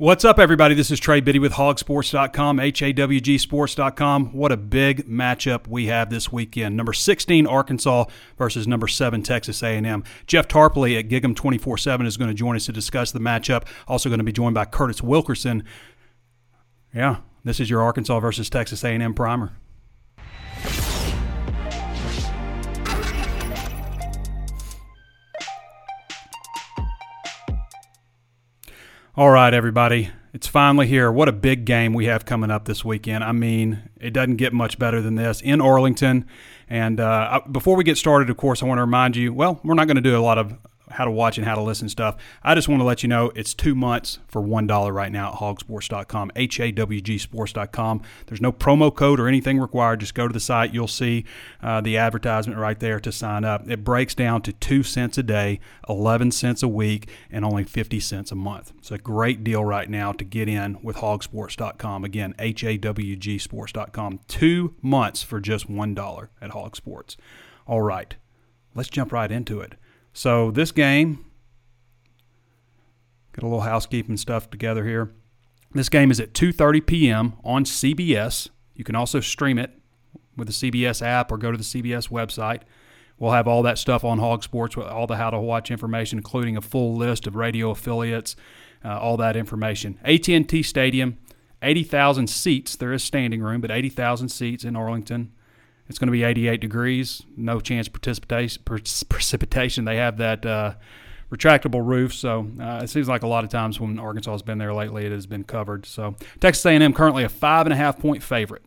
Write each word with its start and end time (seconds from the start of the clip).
What's 0.00 0.24
up, 0.24 0.38
everybody? 0.38 0.74
This 0.74 0.90
is 0.90 0.98
Trey 0.98 1.20
Biddy 1.20 1.38
with 1.38 1.52
hogsports.com, 1.52 2.56
HAWGsports.com. 2.56 4.32
What 4.32 4.50
a 4.50 4.56
big 4.56 5.06
matchup 5.06 5.66
we 5.66 5.88
have 5.88 6.08
this 6.08 6.32
weekend. 6.32 6.74
Number 6.74 6.94
16, 6.94 7.46
Arkansas 7.46 8.06
versus 8.38 8.66
number 8.66 8.88
7, 8.88 9.22
Texas 9.22 9.62
A&M. 9.62 10.02
Jeff 10.26 10.48
Tarpley 10.48 10.98
at 10.98 11.10
Gig'em 11.10 11.34
24-7 11.34 12.06
is 12.06 12.16
going 12.16 12.30
to 12.30 12.34
join 12.34 12.56
us 12.56 12.64
to 12.64 12.72
discuss 12.72 13.12
the 13.12 13.18
matchup. 13.18 13.66
Also 13.86 14.08
going 14.08 14.20
to 14.20 14.24
be 14.24 14.32
joined 14.32 14.54
by 14.54 14.64
Curtis 14.64 15.02
Wilkerson. 15.02 15.64
Yeah, 16.94 17.16
this 17.44 17.60
is 17.60 17.68
your 17.68 17.82
Arkansas 17.82 18.20
versus 18.20 18.48
Texas 18.48 18.82
A&M 18.82 19.12
primer. 19.12 19.52
All 29.16 29.30
right, 29.32 29.52
everybody. 29.52 30.10
It's 30.32 30.46
finally 30.46 30.86
here. 30.86 31.10
What 31.10 31.28
a 31.28 31.32
big 31.32 31.64
game 31.64 31.94
we 31.94 32.04
have 32.04 32.24
coming 32.24 32.48
up 32.48 32.66
this 32.66 32.84
weekend. 32.84 33.24
I 33.24 33.32
mean, 33.32 33.82
it 34.00 34.12
doesn't 34.12 34.36
get 34.36 34.52
much 34.52 34.78
better 34.78 35.02
than 35.02 35.16
this 35.16 35.40
in 35.40 35.60
Arlington. 35.60 36.26
And 36.68 37.00
uh, 37.00 37.40
before 37.50 37.74
we 37.74 37.82
get 37.82 37.98
started, 37.98 38.30
of 38.30 38.36
course, 38.36 38.62
I 38.62 38.66
want 38.66 38.78
to 38.78 38.82
remind 38.82 39.16
you 39.16 39.34
well, 39.34 39.58
we're 39.64 39.74
not 39.74 39.88
going 39.88 39.96
to 39.96 40.00
do 40.00 40.16
a 40.16 40.22
lot 40.22 40.38
of 40.38 40.54
how 40.90 41.04
to 41.04 41.10
watch 41.10 41.38
and 41.38 41.46
how 41.46 41.54
to 41.54 41.62
listen 41.62 41.88
stuff. 41.88 42.16
I 42.42 42.54
just 42.54 42.68
want 42.68 42.80
to 42.80 42.84
let 42.84 43.02
you 43.02 43.08
know 43.08 43.32
it's 43.34 43.54
two 43.54 43.74
months 43.74 44.18
for 44.28 44.42
$1 44.42 44.92
right 44.92 45.12
now 45.12 45.32
at 45.32 45.38
hawgsports.com, 45.38 46.32
H 46.36 46.60
A 46.60 46.72
W 46.72 47.00
G 47.00 47.18
sports.com. 47.18 48.02
There's 48.26 48.40
no 48.40 48.52
promo 48.52 48.94
code 48.94 49.20
or 49.20 49.28
anything 49.28 49.58
required. 49.58 50.00
Just 50.00 50.14
go 50.14 50.26
to 50.26 50.32
the 50.32 50.40
site. 50.40 50.74
You'll 50.74 50.88
see 50.88 51.24
uh, 51.62 51.80
the 51.80 51.96
advertisement 51.96 52.58
right 52.58 52.78
there 52.78 53.00
to 53.00 53.12
sign 53.12 53.44
up. 53.44 53.68
It 53.70 53.84
breaks 53.84 54.14
down 54.14 54.42
to 54.42 54.52
two 54.52 54.82
cents 54.82 55.18
a 55.18 55.22
day, 55.22 55.60
11 55.88 56.32
cents 56.32 56.62
a 56.62 56.68
week, 56.68 57.08
and 57.30 57.44
only 57.44 57.64
50 57.64 58.00
cents 58.00 58.32
a 58.32 58.36
month. 58.36 58.72
It's 58.78 58.90
a 58.90 58.98
great 58.98 59.44
deal 59.44 59.64
right 59.64 59.88
now 59.88 60.12
to 60.12 60.24
get 60.24 60.48
in 60.48 60.78
with 60.82 60.96
hawgsports.com. 60.96 62.04
Again, 62.04 62.34
H 62.38 62.64
A 62.64 62.76
W 62.76 63.16
G 63.16 63.38
sports.com. 63.38 64.20
Two 64.28 64.74
months 64.82 65.22
for 65.22 65.40
just 65.40 65.70
$1 65.70 66.28
at 66.40 66.50
Hog 66.50 66.76
Sports. 66.76 67.16
All 67.66 67.82
right, 67.82 68.16
let's 68.74 68.88
jump 68.88 69.12
right 69.12 69.30
into 69.30 69.60
it. 69.60 69.74
So 70.12 70.50
this 70.50 70.72
game, 70.72 71.24
get 73.32 73.42
a 73.42 73.46
little 73.46 73.62
housekeeping 73.62 74.16
stuff 74.16 74.50
together 74.50 74.84
here. 74.84 75.12
This 75.72 75.88
game 75.88 76.10
is 76.10 76.18
at 76.18 76.32
2:30 76.32 76.86
p.m. 76.86 77.32
on 77.44 77.64
CBS. 77.64 78.48
You 78.74 78.84
can 78.84 78.96
also 78.96 79.20
stream 79.20 79.58
it 79.58 79.70
with 80.36 80.48
the 80.48 80.54
CBS 80.54 81.02
app 81.02 81.30
or 81.30 81.38
go 81.38 81.52
to 81.52 81.58
the 81.58 81.64
CBS 81.64 82.08
website. 82.08 82.62
We'll 83.18 83.32
have 83.32 83.46
all 83.46 83.62
that 83.64 83.78
stuff 83.78 84.02
on 84.02 84.18
Hog 84.18 84.42
Sports 84.42 84.76
with 84.76 84.86
all 84.86 85.06
the 85.06 85.16
how 85.16 85.30
to 85.30 85.38
watch 85.38 85.70
information, 85.70 86.18
including 86.18 86.56
a 86.56 86.62
full 86.62 86.96
list 86.96 87.26
of 87.26 87.36
radio 87.36 87.70
affiliates, 87.70 88.34
uh, 88.82 88.98
all 88.98 89.18
that 89.18 89.36
information. 89.36 89.98
AT&T 90.04 90.62
Stadium, 90.62 91.18
80,000 91.60 92.28
seats. 92.28 92.76
There 92.76 92.94
is 92.94 93.04
standing 93.04 93.42
room, 93.42 93.60
but 93.60 93.70
80,000 93.70 94.30
seats 94.30 94.64
in 94.64 94.74
Arlington. 94.74 95.32
It's 95.90 95.98
going 95.98 96.06
to 96.06 96.12
be 96.12 96.22
88 96.22 96.60
degrees. 96.60 97.22
No 97.36 97.58
chance 97.58 97.88
precipitation. 97.88 98.62
precipitation. 98.64 99.84
They 99.84 99.96
have 99.96 100.18
that 100.18 100.46
uh, 100.46 100.74
retractable 101.32 101.84
roof, 101.84 102.14
so 102.14 102.48
uh, 102.60 102.80
it 102.84 102.90
seems 102.90 103.08
like 103.08 103.24
a 103.24 103.26
lot 103.26 103.42
of 103.42 103.50
times 103.50 103.80
when 103.80 103.98
Arkansas 103.98 104.30
has 104.30 104.42
been 104.42 104.58
there 104.58 104.72
lately, 104.72 105.04
it 105.04 105.10
has 105.10 105.26
been 105.26 105.42
covered. 105.42 105.84
So 105.84 106.14
Texas 106.38 106.64
A&M 106.64 106.92
currently 106.92 107.24
a 107.24 107.28
five 107.28 107.66
and 107.66 107.72
a 107.72 107.76
half 107.76 107.98
point 107.98 108.22
favorite, 108.22 108.62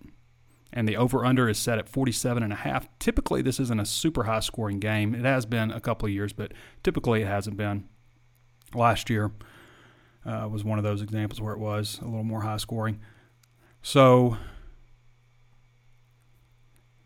and 0.73 0.85
the 0.85 0.97
over/under 0.97 1.47
is 1.47 1.57
set 1.57 1.79
at 1.79 1.87
47 1.87 2.43
and 2.43 2.51
a 2.51 2.57
half. 2.57 2.89
Typically, 2.99 3.41
this 3.41 3.57
isn't 3.57 3.79
a 3.79 3.85
super 3.85 4.23
high 4.23 4.41
scoring 4.41 4.79
game. 4.79 5.15
It 5.15 5.23
has 5.23 5.45
been 5.45 5.71
a 5.71 5.79
couple 5.79 6.07
of 6.07 6.11
years, 6.11 6.33
but 6.33 6.51
typically 6.83 7.21
it 7.21 7.27
hasn't 7.27 7.55
been. 7.55 7.87
Last 8.75 9.09
year 9.09 9.31
uh, 10.25 10.49
was 10.51 10.65
one 10.65 10.77
of 10.77 10.83
those 10.83 11.01
examples 11.01 11.39
where 11.39 11.53
it 11.53 11.59
was 11.59 11.99
a 12.01 12.05
little 12.05 12.25
more 12.25 12.41
high 12.41 12.57
scoring. 12.57 12.99
So 13.81 14.37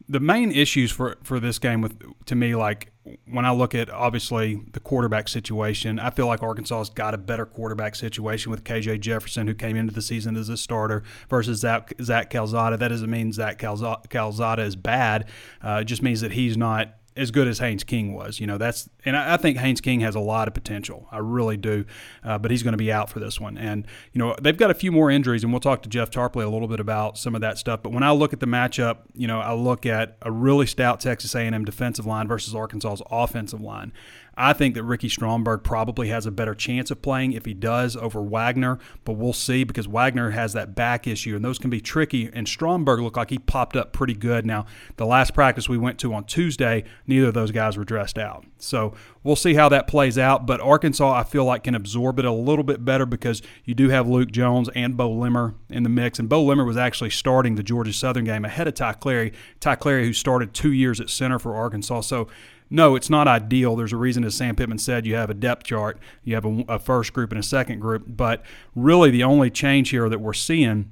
the 0.09 0.19
main 0.19 0.51
issues 0.51 0.91
for 0.91 1.17
for 1.23 1.39
this 1.39 1.59
game 1.59 1.81
with 1.81 2.01
to 2.25 2.35
me 2.35 2.55
like 2.55 2.91
when 3.25 3.45
I 3.45 3.51
look 3.51 3.73
at 3.75 3.89
obviously 3.89 4.61
the 4.73 4.79
quarterback 4.79 5.27
situation, 5.27 5.99
I 5.99 6.09
feel 6.09 6.27
like 6.27 6.41
Arkansas's 6.43 6.89
got 6.89 7.13
a 7.13 7.17
better 7.17 7.45
quarterback 7.45 7.95
situation 7.95 8.51
with 8.51 8.63
KJ 8.63 8.99
Jefferson, 8.99 9.47
who 9.47 9.53
came 9.53 9.77
into 9.77 9.93
the 9.93 10.01
season 10.01 10.35
as 10.35 10.49
a 10.49 10.57
starter, 10.57 11.03
versus 11.29 11.59
Zach, 11.59 11.93
Zach 12.01 12.29
Calzada. 12.29 12.77
That 12.77 12.89
doesn't 12.89 13.09
mean 13.09 13.31
Zach 13.31 13.59
Calzada 13.59 14.61
is 14.61 14.75
bad. 14.75 15.29
Uh, 15.61 15.79
it 15.81 15.85
just 15.85 16.01
means 16.01 16.21
that 16.21 16.33
he's 16.33 16.57
not 16.57 16.96
as 17.17 17.31
good 17.31 17.47
as 17.47 17.59
Haynes 17.59 17.83
King 17.83 18.13
was. 18.13 18.39
You 18.39 18.47
know, 18.47 18.57
that's 18.57 18.89
and 19.03 19.17
I, 19.17 19.33
I 19.33 19.37
think 19.37 19.57
Haynes 19.57 19.81
King 19.81 19.99
has 20.01 20.15
a 20.15 20.19
lot 20.19 20.47
of 20.47 20.53
potential. 20.53 21.07
I 21.11 21.17
really 21.17 21.57
do, 21.57 21.85
uh, 22.23 22.37
but 22.37 22.51
he's 22.51 22.63
going 22.63 22.73
to 22.73 22.77
be 22.77 22.91
out 22.91 23.09
for 23.09 23.19
this 23.19 23.39
one. 23.39 23.57
And 23.57 23.85
you 24.13 24.19
know, 24.19 24.35
they've 24.41 24.57
got 24.57 24.71
a 24.71 24.75
few 24.75 24.91
more 24.91 25.09
injuries, 25.09 25.43
and 25.43 25.51
we'll 25.51 25.59
talk 25.59 25.81
to 25.83 25.89
Jeff 25.89 26.11
Tarpley 26.11 26.43
a 26.43 26.49
little 26.49 26.67
bit 26.67 26.79
about 26.79 27.17
some 27.17 27.35
of 27.35 27.41
that 27.41 27.57
stuff. 27.57 27.81
But 27.83 27.91
when 27.91 28.03
I 28.03 28.11
look 28.11 28.33
at 28.33 28.39
the 28.39 28.45
matchup, 28.45 28.99
you 29.13 29.27
know, 29.27 29.39
I 29.39 29.53
look 29.53 29.85
at 29.85 30.17
a 30.21 30.31
really 30.31 30.67
stout 30.67 30.99
Texas 30.99 31.35
A&M 31.35 31.65
defensive 31.65 32.05
line 32.05 32.27
versus 32.27 32.53
Arkansas's 32.53 33.01
offensive 33.11 33.61
line. 33.61 33.91
I 34.37 34.53
think 34.53 34.75
that 34.75 34.83
Ricky 34.83 35.09
Stromberg 35.09 35.63
probably 35.63 36.09
has 36.09 36.27
a 36.27 36.31
better 36.31 36.53
chance 36.53 36.91
of 36.91 37.01
playing 37.01 37.33
if 37.33 37.45
he 37.45 37.55
does 37.55 37.95
over 37.95 38.21
Wagner, 38.21 38.77
but 39.03 39.13
we'll 39.13 39.33
see 39.33 39.63
because 39.63 39.87
Wagner 39.87 40.29
has 40.29 40.53
that 40.53 40.75
back 40.75 41.07
issue, 41.07 41.35
and 41.35 41.43
those 41.43 41.57
can 41.57 41.71
be 41.71 41.81
tricky. 41.81 42.29
And 42.31 42.47
Stromberg 42.47 42.99
looked 42.99 43.17
like 43.17 43.31
he 43.31 43.39
popped 43.39 43.75
up 43.75 43.93
pretty 43.93 44.13
good. 44.13 44.45
Now, 44.45 44.67
the 44.97 45.07
last 45.07 45.33
practice 45.33 45.67
we 45.67 45.77
went 45.77 45.97
to 45.99 46.13
on 46.13 46.25
Tuesday, 46.25 46.83
neither 47.07 47.29
of 47.29 47.33
those 47.33 47.51
guys 47.51 47.77
were 47.77 47.83
dressed 47.83 48.19
out. 48.19 48.45
So 48.59 48.93
we'll 49.23 49.35
see 49.35 49.55
how 49.55 49.69
that 49.69 49.87
plays 49.87 50.17
out. 50.17 50.45
But 50.45 50.61
Arkansas, 50.61 51.11
I 51.11 51.23
feel 51.23 51.45
like, 51.45 51.63
can 51.63 51.73
absorb 51.75 52.19
it 52.19 52.25
a 52.25 52.31
little 52.31 52.63
bit 52.63 52.85
better 52.85 53.07
because 53.07 53.41
you 53.65 53.73
do 53.73 53.89
have 53.89 54.07
Luke 54.07 54.31
Jones 54.31 54.69
and 54.75 54.95
Beaux 54.95 55.11
Limmer 55.11 55.55
in 55.69 55.81
the 55.81 55.89
mix. 55.89 56.19
And 56.19 56.29
Beaux 56.29 56.43
Limmer 56.43 56.65
was 56.65 56.77
actually 56.77 57.09
starting 57.09 57.55
the 57.55 57.63
Georgia 57.63 57.93
Southern 57.93 58.25
game 58.25 58.45
ahead 58.45 58.67
of 58.67 58.75
Ty 58.75 58.93
Clary. 58.93 59.33
Ty 59.59 59.75
Clary, 59.75 60.05
who 60.05 60.13
started 60.13 60.53
two 60.53 60.71
years 60.71 61.01
at 61.01 61.09
center 61.09 61.39
for 61.39 61.55
Arkansas. 61.55 62.01
So 62.01 62.27
no, 62.69 62.95
it's 62.95 63.09
not 63.09 63.27
ideal. 63.27 63.75
There's 63.75 63.93
a 63.93 63.97
reason, 63.97 64.23
as 64.23 64.35
Sam 64.35 64.55
Pittman 64.55 64.77
said, 64.77 65.05
you 65.05 65.15
have 65.15 65.29
a 65.29 65.33
depth 65.33 65.63
chart, 65.63 65.99
you 66.23 66.35
have 66.35 66.45
a, 66.45 66.63
a, 66.67 66.79
first 66.79 67.13
group 67.13 67.31
and 67.31 67.39
a 67.39 67.43
second 67.43 67.79
group. 67.79 68.03
But 68.07 68.43
really, 68.75 69.09
the 69.09 69.23
only 69.23 69.49
change 69.49 69.89
here 69.89 70.09
that 70.09 70.19
we're 70.19 70.33
seeing 70.33 70.91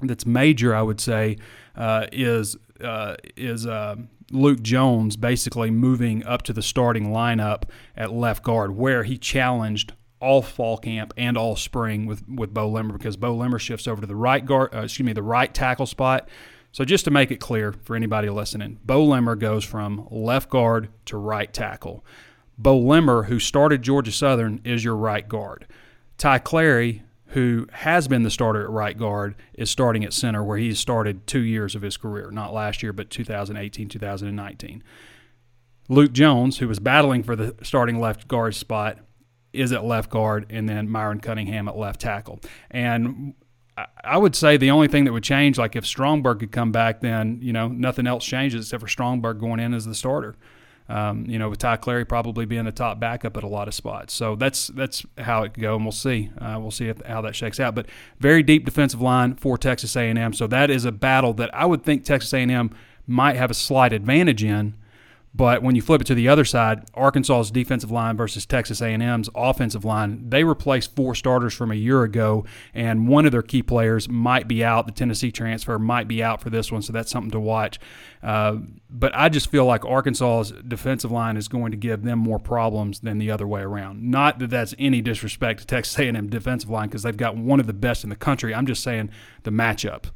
that's 0.00 0.26
major, 0.26 0.74
I 0.74 0.82
would 0.82 1.00
say, 1.00 1.38
uh, 1.74 2.06
is 2.12 2.56
uh, 2.82 3.16
is 3.36 3.66
uh, 3.66 3.96
Luke 4.30 4.62
Jones 4.62 5.16
basically 5.16 5.70
moving 5.70 6.24
up 6.24 6.42
to 6.42 6.52
the 6.52 6.62
starting 6.62 7.08
lineup 7.08 7.64
at 7.96 8.12
left 8.12 8.44
guard, 8.44 8.76
where 8.76 9.02
he 9.02 9.18
challenged 9.18 9.94
all 10.20 10.42
fall 10.42 10.78
camp 10.78 11.12
and 11.16 11.36
all 11.36 11.56
spring 11.56 12.06
with 12.06 12.28
with 12.28 12.54
Beaux 12.54 12.68
Limmer 12.68 12.92
because 12.92 13.16
Beaux 13.16 13.34
Limmer 13.34 13.58
shifts 13.58 13.88
over 13.88 14.00
to 14.00 14.06
the 14.06 14.16
right 14.16 14.44
guard, 14.44 14.74
uh, 14.74 14.82
excuse 14.82 15.06
me, 15.06 15.12
the 15.12 15.22
right 15.22 15.52
tackle 15.52 15.86
spot 15.86 16.28
so 16.72 16.84
just 16.84 17.04
to 17.06 17.10
make 17.10 17.30
it 17.30 17.40
clear 17.40 17.72
for 17.72 17.96
anybody 17.96 18.28
listening, 18.28 18.78
Beaux 18.84 19.04
Limmer 19.04 19.36
goes 19.36 19.64
from 19.64 20.06
left 20.10 20.50
guard 20.50 20.88
to 21.06 21.16
right 21.16 21.52
tackle. 21.52 22.04
Beaux 22.56 22.78
Limmer, 22.78 23.24
who 23.24 23.38
started 23.38 23.82
Georgia 23.82 24.12
Southern, 24.12 24.60
is 24.64 24.84
your 24.84 24.96
right 24.96 25.28
guard. 25.28 25.66
Ty 26.18 26.40
Clary, 26.40 27.02
who 27.28 27.66
has 27.72 28.08
been 28.08 28.22
the 28.22 28.30
starter 28.30 28.64
at 28.64 28.70
right 28.70 28.98
guard, 28.98 29.36
is 29.54 29.70
starting 29.70 30.04
at 30.04 30.12
center, 30.12 30.42
where 30.42 30.58
he 30.58 30.74
started 30.74 31.26
two 31.26 31.40
years 31.40 31.74
of 31.74 31.82
his 31.82 31.96
career, 31.96 32.30
not 32.30 32.52
last 32.52 32.82
year, 32.82 32.92
but 32.92 33.10
2018, 33.10 33.88
2019. 33.88 34.82
Luke 35.88 36.12
Jones, 36.12 36.58
who 36.58 36.68
was 36.68 36.80
battling 36.80 37.22
for 37.22 37.36
the 37.36 37.54
starting 37.62 37.98
left 37.98 38.28
guard 38.28 38.54
spot, 38.54 38.98
is 39.52 39.72
at 39.72 39.84
left 39.84 40.10
guard, 40.10 40.46
and 40.50 40.68
then 40.68 40.88
Myron 40.88 41.20
Cunningham 41.20 41.68
at 41.68 41.76
left 41.76 42.00
tackle. 42.00 42.40
And 42.70 43.34
I 44.02 44.16
would 44.16 44.34
say 44.34 44.56
the 44.56 44.70
only 44.70 44.88
thing 44.88 45.04
that 45.04 45.12
would 45.12 45.22
change, 45.22 45.58
like 45.58 45.76
if 45.76 45.84
Stromberg 45.84 46.40
could 46.40 46.52
come 46.52 46.72
back, 46.72 47.00
then 47.00 47.38
you 47.42 47.52
know 47.52 47.68
nothing 47.68 48.06
else 48.06 48.24
changes 48.24 48.66
except 48.66 48.80
for 48.80 48.88
Stromberg 48.88 49.40
going 49.40 49.60
in 49.60 49.74
as 49.74 49.84
the 49.84 49.94
starter. 49.94 50.36
Um, 50.90 51.26
you 51.26 51.38
know, 51.38 51.50
with 51.50 51.58
Ty 51.58 51.76
Clary 51.76 52.06
probably 52.06 52.46
being 52.46 52.64
the 52.64 52.72
top 52.72 52.98
backup 52.98 53.36
at 53.36 53.42
a 53.42 53.46
lot 53.46 53.68
of 53.68 53.74
spots. 53.74 54.14
So 54.14 54.36
that's 54.36 54.68
that's 54.68 55.04
how 55.18 55.42
it 55.42 55.52
could 55.52 55.62
go, 55.62 55.76
and 55.76 55.84
we'll 55.84 55.92
see. 55.92 56.30
Uh, 56.40 56.56
we'll 56.58 56.70
see 56.70 56.88
if, 56.88 57.04
how 57.04 57.20
that 57.20 57.36
shakes 57.36 57.60
out. 57.60 57.74
But 57.74 57.86
very 58.18 58.42
deep 58.42 58.64
defensive 58.64 59.02
line 59.02 59.34
for 59.34 59.58
Texas 59.58 59.94
A&M. 59.96 60.32
So 60.32 60.46
that 60.46 60.70
is 60.70 60.86
a 60.86 60.92
battle 60.92 61.34
that 61.34 61.54
I 61.54 61.66
would 61.66 61.82
think 61.84 62.04
Texas 62.04 62.32
A&M 62.32 62.74
might 63.06 63.36
have 63.36 63.50
a 63.50 63.54
slight 63.54 63.92
advantage 63.92 64.42
in. 64.42 64.74
But 65.38 65.62
when 65.62 65.76
you 65.76 65.82
flip 65.82 66.00
it 66.00 66.06
to 66.08 66.16
the 66.16 66.26
other 66.26 66.44
side, 66.44 66.90
Arkansas's 66.94 67.52
defensive 67.52 67.92
line 67.92 68.16
versus 68.16 68.44
Texas 68.44 68.82
A&M's 68.82 69.30
offensive 69.36 69.84
line, 69.84 70.28
they 70.28 70.42
replaced 70.42 70.96
four 70.96 71.14
starters 71.14 71.54
from 71.54 71.70
a 71.70 71.76
year 71.76 72.02
ago, 72.02 72.44
and 72.74 73.06
one 73.06 73.24
of 73.24 73.30
their 73.30 73.42
key 73.42 73.62
players 73.62 74.08
might 74.08 74.48
be 74.48 74.64
out. 74.64 74.86
The 74.86 74.92
Tennessee 74.92 75.30
transfer 75.30 75.78
might 75.78 76.08
be 76.08 76.24
out 76.24 76.40
for 76.40 76.50
this 76.50 76.72
one, 76.72 76.82
so 76.82 76.92
that's 76.92 77.12
something 77.12 77.30
to 77.30 77.38
watch. 77.38 77.78
Uh, 78.20 78.56
but 78.90 79.14
I 79.14 79.28
just 79.28 79.48
feel 79.48 79.64
like 79.64 79.84
Arkansas's 79.84 80.52
defensive 80.66 81.12
line 81.12 81.36
is 81.36 81.46
going 81.46 81.70
to 81.70 81.76
give 81.76 82.02
them 82.02 82.18
more 82.18 82.40
problems 82.40 82.98
than 82.98 83.18
the 83.18 83.30
other 83.30 83.46
way 83.46 83.60
around. 83.60 84.02
Not 84.02 84.40
that 84.40 84.50
that's 84.50 84.74
any 84.76 85.00
disrespect 85.00 85.60
to 85.60 85.66
Texas 85.66 85.96
A&M 86.00 86.28
defensive 86.28 86.68
line 86.68 86.88
because 86.88 87.04
they've 87.04 87.16
got 87.16 87.36
one 87.36 87.60
of 87.60 87.68
the 87.68 87.72
best 87.72 88.02
in 88.02 88.10
the 88.10 88.16
country. 88.16 88.52
I'm 88.52 88.66
just 88.66 88.82
saying 88.82 89.10
the 89.44 89.52
matchup 89.52 90.06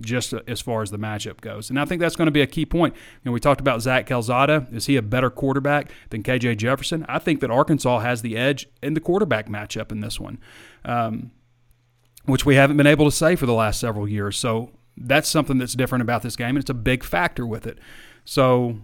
just 0.00 0.32
as 0.46 0.60
far 0.60 0.82
as 0.82 0.90
the 0.90 0.98
matchup 0.98 1.40
goes. 1.40 1.70
And 1.70 1.78
I 1.78 1.84
think 1.84 2.00
that's 2.00 2.16
going 2.16 2.26
to 2.26 2.32
be 2.32 2.42
a 2.42 2.46
key 2.46 2.66
point. 2.66 2.94
You 2.94 3.20
know, 3.24 3.32
we 3.32 3.40
talked 3.40 3.60
about 3.60 3.82
Zach 3.82 4.06
Calzada. 4.06 4.66
Is 4.72 4.86
he 4.86 4.96
a 4.96 5.02
better 5.02 5.30
quarterback 5.30 5.90
than 6.10 6.22
KJ 6.22 6.58
Jefferson? 6.58 7.04
I 7.08 7.18
think 7.18 7.40
that 7.40 7.50
Arkansas 7.50 8.00
has 8.00 8.22
the 8.22 8.36
edge 8.36 8.68
in 8.82 8.94
the 8.94 9.00
quarterback 9.00 9.48
matchup 9.48 9.92
in 9.92 10.00
this 10.00 10.20
one, 10.20 10.38
um, 10.84 11.30
which 12.24 12.44
we 12.44 12.54
haven't 12.56 12.76
been 12.76 12.86
able 12.86 13.04
to 13.04 13.16
say 13.16 13.36
for 13.36 13.46
the 13.46 13.54
last 13.54 13.80
several 13.80 14.08
years. 14.08 14.36
So 14.36 14.72
that's 14.96 15.28
something 15.28 15.58
that's 15.58 15.74
different 15.74 16.02
about 16.02 16.22
this 16.22 16.36
game, 16.36 16.50
and 16.50 16.58
it's 16.58 16.70
a 16.70 16.74
big 16.74 17.04
factor 17.04 17.46
with 17.46 17.66
it. 17.66 17.78
So 18.24 18.78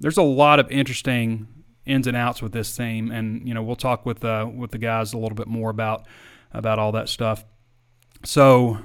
there's 0.00 0.16
a 0.16 0.22
lot 0.22 0.60
of 0.60 0.70
interesting 0.70 1.48
ins 1.86 2.06
and 2.06 2.16
outs 2.16 2.42
with 2.42 2.52
this 2.52 2.74
team, 2.76 3.10
and 3.10 3.46
you 3.46 3.54
know 3.54 3.62
we'll 3.62 3.76
talk 3.76 4.04
with 4.04 4.24
uh, 4.24 4.48
with 4.54 4.70
the 4.70 4.78
guys 4.78 5.12
a 5.12 5.18
little 5.18 5.36
bit 5.36 5.46
more 5.46 5.70
about 5.70 6.06
about 6.52 6.78
all 6.78 6.92
that 6.92 7.08
stuff. 7.08 7.44
So 8.24 8.78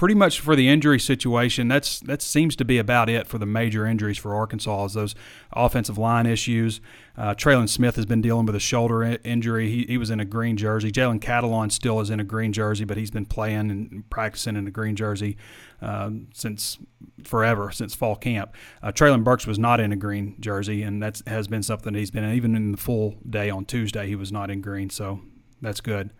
pretty 0.00 0.14
much 0.14 0.40
for 0.40 0.56
the 0.56 0.66
injury 0.66 0.98
situation, 0.98 1.68
that's 1.68 2.00
that 2.00 2.22
seems 2.22 2.56
to 2.56 2.64
be 2.64 2.78
about 2.78 3.10
it 3.10 3.26
for 3.26 3.36
the 3.36 3.44
major 3.44 3.84
injuries 3.84 4.16
for 4.16 4.34
Arkansas. 4.34 4.86
Is 4.86 4.94
those 4.94 5.14
offensive 5.52 5.98
line 5.98 6.24
issues. 6.24 6.80
Uh, 7.18 7.34
Trelon 7.34 7.68
Smith 7.68 7.96
has 7.96 8.06
been 8.06 8.22
dealing 8.22 8.46
with 8.46 8.54
a 8.54 8.60
shoulder 8.60 9.02
injury. 9.22 9.68
He, 9.68 9.84
he 9.84 9.98
was 9.98 10.08
in 10.08 10.18
a 10.18 10.24
green 10.24 10.56
jersey. 10.56 10.90
Jalen 10.90 11.20
Catalon 11.20 11.70
still 11.70 12.00
is 12.00 12.08
in 12.08 12.18
a 12.18 12.24
green 12.24 12.54
jersey, 12.54 12.86
but 12.86 12.96
he's 12.96 13.10
been 13.10 13.26
playing 13.26 13.70
and 13.70 14.08
practicing 14.08 14.56
in 14.56 14.66
a 14.66 14.70
green 14.70 14.96
jersey 14.96 15.36
um, 15.82 16.28
since 16.32 16.78
forever, 17.22 17.70
since 17.70 17.94
fall 17.94 18.16
camp. 18.16 18.54
Uh, 18.82 18.92
Treylon 18.92 19.22
Burks 19.22 19.46
was 19.46 19.58
not 19.58 19.80
in 19.80 19.92
a 19.92 19.96
green 19.96 20.34
jersey, 20.40 20.80
and 20.80 21.02
that 21.02 21.20
has 21.26 21.46
been 21.46 21.62
something 21.62 21.92
he's 21.92 22.10
been 22.10 22.24
even 22.32 22.56
in 22.56 22.72
the 22.72 22.78
full 22.78 23.18
day 23.28 23.50
on 23.50 23.66
Tuesday. 23.66 24.06
He 24.06 24.16
was 24.16 24.32
not 24.32 24.50
in 24.50 24.62
green, 24.62 24.88
so 24.88 25.20
that's 25.60 25.82
good. 25.82 26.14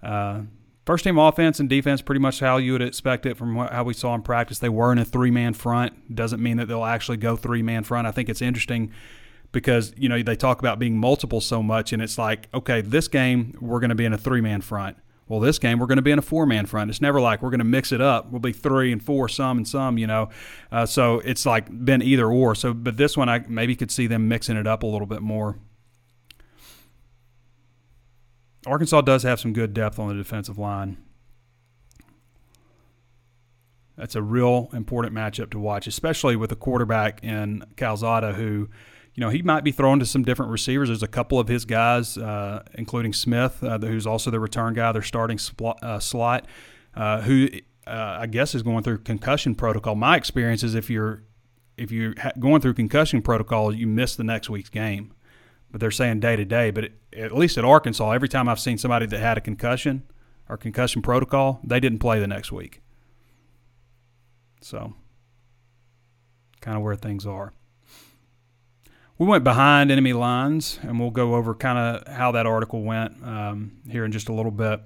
Uh, 0.00 0.42
First 0.86 1.02
team 1.02 1.18
offense 1.18 1.58
and 1.58 1.68
defense, 1.68 2.00
pretty 2.00 2.20
much 2.20 2.38
how 2.38 2.58
you 2.58 2.70
would 2.70 2.80
expect 2.80 3.26
it 3.26 3.36
from 3.36 3.56
how 3.56 3.82
we 3.82 3.92
saw 3.92 4.14
in 4.14 4.22
practice. 4.22 4.60
They 4.60 4.68
were 4.68 4.92
in 4.92 4.98
a 4.98 5.04
three 5.04 5.32
man 5.32 5.52
front. 5.52 6.14
Doesn't 6.14 6.40
mean 6.40 6.58
that 6.58 6.68
they'll 6.68 6.84
actually 6.84 7.16
go 7.16 7.34
three 7.34 7.60
man 7.60 7.82
front. 7.82 8.06
I 8.06 8.12
think 8.12 8.28
it's 8.28 8.40
interesting 8.40 8.92
because 9.50 9.92
you 9.96 10.08
know 10.08 10.22
they 10.22 10.36
talk 10.36 10.60
about 10.60 10.78
being 10.78 10.96
multiple 10.96 11.40
so 11.40 11.60
much, 11.60 11.92
and 11.92 12.00
it's 12.00 12.18
like, 12.18 12.48
okay, 12.54 12.82
this 12.82 13.08
game 13.08 13.56
we're 13.60 13.80
going 13.80 13.88
to 13.88 13.96
be 13.96 14.04
in 14.04 14.12
a 14.12 14.18
three 14.18 14.40
man 14.40 14.60
front. 14.60 14.96
Well, 15.26 15.40
this 15.40 15.58
game 15.58 15.80
we're 15.80 15.86
going 15.86 15.96
to 15.96 16.02
be 16.02 16.12
in 16.12 16.20
a 16.20 16.22
four 16.22 16.46
man 16.46 16.66
front. 16.66 16.88
It's 16.88 17.00
never 17.00 17.20
like 17.20 17.42
we're 17.42 17.50
going 17.50 17.58
to 17.58 17.64
mix 17.64 17.90
it 17.90 18.00
up. 18.00 18.30
We'll 18.30 18.38
be 18.38 18.52
three 18.52 18.92
and 18.92 19.02
four, 19.02 19.28
some 19.28 19.56
and 19.56 19.66
some, 19.66 19.98
you 19.98 20.06
know. 20.06 20.28
Uh, 20.70 20.86
so 20.86 21.18
it's 21.24 21.44
like 21.44 21.66
been 21.84 22.00
either 22.00 22.30
or. 22.30 22.54
So, 22.54 22.72
but 22.72 22.96
this 22.96 23.16
one 23.16 23.28
I 23.28 23.44
maybe 23.48 23.74
could 23.74 23.90
see 23.90 24.06
them 24.06 24.28
mixing 24.28 24.56
it 24.56 24.68
up 24.68 24.84
a 24.84 24.86
little 24.86 25.08
bit 25.08 25.20
more. 25.20 25.58
Arkansas 28.66 29.00
does 29.02 29.22
have 29.22 29.40
some 29.40 29.52
good 29.52 29.72
depth 29.72 29.98
on 29.98 30.08
the 30.08 30.14
defensive 30.14 30.58
line. 30.58 30.98
That's 33.96 34.14
a 34.14 34.22
real 34.22 34.68
important 34.74 35.14
matchup 35.14 35.50
to 35.50 35.58
watch, 35.58 35.86
especially 35.86 36.36
with 36.36 36.52
a 36.52 36.56
quarterback 36.56 37.24
in 37.24 37.64
Calzada 37.76 38.34
who, 38.34 38.68
you 39.14 39.20
know, 39.20 39.30
he 39.30 39.40
might 39.40 39.64
be 39.64 39.72
thrown 39.72 39.98
to 40.00 40.06
some 40.06 40.22
different 40.22 40.52
receivers. 40.52 40.88
There's 40.88 41.02
a 41.02 41.08
couple 41.08 41.38
of 41.38 41.48
his 41.48 41.64
guys, 41.64 42.18
uh, 42.18 42.62
including 42.74 43.14
Smith, 43.14 43.64
uh, 43.64 43.78
who's 43.78 44.06
also 44.06 44.30
the 44.30 44.40
return 44.40 44.74
guy, 44.74 44.92
their 44.92 45.00
starting 45.00 45.38
spl- 45.38 45.82
uh, 45.82 45.98
slot, 45.98 46.46
uh, 46.94 47.22
who 47.22 47.48
uh, 47.86 48.18
I 48.20 48.26
guess 48.26 48.54
is 48.54 48.62
going 48.62 48.82
through 48.82 48.98
concussion 48.98 49.54
protocol. 49.54 49.94
My 49.94 50.16
experience 50.16 50.62
is 50.62 50.74
if 50.74 50.90
you're 50.90 51.22
if 51.78 51.92
you're 51.92 52.14
going 52.38 52.62
through 52.62 52.74
concussion 52.74 53.22
protocol, 53.22 53.74
you 53.74 53.86
miss 53.86 54.16
the 54.16 54.24
next 54.24 54.50
week's 54.50 54.70
game 54.70 55.12
but 55.70 55.80
they're 55.80 55.90
saying 55.90 56.20
day 56.20 56.36
to 56.36 56.44
day. 56.44 56.70
But 56.70 56.90
at 57.16 57.32
least 57.32 57.58
at 57.58 57.64
Arkansas, 57.64 58.10
every 58.10 58.28
time 58.28 58.48
I've 58.48 58.60
seen 58.60 58.78
somebody 58.78 59.06
that 59.06 59.18
had 59.18 59.38
a 59.38 59.40
concussion 59.40 60.04
or 60.48 60.56
concussion 60.56 61.02
protocol, 61.02 61.60
they 61.64 61.80
didn't 61.80 61.98
play 61.98 62.20
the 62.20 62.26
next 62.26 62.52
week. 62.52 62.80
So, 64.60 64.94
kind 66.60 66.76
of 66.76 66.82
where 66.82 66.96
things 66.96 67.26
are. 67.26 67.52
We 69.18 69.26
went 69.26 69.44
behind 69.44 69.90
enemy 69.90 70.12
lines, 70.12 70.78
and 70.82 71.00
we'll 71.00 71.10
go 71.10 71.36
over 71.36 71.54
kind 71.54 71.78
of 71.78 72.06
how 72.12 72.32
that 72.32 72.46
article 72.46 72.82
went 72.82 73.24
um, 73.24 73.78
here 73.88 74.04
in 74.04 74.12
just 74.12 74.28
a 74.28 74.32
little 74.32 74.50
bit 74.50 74.80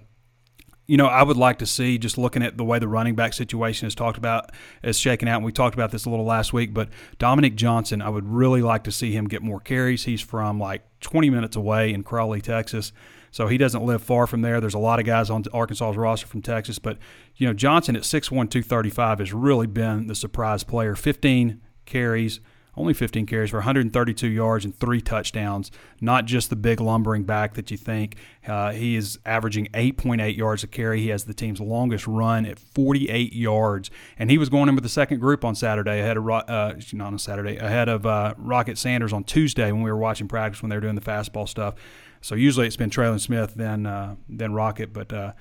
you 0.90 0.96
know, 0.96 1.06
I 1.06 1.22
would 1.22 1.36
like 1.36 1.60
to 1.60 1.66
see 1.66 1.98
just 1.98 2.18
looking 2.18 2.42
at 2.42 2.56
the 2.56 2.64
way 2.64 2.80
the 2.80 2.88
running 2.88 3.14
back 3.14 3.32
situation 3.32 3.86
is 3.86 3.94
talked 3.94 4.18
about 4.18 4.50
is 4.82 4.98
shaken 4.98 5.28
out. 5.28 5.36
And 5.36 5.44
we 5.44 5.52
talked 5.52 5.74
about 5.74 5.92
this 5.92 6.04
a 6.04 6.10
little 6.10 6.24
last 6.24 6.52
week, 6.52 6.74
but 6.74 6.88
Dominic 7.16 7.54
Johnson, 7.54 8.02
I 8.02 8.08
would 8.08 8.26
really 8.26 8.60
like 8.60 8.82
to 8.84 8.90
see 8.90 9.12
him 9.12 9.28
get 9.28 9.40
more 9.40 9.60
carries. 9.60 10.06
He's 10.06 10.20
from 10.20 10.58
like 10.58 10.82
20 10.98 11.30
minutes 11.30 11.54
away 11.54 11.92
in 11.92 12.02
Crowley, 12.02 12.40
Texas. 12.40 12.92
So 13.30 13.46
he 13.46 13.56
doesn't 13.56 13.84
live 13.84 14.02
far 14.02 14.26
from 14.26 14.42
there. 14.42 14.60
There's 14.60 14.74
a 14.74 14.80
lot 14.80 14.98
of 14.98 15.06
guys 15.06 15.30
on 15.30 15.44
Arkansas's 15.54 15.96
roster 15.96 16.26
from 16.26 16.42
Texas, 16.42 16.80
but 16.80 16.98
you 17.36 17.46
know 17.46 17.52
Johnson 17.52 17.94
at 17.94 18.02
6'1", 18.02 18.28
235 18.28 19.20
has 19.20 19.32
really 19.32 19.68
been 19.68 20.08
the 20.08 20.16
surprise 20.16 20.64
player. 20.64 20.96
15 20.96 21.60
carries, 21.86 22.40
only 22.76 22.94
15 22.94 23.26
carries 23.26 23.50
for 23.50 23.58
132 23.58 24.28
yards 24.28 24.64
and 24.64 24.78
three 24.78 25.00
touchdowns. 25.00 25.70
Not 26.00 26.24
just 26.24 26.50
the 26.50 26.56
big 26.56 26.80
lumbering 26.80 27.24
back 27.24 27.54
that 27.54 27.70
you 27.70 27.76
think. 27.76 28.16
Uh, 28.46 28.72
he 28.72 28.96
is 28.96 29.18
averaging 29.26 29.66
8.8 29.74 30.36
yards 30.36 30.64
a 30.64 30.66
carry. 30.66 31.00
He 31.00 31.08
has 31.08 31.24
the 31.24 31.34
team's 31.34 31.60
longest 31.60 32.06
run 32.06 32.46
at 32.46 32.58
48 32.58 33.32
yards, 33.32 33.90
and 34.18 34.30
he 34.30 34.38
was 34.38 34.48
going 34.48 34.68
in 34.68 34.74
with 34.74 34.84
the 34.84 34.90
second 34.90 35.20
group 35.20 35.44
on 35.44 35.54
Saturday 35.54 36.00
ahead 36.00 36.16
of 36.16 36.28
uh, 36.28 36.74
not 36.92 37.12
on 37.12 37.18
Saturday 37.18 37.56
ahead 37.56 37.88
of 37.88 38.06
uh, 38.06 38.34
Rocket 38.36 38.78
Sanders 38.78 39.12
on 39.12 39.24
Tuesday 39.24 39.72
when 39.72 39.82
we 39.82 39.90
were 39.90 39.98
watching 39.98 40.28
practice 40.28 40.62
when 40.62 40.70
they 40.70 40.76
were 40.76 40.80
doing 40.80 40.94
the 40.94 41.00
fastball 41.00 41.48
stuff. 41.48 41.74
So 42.20 42.34
usually 42.34 42.66
it's 42.66 42.76
been 42.76 42.90
Trelon 42.90 43.20
Smith 43.20 43.54
then 43.54 43.86
uh, 43.86 44.16
then 44.28 44.52
Rocket, 44.52 44.92
but 44.92 45.12
uh, 45.12 45.32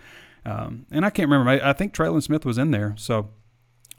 um, 0.45 0.85
and 0.91 1.05
I 1.05 1.09
can't 1.09 1.29
remember. 1.29 1.51
I, 1.51 1.69
I 1.69 1.73
think 1.73 1.93
Trelon 1.93 2.23
Smith 2.23 2.45
was 2.45 2.57
in 2.57 2.71
there, 2.71 2.95
so 2.97 3.29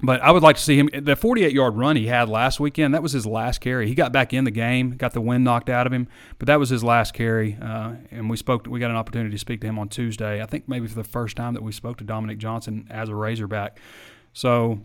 but 0.02 0.20
I 0.22 0.30
would 0.30 0.42
like 0.42 0.56
to 0.56 0.62
see 0.62 0.76
him. 0.78 0.88
The 0.92 1.16
48 1.16 1.52
yard 1.52 1.76
run 1.76 1.96
he 1.96 2.06
had 2.06 2.28
last 2.28 2.60
weekend, 2.60 2.94
that 2.94 3.02
was 3.02 3.12
his 3.12 3.26
last 3.26 3.60
carry. 3.60 3.86
He 3.86 3.94
got 3.94 4.12
back 4.12 4.32
in 4.32 4.44
the 4.44 4.50
game, 4.50 4.96
got 4.96 5.12
the 5.12 5.20
wind 5.20 5.44
knocked 5.44 5.68
out 5.68 5.86
of 5.86 5.92
him, 5.92 6.08
but 6.38 6.46
that 6.46 6.58
was 6.58 6.70
his 6.70 6.82
last 6.82 7.14
carry. 7.14 7.56
Uh, 7.60 7.94
and 8.10 8.30
we 8.30 8.36
spoke, 8.36 8.66
we 8.66 8.80
got 8.80 8.90
an 8.90 8.96
opportunity 8.96 9.32
to 9.32 9.38
speak 9.38 9.60
to 9.60 9.66
him 9.66 9.78
on 9.78 9.88
Tuesday. 9.88 10.42
I 10.42 10.46
think 10.46 10.68
maybe 10.68 10.86
for 10.86 10.94
the 10.94 11.04
first 11.04 11.36
time 11.36 11.54
that 11.54 11.62
we 11.62 11.72
spoke 11.72 11.98
to 11.98 12.04
Dominic 12.04 12.38
Johnson 12.38 12.86
as 12.90 13.08
a 13.08 13.14
Razorback. 13.14 13.78
So 14.32 14.80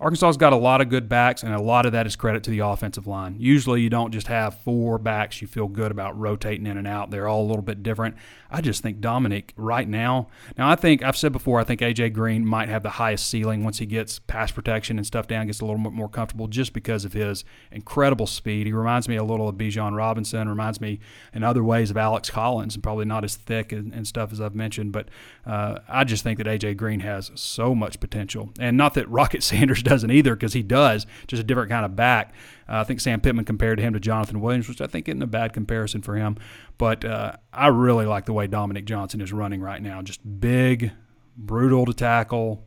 Arkansas's 0.00 0.36
got 0.36 0.52
a 0.52 0.56
lot 0.56 0.80
of 0.80 0.88
good 0.88 1.08
backs, 1.08 1.42
and 1.42 1.52
a 1.52 1.60
lot 1.60 1.84
of 1.84 1.90
that 1.90 2.06
is 2.06 2.14
credit 2.14 2.44
to 2.44 2.50
the 2.50 2.60
offensive 2.60 3.08
line. 3.08 3.34
Usually, 3.36 3.80
you 3.80 3.90
don't 3.90 4.12
just 4.12 4.28
have 4.28 4.54
four 4.60 4.96
backs 4.96 5.42
you 5.42 5.48
feel 5.48 5.66
good 5.66 5.90
about 5.90 6.16
rotating 6.16 6.66
in 6.66 6.78
and 6.78 6.86
out. 6.86 7.10
They're 7.10 7.26
all 7.26 7.42
a 7.42 7.48
little 7.48 7.62
bit 7.62 7.82
different. 7.82 8.14
I 8.48 8.60
just 8.60 8.80
think 8.80 9.00
Dominic 9.00 9.52
right 9.56 9.88
now. 9.88 10.28
Now, 10.56 10.70
I 10.70 10.76
think 10.76 11.02
I've 11.02 11.16
said 11.16 11.32
before. 11.32 11.58
I 11.58 11.64
think 11.64 11.80
AJ 11.80 12.12
Green 12.12 12.46
might 12.46 12.68
have 12.68 12.84
the 12.84 12.90
highest 12.90 13.26
ceiling 13.26 13.64
once 13.64 13.78
he 13.78 13.86
gets 13.86 14.20
pass 14.20 14.52
protection 14.52 14.98
and 14.98 15.06
stuff 15.06 15.26
down, 15.26 15.48
gets 15.48 15.60
a 15.60 15.64
little 15.64 15.82
bit 15.82 15.92
more 15.92 16.08
comfortable, 16.08 16.46
just 16.46 16.72
because 16.72 17.04
of 17.04 17.12
his 17.12 17.44
incredible 17.72 18.28
speed. 18.28 18.68
He 18.68 18.72
reminds 18.72 19.08
me 19.08 19.16
a 19.16 19.24
little 19.24 19.48
of 19.48 19.56
Bijan 19.56 19.96
Robinson. 19.96 20.48
Reminds 20.48 20.80
me 20.80 21.00
in 21.34 21.42
other 21.42 21.64
ways 21.64 21.90
of 21.90 21.96
Alex 21.96 22.30
Collins, 22.30 22.74
and 22.74 22.84
probably 22.84 23.04
not 23.04 23.24
as 23.24 23.34
thick 23.34 23.72
and, 23.72 23.92
and 23.92 24.06
stuff 24.06 24.30
as 24.32 24.40
I've 24.40 24.54
mentioned. 24.54 24.92
But 24.92 25.08
uh, 25.44 25.80
I 25.88 26.04
just 26.04 26.22
think 26.22 26.38
that 26.38 26.46
AJ 26.46 26.76
Green 26.76 27.00
has 27.00 27.32
so 27.34 27.74
much 27.74 27.98
potential, 27.98 28.50
and 28.60 28.76
not 28.76 28.94
that 28.94 29.08
Rocket 29.08 29.42
Sanders 29.48 29.82
doesn't 29.88 30.10
either, 30.10 30.34
because 30.34 30.52
he 30.52 30.62
does, 30.62 31.06
just 31.26 31.40
a 31.40 31.44
different 31.44 31.70
kind 31.70 31.84
of 31.84 31.96
back. 31.96 32.34
Uh, 32.68 32.76
I 32.76 32.84
think 32.84 33.00
Sam 33.00 33.20
Pittman 33.20 33.44
compared 33.44 33.80
him 33.80 33.92
to 33.94 34.00
Jonathan 34.00 34.40
Williams, 34.40 34.68
which 34.68 34.80
I 34.80 34.86
think 34.86 35.08
isn't 35.08 35.22
a 35.22 35.26
bad 35.26 35.52
comparison 35.52 36.02
for 36.02 36.16
him. 36.16 36.36
But 36.76 37.04
uh, 37.04 37.32
I 37.52 37.68
really 37.68 38.06
like 38.06 38.26
the 38.26 38.32
way 38.32 38.46
Dominic 38.46 38.84
Johnson 38.84 39.20
is 39.20 39.32
running 39.32 39.60
right 39.60 39.82
now. 39.82 40.02
Just 40.02 40.40
big, 40.40 40.92
brutal 41.36 41.86
to 41.86 41.94
tackle. 41.94 42.64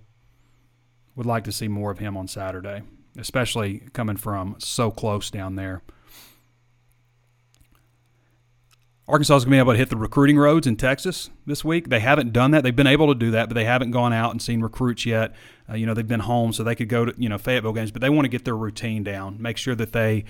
Would 1.15 1.25
like 1.25 1.43
to 1.43 1.51
see 1.51 1.67
more 1.67 1.91
of 1.91 1.99
him 1.99 2.15
on 2.15 2.27
Saturday, 2.27 2.83
especially 3.17 3.83
coming 3.93 4.15
from 4.15 4.55
so 4.59 4.91
close 4.91 5.29
down 5.29 5.55
there. 5.55 5.83
Arkansas 9.11 9.35
is 9.35 9.43
going 9.43 9.51
to 9.51 9.55
be 9.57 9.59
able 9.59 9.73
to 9.73 9.77
hit 9.77 9.89
the 9.89 9.97
recruiting 9.97 10.37
roads 10.37 10.65
in 10.65 10.77
Texas 10.77 11.29
this 11.45 11.65
week. 11.65 11.89
They 11.89 11.99
haven't 11.99 12.31
done 12.31 12.51
that. 12.51 12.63
They've 12.63 12.73
been 12.73 12.87
able 12.87 13.07
to 13.07 13.13
do 13.13 13.31
that, 13.31 13.49
but 13.49 13.55
they 13.55 13.65
haven't 13.65 13.91
gone 13.91 14.13
out 14.13 14.31
and 14.31 14.41
seen 14.41 14.61
recruits 14.61 15.05
yet. 15.05 15.35
Uh, 15.69 15.73
you 15.73 15.85
know, 15.85 15.93
they've 15.93 16.07
been 16.07 16.21
home, 16.21 16.53
so 16.53 16.63
they 16.63 16.75
could 16.75 16.87
go 16.87 17.03
to 17.03 17.13
you 17.17 17.27
know 17.27 17.37
Fayetteville 17.37 17.73
games, 17.73 17.91
but 17.91 18.01
they 18.01 18.09
want 18.09 18.23
to 18.23 18.29
get 18.29 18.45
their 18.45 18.55
routine 18.55 19.03
down, 19.03 19.41
make 19.41 19.57
sure 19.57 19.75
that 19.75 19.91
they 19.91 20.23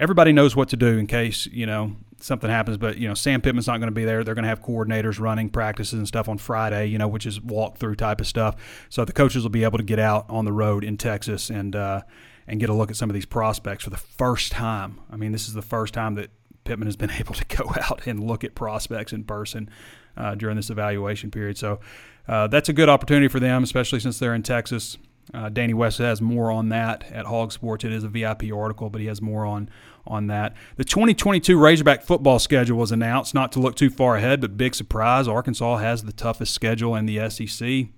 everybody 0.00 0.32
knows 0.32 0.54
what 0.54 0.68
to 0.68 0.76
do 0.76 0.98
in 0.98 1.08
case 1.08 1.46
you 1.46 1.66
know 1.66 1.96
something 2.20 2.48
happens. 2.48 2.76
But 2.76 2.98
you 2.98 3.08
know, 3.08 3.14
Sam 3.14 3.40
Pittman's 3.40 3.66
not 3.66 3.78
going 3.78 3.88
to 3.88 3.94
be 3.94 4.04
there. 4.04 4.22
They're 4.22 4.36
going 4.36 4.44
to 4.44 4.48
have 4.48 4.62
coordinators 4.62 5.18
running 5.18 5.50
practices 5.50 5.94
and 5.94 6.06
stuff 6.06 6.28
on 6.28 6.38
Friday. 6.38 6.86
You 6.86 6.98
know, 6.98 7.08
which 7.08 7.26
is 7.26 7.40
walkthrough 7.40 7.96
type 7.96 8.20
of 8.20 8.28
stuff. 8.28 8.54
So 8.88 9.04
the 9.04 9.12
coaches 9.12 9.42
will 9.42 9.50
be 9.50 9.64
able 9.64 9.78
to 9.78 9.84
get 9.84 9.98
out 9.98 10.30
on 10.30 10.44
the 10.44 10.52
road 10.52 10.84
in 10.84 10.96
Texas 10.96 11.50
and. 11.50 11.74
Uh, 11.74 12.02
and 12.50 12.58
get 12.58 12.70
a 12.70 12.72
look 12.72 12.88
at 12.88 12.96
some 12.96 13.10
of 13.10 13.14
these 13.14 13.26
prospects 13.26 13.84
for 13.84 13.90
the 13.90 13.98
first 13.98 14.52
time. 14.52 15.02
I 15.10 15.16
mean, 15.16 15.32
this 15.32 15.48
is 15.48 15.52
the 15.52 15.60
first 15.60 15.92
time 15.92 16.14
that 16.14 16.30
Pittman 16.68 16.86
has 16.86 16.96
been 16.96 17.10
able 17.18 17.34
to 17.34 17.44
go 17.44 17.72
out 17.80 18.06
and 18.06 18.22
look 18.22 18.44
at 18.44 18.54
prospects 18.54 19.12
in 19.12 19.24
person 19.24 19.68
uh, 20.16 20.34
during 20.34 20.56
this 20.56 20.70
evaluation 20.70 21.30
period. 21.30 21.58
So 21.58 21.80
uh, 22.28 22.46
that's 22.46 22.68
a 22.68 22.72
good 22.72 22.88
opportunity 22.88 23.28
for 23.28 23.40
them, 23.40 23.62
especially 23.64 24.00
since 24.00 24.18
they're 24.18 24.34
in 24.34 24.42
Texas. 24.42 24.98
Uh, 25.32 25.48
Danny 25.48 25.74
West 25.74 25.98
has 25.98 26.22
more 26.22 26.50
on 26.50 26.70
that 26.70 27.10
at 27.12 27.26
Hog 27.26 27.52
Sports. 27.52 27.84
It 27.84 27.92
is 27.92 28.04
a 28.04 28.08
VIP 28.08 28.52
article, 28.54 28.88
but 28.88 29.00
he 29.00 29.06
has 29.08 29.20
more 29.20 29.44
on 29.44 29.68
on 30.06 30.26
that. 30.28 30.56
The 30.76 30.84
2022 30.84 31.58
Razorback 31.58 32.02
football 32.02 32.38
schedule 32.38 32.78
was 32.78 32.92
announced. 32.92 33.34
Not 33.34 33.52
to 33.52 33.60
look 33.60 33.76
too 33.76 33.90
far 33.90 34.16
ahead, 34.16 34.40
but 34.40 34.56
big 34.56 34.74
surprise: 34.74 35.28
Arkansas 35.28 35.76
has 35.78 36.04
the 36.04 36.12
toughest 36.12 36.54
schedule 36.54 36.94
in 36.94 37.04
the 37.04 37.28
SEC 37.28 37.88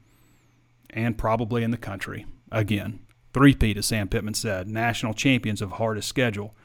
and 0.90 1.16
probably 1.16 1.62
in 1.62 1.70
the 1.70 1.76
country. 1.76 2.26
Again, 2.50 2.98
three-peat, 3.32 3.76
as 3.76 3.86
Sam 3.86 4.08
Pittman 4.08 4.34
said, 4.34 4.68
national 4.68 5.14
champions 5.14 5.62
of 5.62 5.72
hardest 5.72 6.08
schedule. 6.08 6.56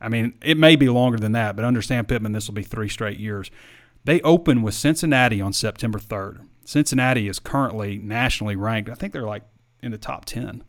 I 0.00 0.08
mean, 0.08 0.34
it 0.42 0.56
may 0.56 0.76
be 0.76 0.88
longer 0.88 1.18
than 1.18 1.32
that, 1.32 1.56
but 1.56 1.64
under 1.64 1.82
Sam 1.82 2.06
Pittman, 2.06 2.32
this 2.32 2.46
will 2.46 2.54
be 2.54 2.62
three 2.62 2.88
straight 2.88 3.18
years. 3.18 3.50
They 4.04 4.20
open 4.22 4.62
with 4.62 4.74
Cincinnati 4.74 5.40
on 5.40 5.52
September 5.52 5.98
3rd. 5.98 6.46
Cincinnati 6.64 7.28
is 7.28 7.38
currently 7.38 7.98
nationally 7.98 8.56
ranked. 8.56 8.88
I 8.88 8.94
think 8.94 9.12
they're 9.12 9.22
like 9.22 9.42
in 9.82 9.90
the 9.92 9.98
top 9.98 10.24
10. 10.24 10.64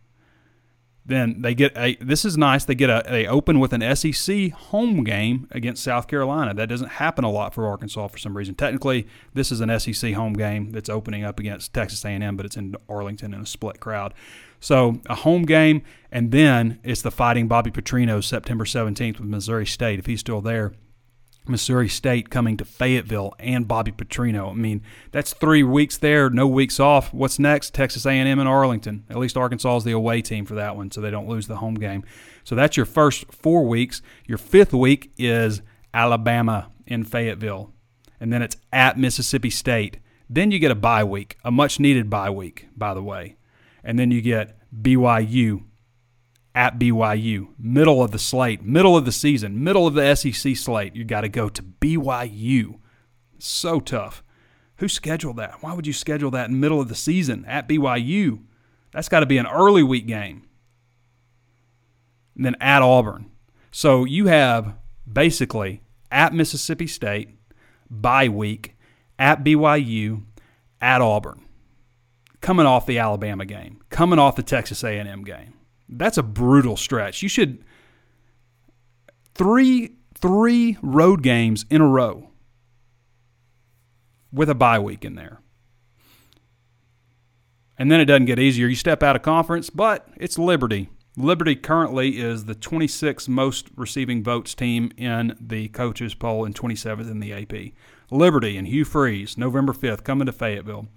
Then 1.06 1.42
they 1.42 1.56
get 1.56 1.76
a 1.76 1.96
this 1.96 2.26
is 2.26 2.38
nice. 2.38 2.64
They 2.66 2.76
get 2.76 2.90
a 2.90 3.04
they 3.10 3.26
open 3.26 3.60
with 3.60 3.74
an 3.74 3.96
SEC 3.96 4.52
home 4.52 5.04
game 5.04 5.48
against 5.52 5.84
South 5.84 6.08
Carolina. 6.08 6.54
That 6.54 6.70
doesn't 6.70 6.90
happen 6.90 7.24
a 7.24 7.32
lot 7.32 7.54
for 7.56 7.68
Arkansas 7.68 8.08
for 8.08 8.20
some 8.20 8.38
reason. 8.38 8.54
Technically, 8.54 9.08
this 9.34 9.52
is 9.52 9.62
an 9.62 9.80
SEC 9.80 10.14
home 10.14 10.34
game 10.34 10.72
that's 10.72 10.90
opening 10.90 11.24
up 11.24 11.40
against 11.40 11.74
Texas 11.74 12.06
A&M, 12.06 12.38
but 12.38 12.46
it's 12.46 12.56
in 12.56 12.76
Arlington 12.88 13.34
in 13.34 13.42
a 13.42 13.46
split 13.46 13.80
crowd. 13.80 14.14
So 14.60 15.02
a 15.08 15.16
home 15.16 15.44
game, 15.44 15.82
and 16.12 16.32
then 16.32 16.80
it's 16.84 17.02
the 17.02 17.10
Fighting 17.10 17.48
Bobby 17.48 17.72
Petrino 17.72 18.24
September 18.24 18.64
17th 18.64 19.20
with 19.20 19.28
Missouri 19.28 19.66
State 19.66 19.98
if 19.98 20.06
he's 20.06 20.20
still 20.20 20.40
there. 20.40 20.74
Missouri 21.48 21.90
State 21.90 22.30
coming 22.30 22.56
to 22.58 22.66
Fayetteville 22.66 23.34
and 23.40 23.68
Bobby 23.68 23.92
Petrino. 23.92 24.52
I 24.52 24.54
mean, 24.54 24.84
that's 25.12 25.34
three 25.34 25.64
weeks 25.64 25.98
there, 25.98 26.30
no 26.30 26.48
weeks 26.48 26.80
off. 26.80 27.14
What's 27.14 27.40
next? 27.40 27.74
Texas 27.74 28.06
A&M 28.06 28.40
and 28.40 28.48
Arlington. 28.48 29.06
At 29.10 29.18
least 29.18 29.38
Arkansas 29.38 29.78
is 29.78 29.84
the 29.84 29.92
away 29.92 30.22
team 30.22 30.46
for 30.46 30.56
that 30.56 30.76
one, 30.76 30.92
so 30.92 31.02
they 31.02 31.12
don't 31.12 31.28
lose 31.28 31.48
the 31.48 31.58
home 31.58 31.76
game. 31.76 32.04
So 32.44 32.56
that's 32.56 32.78
your 32.78 32.86
first 32.86 33.32
four 33.32 33.66
weeks. 33.66 34.02
Your 34.26 34.38
fifth 34.38 34.74
week 34.74 35.12
is 35.18 35.62
Alabama 35.94 36.72
in 36.86 37.04
Fayetteville, 37.04 37.72
and 38.20 38.32
then 38.32 38.42
it's 38.42 38.58
at 38.72 39.00
Mississippi 39.00 39.50
State. 39.50 39.98
Then 40.30 40.52
you 40.52 40.60
get 40.60 40.72
a 40.72 40.76
bye 40.76 41.04
week, 41.04 41.38
a 41.44 41.52
much 41.52 41.80
needed 41.80 42.10
bye 42.10 42.30
week, 42.30 42.68
by 42.76 42.94
the 42.94 43.04
way, 43.04 43.36
and 43.84 43.98
then 43.98 44.12
you 44.12 44.22
get 44.22 44.58
BYU 44.82 45.64
at 46.54 46.78
BYU, 46.78 47.48
middle 47.58 48.04
of 48.04 48.12
the 48.12 48.20
slate, 48.20 48.62
middle 48.64 48.98
of 48.98 49.06
the 49.06 49.12
season, 49.12 49.64
middle 49.64 49.88
of 49.88 49.94
the 49.94 50.16
SEC 50.16 50.56
slate. 50.56 50.96
You 50.96 51.04
got 51.04 51.22
to 51.22 51.30
go 51.30 51.50
to 51.50 51.64
BYU. 51.64 52.80
So 53.40 53.80
tough. 53.80 54.24
Who 54.78 54.88
scheduled 54.88 55.38
that? 55.38 55.62
Why 55.62 55.74
would 55.74 55.88
you 55.88 55.94
schedule 55.94 56.32
that 56.32 56.50
in 56.50 56.60
middle 56.60 56.82
of 56.82 56.90
the 56.90 56.96
season 56.96 57.46
at 57.46 57.70
BYU? 57.70 58.42
That's 58.92 59.10
got 59.10 59.22
to 59.22 59.26
be 59.26 59.38
an 59.38 59.48
early 59.48 59.84
week 59.84 60.08
game. 60.08 60.48
And 62.36 62.46
then 62.46 62.56
at 62.60 62.82
Auburn. 62.82 63.30
So 63.72 64.04
you 64.04 64.28
have 64.28 64.76
basically 65.12 65.82
at 66.12 66.34
Mississippi 66.34 66.88
State, 66.88 67.30
bye 67.90 68.28
week, 68.28 68.76
at 69.18 69.44
BYU, 69.44 70.24
at 70.82 71.02
Auburn. 71.02 71.46
Coming 72.42 72.66
off 72.66 72.88
the 72.88 72.98
Alabama 72.98 73.46
game, 73.46 73.82
coming 73.90 74.18
off 74.18 74.36
the 74.36 74.44
Texas 74.44 74.84
A&M 74.84 75.24
game 75.24 75.54
that's 75.92 76.18
a 76.18 76.24
brutal 76.24 76.78
stretch. 76.78 77.22
You 77.22 77.30
should 77.30 77.64
three 79.34 79.96
three 80.16 80.78
road 80.82 81.24
games 81.24 81.66
in 81.70 81.82
a 81.82 81.88
row 81.88 82.30
with 84.32 84.50
a 84.50 84.56
bye 84.56 84.80
week 84.80 85.04
in 85.04 85.16
there. 85.16 85.40
And 87.78 87.92
then 87.92 88.00
it 88.00 88.06
doesn't 88.06 88.26
get 88.26 88.40
easier. 88.40 88.68
You 88.68 88.76
step 88.76 89.02
out 89.02 89.16
of 89.16 89.24
conference, 89.24 89.70
but 89.70 90.08
it's 90.18 90.38
Liberty. 90.38 90.90
Liberty 91.18 91.56
currently 91.56 92.20
is 92.20 92.46
the 92.46 92.56
26th 92.56 93.28
most 93.28 93.70
receiving 93.76 94.24
votes 94.24 94.54
team 94.54 94.92
in 94.98 95.36
the 95.42 95.68
coaches 95.70 96.14
poll 96.14 96.46
and 96.46 96.56
27th 96.56 97.10
in 97.10 97.20
the 97.20 97.34
AP. 97.34 97.74
Liberty 98.12 98.56
and 98.56 98.68
Hugh 98.68 98.86
Freeze, 98.86 99.38
November 99.38 99.74
5th, 99.74 100.04
coming 100.04 100.26
to 100.28 100.32
Fayetteville. 100.32 100.88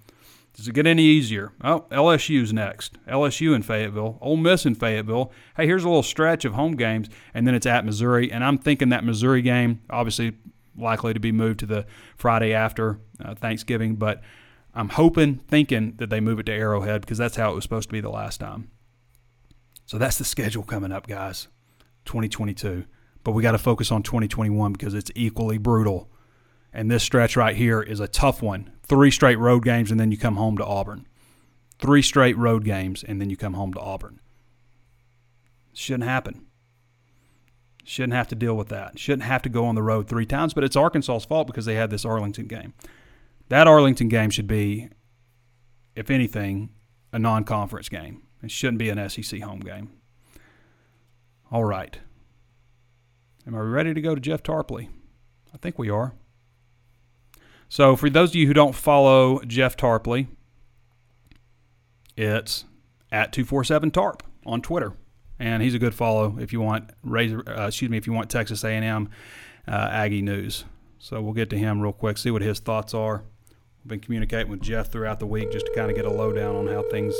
Does 0.55 0.69
it 0.69 0.73
get 0.73 0.87
any 0.87 1.03
easier? 1.03 1.51
Oh, 1.61 1.85
LSU's 1.91 2.53
next. 2.53 2.97
LSU 3.07 3.53
in 3.53 3.61
Fayetteville. 3.61 4.17
Ole 4.21 4.37
Miss 4.37 4.65
in 4.65 4.73
Fayetteville. 4.73 5.33
Hey, 5.57 5.67
here's 5.67 5.83
a 5.83 5.87
little 5.89 6.01
stretch 6.01 6.45
of 6.45 6.53
home 6.53 6.77
games, 6.77 7.09
and 7.33 7.45
then 7.45 7.53
it's 7.53 7.65
at 7.65 7.85
Missouri. 7.85 8.31
And 8.31 8.41
I'm 8.41 8.57
thinking 8.57 8.87
that 8.89 9.03
Missouri 9.03 9.41
game, 9.41 9.81
obviously 9.89 10.33
likely 10.77 11.13
to 11.13 11.19
be 11.19 11.33
moved 11.33 11.59
to 11.59 11.65
the 11.65 11.85
Friday 12.15 12.53
after 12.53 12.99
uh, 13.23 13.35
Thanksgiving, 13.35 13.95
but 13.95 14.21
I'm 14.73 14.89
hoping, 14.89 15.39
thinking 15.47 15.95
that 15.97 16.09
they 16.09 16.21
move 16.21 16.39
it 16.39 16.45
to 16.45 16.53
Arrowhead 16.53 17.01
because 17.01 17.17
that's 17.17 17.35
how 17.35 17.51
it 17.51 17.55
was 17.55 17.63
supposed 17.63 17.89
to 17.89 17.93
be 17.93 18.01
the 18.01 18.09
last 18.09 18.39
time. 18.39 18.69
So 19.85 19.97
that's 19.97 20.17
the 20.17 20.25
schedule 20.25 20.63
coming 20.63 20.91
up, 20.93 21.05
guys. 21.05 21.49
2022. 22.05 22.85
But 23.25 23.31
we 23.31 23.43
got 23.43 23.51
to 23.51 23.57
focus 23.57 23.91
on 23.91 24.03
2021 24.03 24.71
because 24.71 24.93
it's 24.93 25.11
equally 25.15 25.57
brutal. 25.57 26.09
And 26.75 26.91
this 26.91 27.03
stretch 27.03 27.37
right 27.37 27.55
here 27.55 27.81
is 27.81 28.01
a 28.01 28.07
tough 28.07 28.41
one 28.41 28.69
three 28.83 29.09
straight 29.09 29.39
road 29.39 29.63
games, 29.63 29.89
and 29.89 29.99
then 29.99 30.11
you 30.11 30.17
come 30.17 30.35
home 30.35 30.57
to 30.57 30.65
Auburn. 30.65 31.07
Three 31.79 32.01
straight 32.01 32.37
road 32.37 32.65
games, 32.65 33.01
and 33.01 33.19
then 33.19 33.29
you 33.29 33.37
come 33.37 33.53
home 33.53 33.73
to 33.73 33.79
Auburn. 33.79 34.19
Shouldn't 35.73 36.03
happen. 36.03 36.45
Shouldn't 37.85 38.13
have 38.13 38.27
to 38.27 38.35
deal 38.35 38.55
with 38.55 38.67
that. 38.69 38.99
Shouldn't 38.99 39.23
have 39.23 39.41
to 39.43 39.49
go 39.49 39.65
on 39.65 39.75
the 39.75 39.81
road 39.81 40.07
three 40.07 40.25
times, 40.25 40.53
but 40.53 40.63
it's 40.63 40.75
Arkansas's 40.75 41.25
fault 41.25 41.47
because 41.47 41.65
they 41.65 41.75
had 41.75 41.89
this 41.89 42.05
Arlington 42.05 42.47
game. 42.47 42.73
That 43.47 43.67
Arlington 43.67 44.09
game 44.09 44.29
should 44.29 44.47
be, 44.47 44.89
if 45.95 46.11
anything, 46.11 46.69
a 47.13 47.19
non 47.19 47.45
conference 47.45 47.87
game. 47.87 48.23
It 48.43 48.51
shouldn't 48.51 48.79
be 48.79 48.89
an 48.89 49.09
SEC 49.09 49.41
home 49.41 49.61
game. 49.61 49.91
All 51.51 51.63
right. 51.63 51.97
Am 53.47 53.55
I 53.55 53.59
ready 53.59 53.93
to 53.93 54.01
go 54.01 54.13
to 54.13 54.21
Jeff 54.21 54.43
Tarpley? 54.43 54.89
I 55.53 55.57
think 55.57 55.79
we 55.79 55.89
are. 55.89 56.13
So, 57.67 57.95
for 57.95 58.09
those 58.09 58.29
of 58.29 58.35
you 58.35 58.47
who 58.47 58.53
don't 58.53 58.75
follow 58.75 59.41
Jeff 59.41 59.75
Tarpley, 59.75 60.27
it's 62.15 62.65
at 63.11 63.33
247 63.33 63.91
Tarp 63.91 64.23
on 64.45 64.61
Twitter. 64.61 64.93
And 65.39 65.61
he's 65.61 65.73
a 65.73 65.79
good 65.79 65.93
follow 65.93 66.37
if 66.39 66.53
you 66.53 66.61
want 66.61 66.91
Razor, 67.03 67.43
uh, 67.47 67.67
excuse 67.67 67.91
me, 67.91 67.97
if 67.97 68.07
you 68.07 68.13
want 68.13 68.29
Texas 68.29 68.63
A&M 68.63 69.09
uh, 69.67 69.71
Aggie 69.71 70.21
news. 70.21 70.63
So 70.97 71.21
we'll 71.21 71.33
get 71.33 71.49
to 71.49 71.57
him 71.57 71.81
real 71.81 71.91
quick, 71.91 72.17
see 72.17 72.31
what 72.31 72.41
his 72.41 72.59
thoughts 72.59 72.93
are. 72.93 73.23
We've 73.83 73.89
been 73.89 73.99
communicating 73.99 74.49
with 74.49 74.61
Jeff 74.61 74.91
throughout 74.91 75.19
the 75.19 75.27
week 75.27 75.51
just 75.51 75.65
to 75.65 75.73
kind 75.75 75.89
of 75.89 75.95
get 75.95 76.05
a 76.05 76.09
lowdown 76.09 76.55
on 76.55 76.67
how 76.67 76.83
things 76.89 77.13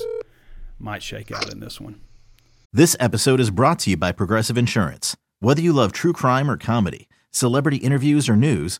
might 0.79 1.03
shake 1.03 1.31
out 1.31 1.51
in 1.51 1.59
this 1.59 1.79
one. 1.79 2.01
This 2.73 2.95
episode 2.99 3.39
is 3.39 3.51
brought 3.51 3.79
to 3.79 3.91
you 3.91 3.97
by 3.97 4.11
Progressive 4.11 4.57
Insurance. 4.57 5.15
Whether 5.39 5.61
you 5.61 5.73
love 5.73 5.91
true 5.91 6.13
crime 6.13 6.49
or 6.49 6.57
comedy, 6.57 7.07
celebrity 7.31 7.77
interviews 7.77 8.27
or 8.27 8.35
news 8.35 8.79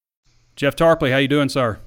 Jeff 0.55 0.75
Tarpley, 0.75 1.11
how 1.11 1.17
you 1.17 1.27
doing, 1.27 1.49
sir? 1.49 1.79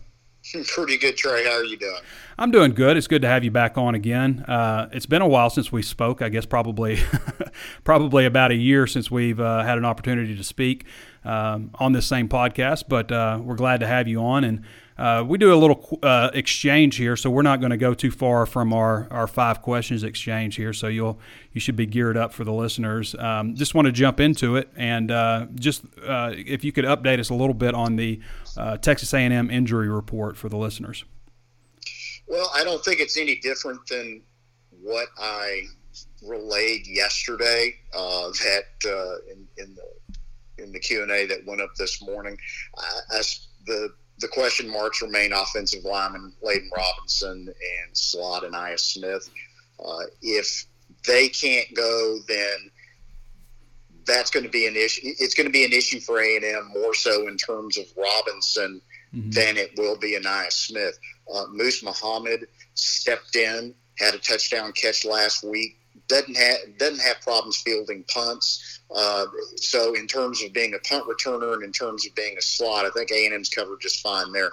Pretty 0.66 0.98
good, 0.98 1.16
Trey. 1.16 1.44
How 1.44 1.52
are 1.52 1.64
you 1.64 1.76
doing? 1.76 2.00
I'm 2.38 2.50
doing 2.50 2.72
good. 2.72 2.96
It's 2.96 3.06
good 3.06 3.22
to 3.22 3.28
have 3.28 3.44
you 3.44 3.50
back 3.50 3.78
on 3.78 3.94
again. 3.94 4.44
Uh, 4.46 4.88
it's 4.92 5.06
been 5.06 5.22
a 5.22 5.28
while 5.28 5.48
since 5.48 5.70
we 5.70 5.82
spoke. 5.82 6.20
I 6.20 6.28
guess 6.28 6.44
probably, 6.44 6.98
probably 7.84 8.26
about 8.26 8.50
a 8.50 8.56
year 8.56 8.86
since 8.86 9.10
we've 9.10 9.40
uh, 9.40 9.62
had 9.62 9.78
an 9.78 9.84
opportunity 9.84 10.36
to 10.36 10.44
speak 10.44 10.84
um, 11.24 11.70
on 11.76 11.92
this 11.92 12.06
same 12.06 12.28
podcast. 12.28 12.84
But 12.88 13.10
uh, 13.10 13.38
we're 13.42 13.54
glad 13.54 13.80
to 13.80 13.86
have 13.86 14.08
you 14.08 14.20
on, 14.20 14.44
and 14.44 14.64
uh, 14.96 15.24
we 15.26 15.38
do 15.38 15.52
a 15.52 15.56
little 15.56 15.98
uh, 16.02 16.30
exchange 16.34 16.96
here, 16.96 17.16
so 17.16 17.28
we're 17.28 17.42
not 17.42 17.58
going 17.58 17.70
to 17.70 17.76
go 17.76 17.94
too 17.94 18.12
far 18.12 18.46
from 18.46 18.72
our, 18.72 19.08
our 19.10 19.26
five 19.26 19.60
questions 19.60 20.04
exchange 20.04 20.54
here. 20.54 20.72
So 20.72 20.86
you'll 20.86 21.18
you 21.52 21.60
should 21.60 21.74
be 21.74 21.86
geared 21.86 22.16
up 22.16 22.32
for 22.32 22.44
the 22.44 22.52
listeners. 22.52 23.14
Um, 23.16 23.56
just 23.56 23.74
want 23.74 23.86
to 23.86 23.92
jump 23.92 24.20
into 24.20 24.56
it, 24.56 24.68
and 24.76 25.10
uh, 25.10 25.46
just 25.56 25.82
uh, 26.06 26.32
if 26.34 26.62
you 26.62 26.70
could 26.70 26.84
update 26.84 27.18
us 27.18 27.30
a 27.30 27.34
little 27.34 27.54
bit 27.54 27.74
on 27.74 27.96
the 27.96 28.20
uh, 28.56 28.76
Texas 28.76 29.12
A&M 29.12 29.50
injury 29.50 29.88
report 29.88 30.36
for 30.36 30.48
the 30.48 30.56
listeners. 30.56 31.04
Well, 32.28 32.50
I 32.54 32.62
don't 32.62 32.82
think 32.84 33.00
it's 33.00 33.18
any 33.18 33.36
different 33.40 33.80
than 33.88 34.22
what 34.80 35.08
I 35.18 35.62
relayed 36.22 36.86
yesterday. 36.86 37.74
Uh, 37.92 38.28
that 38.28 38.64
in, 39.28 39.48
in 39.58 39.74
the 39.74 40.62
in 40.62 40.72
the 40.72 40.78
Q 40.78 41.02
and 41.02 41.10
A 41.10 41.26
that 41.26 41.44
went 41.44 41.60
up 41.60 41.74
this 41.76 42.00
morning, 42.00 42.38
as 43.12 43.48
the 43.66 43.90
the 44.18 44.28
question 44.28 44.70
marks 44.70 45.02
remain 45.02 45.32
offensive 45.32 45.84
lineman 45.84 46.32
Layden 46.42 46.70
Robinson 46.76 47.48
and 47.48 47.96
slot 47.96 48.44
Ainias 48.44 48.80
Smith. 48.80 49.28
Uh, 49.84 50.04
if 50.22 50.66
they 51.06 51.28
can't 51.28 51.74
go, 51.74 52.18
then 52.28 52.70
that's 54.06 54.30
going 54.30 54.44
to 54.44 54.50
be 54.50 54.66
an 54.66 54.76
issue. 54.76 55.02
It's 55.04 55.34
going 55.34 55.46
to 55.46 55.52
be 55.52 55.64
an 55.64 55.72
issue 55.72 56.00
for 56.00 56.20
A 56.20 56.36
and 56.36 56.44
M 56.44 56.70
more 56.74 56.94
so 56.94 57.26
in 57.26 57.36
terms 57.36 57.78
of 57.78 57.86
Robinson 57.96 58.80
mm-hmm. 59.14 59.30
than 59.30 59.56
it 59.56 59.72
will 59.76 59.96
be 59.96 60.18
Ainias 60.18 60.52
Smith. 60.52 60.98
Uh, 61.32 61.46
Moose 61.50 61.82
Muhammad 61.82 62.46
stepped 62.74 63.36
in, 63.36 63.74
had 63.98 64.14
a 64.14 64.18
touchdown 64.18 64.72
catch 64.72 65.04
last 65.04 65.42
week. 65.42 65.78
Doesn't 66.08 66.36
have 66.36 66.58
doesn't 66.78 67.00
have 67.00 67.20
problems 67.22 67.56
fielding 67.58 68.04
punts. 68.12 68.80
Uh, 68.94 69.26
so 69.56 69.94
in 69.94 70.06
terms 70.06 70.42
of 70.42 70.52
being 70.52 70.74
a 70.74 70.88
punt 70.88 71.04
returner 71.06 71.54
and 71.54 71.62
in 71.62 71.72
terms 71.72 72.06
of 72.06 72.14
being 72.14 72.36
a 72.38 72.42
slot, 72.42 72.84
I 72.84 72.90
think 72.90 73.10
A&M's 73.10 73.48
covered 73.48 73.80
just 73.80 74.00
fine 74.00 74.30
there. 74.32 74.50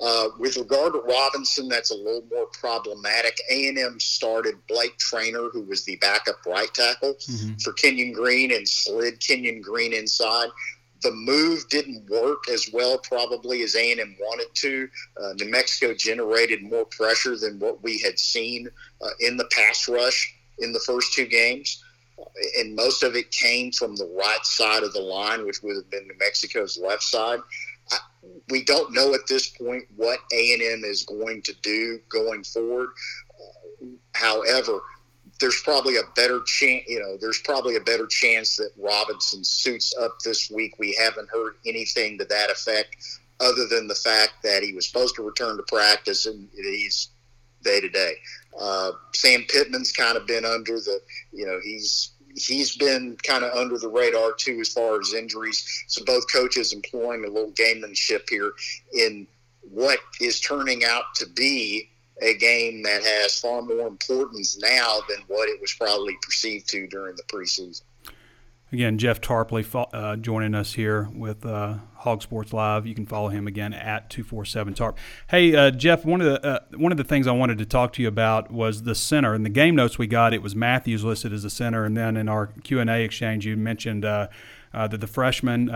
Uh, 0.00 0.28
with 0.38 0.56
regard 0.56 0.92
to 0.94 1.00
Robinson, 1.00 1.68
that's 1.68 1.90
a 1.90 1.94
little 1.94 2.24
more 2.30 2.46
problematic. 2.46 3.38
A&M 3.50 4.00
started 4.00 4.56
Blake 4.68 4.96
Trainer, 4.98 5.48
who 5.52 5.62
was 5.62 5.84
the 5.84 5.96
backup 5.96 6.44
right 6.46 6.72
tackle 6.74 7.14
mm-hmm. 7.14 7.54
for 7.62 7.72
Kenyon 7.74 8.12
Green, 8.12 8.52
and 8.52 8.66
slid 8.66 9.20
Kenyon 9.20 9.60
Green 9.60 9.92
inside. 9.92 10.48
The 11.02 11.12
move 11.12 11.68
didn't 11.68 12.08
work 12.08 12.48
as 12.48 12.70
well, 12.72 12.98
probably 12.98 13.62
as 13.62 13.74
A&M 13.74 14.16
wanted 14.20 14.54
to. 14.54 14.88
Uh, 15.20 15.32
New 15.34 15.50
Mexico 15.50 15.94
generated 15.94 16.62
more 16.62 16.86
pressure 16.86 17.36
than 17.36 17.58
what 17.58 17.82
we 17.82 17.98
had 18.00 18.18
seen 18.18 18.68
uh, 19.00 19.10
in 19.20 19.36
the 19.36 19.48
pass 19.52 19.88
rush 19.88 20.36
in 20.58 20.72
the 20.72 20.80
first 20.80 21.12
two 21.12 21.26
games 21.26 21.82
and 22.58 22.74
most 22.74 23.02
of 23.02 23.16
it 23.16 23.30
came 23.30 23.72
from 23.72 23.96
the 23.96 24.06
right 24.18 24.44
side 24.44 24.82
of 24.82 24.92
the 24.92 25.00
line, 25.00 25.46
which 25.46 25.62
would 25.62 25.76
have 25.76 25.90
been 25.90 26.06
New 26.06 26.18
Mexico's 26.18 26.78
left 26.78 27.02
side. 27.02 27.40
I, 27.90 27.98
we 28.50 28.64
don't 28.64 28.92
know 28.92 29.14
at 29.14 29.26
this 29.28 29.48
point 29.48 29.84
what 29.96 30.18
A 30.32 30.52
and 30.54 30.62
M 30.62 30.84
is 30.84 31.04
going 31.04 31.42
to 31.42 31.54
do 31.62 32.00
going 32.08 32.44
forward. 32.44 32.90
however, 34.14 34.80
there's 35.40 35.60
probably 35.62 35.96
a 35.96 36.02
better 36.14 36.40
chance. 36.46 36.84
You 36.86 37.00
know, 37.00 37.16
there's 37.20 37.40
probably 37.40 37.76
a 37.76 37.80
better 37.80 38.06
chance 38.06 38.56
that 38.56 38.70
Robinson 38.78 39.42
suits 39.42 39.94
up 40.00 40.18
this 40.24 40.50
week. 40.50 40.78
We 40.78 40.96
haven't 41.00 41.28
heard 41.30 41.54
anything 41.66 42.18
to 42.18 42.24
that 42.26 42.50
effect, 42.50 42.96
other 43.40 43.66
than 43.66 43.88
the 43.88 43.94
fact 43.94 44.34
that 44.44 44.62
he 44.62 44.72
was 44.72 44.86
supposed 44.86 45.16
to 45.16 45.22
return 45.22 45.56
to 45.56 45.64
practice 45.64 46.26
and 46.26 46.48
he's 46.54 47.08
day 47.62 47.80
to 47.80 47.88
day. 47.88 48.14
Uh, 48.58 48.92
Sam 49.14 49.44
Pittman's 49.48 49.92
kind 49.92 50.16
of 50.16 50.26
been 50.26 50.44
under 50.44 50.74
the, 50.74 51.00
you 51.32 51.46
know, 51.46 51.58
he's 51.62 52.12
he's 52.34 52.76
been 52.76 53.16
kind 53.22 53.44
of 53.44 53.54
under 53.54 53.78
the 53.78 53.88
radar 53.88 54.32
too 54.32 54.58
as 54.60 54.72
far 54.72 55.00
as 55.00 55.14
injuries. 55.14 55.84
So 55.88 56.04
both 56.04 56.30
coaches 56.32 56.72
employing 56.72 57.24
a 57.24 57.28
little 57.28 57.52
gamemanship 57.52 58.28
here 58.28 58.52
in 58.92 59.26
what 59.70 59.98
is 60.20 60.40
turning 60.40 60.84
out 60.84 61.04
to 61.16 61.26
be 61.26 61.88
a 62.20 62.34
game 62.36 62.82
that 62.82 63.02
has 63.02 63.38
far 63.40 63.62
more 63.62 63.86
importance 63.86 64.58
now 64.58 65.00
than 65.08 65.18
what 65.28 65.48
it 65.48 65.60
was 65.60 65.72
probably 65.74 66.16
perceived 66.22 66.68
to 66.70 66.86
during 66.86 67.16
the 67.16 67.22
preseason. 67.24 67.82
Again, 68.72 68.96
Jeff 68.96 69.20
Tarpley 69.20 69.86
uh, 69.92 70.16
joining 70.16 70.54
us 70.54 70.72
here 70.72 71.10
with 71.14 71.44
uh, 71.44 71.74
Hog 71.96 72.22
Sports 72.22 72.54
Live. 72.54 72.86
You 72.86 72.94
can 72.94 73.04
follow 73.04 73.28
him 73.28 73.46
again 73.46 73.74
at 73.74 74.08
two 74.08 74.24
four 74.24 74.46
seven 74.46 74.72
Tarp. 74.72 74.96
Hey, 75.28 75.54
uh, 75.54 75.70
Jeff, 75.70 76.06
one 76.06 76.22
of 76.22 76.26
the 76.26 76.46
uh, 76.46 76.60
one 76.78 76.90
of 76.90 76.96
the 76.96 77.04
things 77.04 77.26
I 77.26 77.32
wanted 77.32 77.58
to 77.58 77.66
talk 77.66 77.92
to 77.94 78.02
you 78.02 78.08
about 78.08 78.50
was 78.50 78.84
the 78.84 78.94
center. 78.94 79.34
In 79.34 79.42
the 79.42 79.50
game 79.50 79.76
notes 79.76 79.98
we 79.98 80.06
got, 80.06 80.32
it 80.32 80.40
was 80.40 80.56
Matthews 80.56 81.04
listed 81.04 81.34
as 81.34 81.42
the 81.42 81.50
center, 81.50 81.84
and 81.84 81.94
then 81.94 82.16
in 82.16 82.30
our 82.30 82.46
Q 82.46 82.80
and 82.80 82.88
A 82.88 83.02
exchange, 83.02 83.44
you 83.44 83.58
mentioned 83.58 84.06
uh, 84.06 84.28
uh, 84.72 84.88
that 84.88 85.02
the 85.02 85.06
freshman 85.06 85.70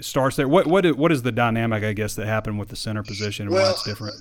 starts 0.00 0.36
there. 0.36 0.48
What 0.48 0.66
what 0.66 0.86
is, 0.86 0.94
what 0.94 1.12
is 1.12 1.20
the 1.20 1.32
dynamic, 1.32 1.84
I 1.84 1.92
guess, 1.92 2.14
that 2.14 2.26
happened 2.26 2.58
with 2.58 2.70
the 2.70 2.76
center 2.76 3.02
position 3.02 3.48
and 3.48 3.54
well, 3.54 3.66
why 3.66 3.72
it's 3.72 3.82
different? 3.82 4.16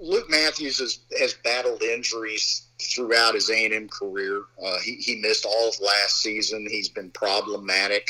Luke 0.00 0.30
Matthews 0.30 0.78
has, 0.78 0.98
has 1.18 1.34
battled 1.42 1.82
injuries 1.82 2.68
throughout 2.80 3.34
his 3.34 3.50
A&M 3.50 3.88
career. 3.88 4.42
Uh, 4.64 4.78
he, 4.80 4.96
he 4.96 5.16
missed 5.16 5.44
all 5.44 5.68
of 5.68 5.80
last 5.80 6.20
season. 6.20 6.66
He's 6.68 6.88
been 6.88 7.10
problematic 7.10 8.08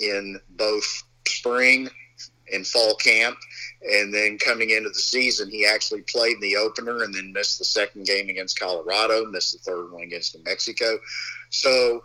in 0.00 0.40
both 0.50 1.04
spring 1.26 1.88
and 2.52 2.66
fall 2.66 2.94
camp. 2.96 3.36
And 3.82 4.14
then 4.14 4.38
coming 4.38 4.70
into 4.70 4.90
the 4.90 4.94
season, 4.94 5.50
he 5.50 5.66
actually 5.66 6.02
played 6.02 6.34
in 6.34 6.40
the 6.40 6.56
opener 6.56 7.02
and 7.02 7.14
then 7.14 7.32
missed 7.32 7.58
the 7.58 7.64
second 7.64 8.06
game 8.06 8.28
against 8.28 8.58
Colorado, 8.58 9.24
missed 9.26 9.52
the 9.52 9.70
third 9.70 9.90
one 9.90 10.02
against 10.02 10.36
New 10.36 10.44
Mexico. 10.44 10.98
So 11.50 12.04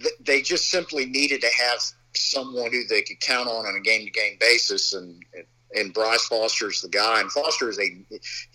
th- 0.00 0.14
they 0.20 0.42
just 0.42 0.70
simply 0.70 1.06
needed 1.06 1.40
to 1.40 1.48
have 1.48 1.80
someone 2.14 2.70
who 2.70 2.86
they 2.86 3.02
could 3.02 3.20
count 3.20 3.48
on 3.48 3.66
on 3.66 3.76
a 3.76 3.80
game 3.80 4.04
to 4.04 4.10
game 4.10 4.36
basis. 4.38 4.92
And, 4.92 5.24
and 5.34 5.44
and 5.74 5.92
Bryce 5.92 6.26
Foster's 6.26 6.80
the 6.80 6.88
guy. 6.88 7.20
And 7.20 7.30
Foster 7.30 7.68
is 7.68 7.78
a 7.78 8.04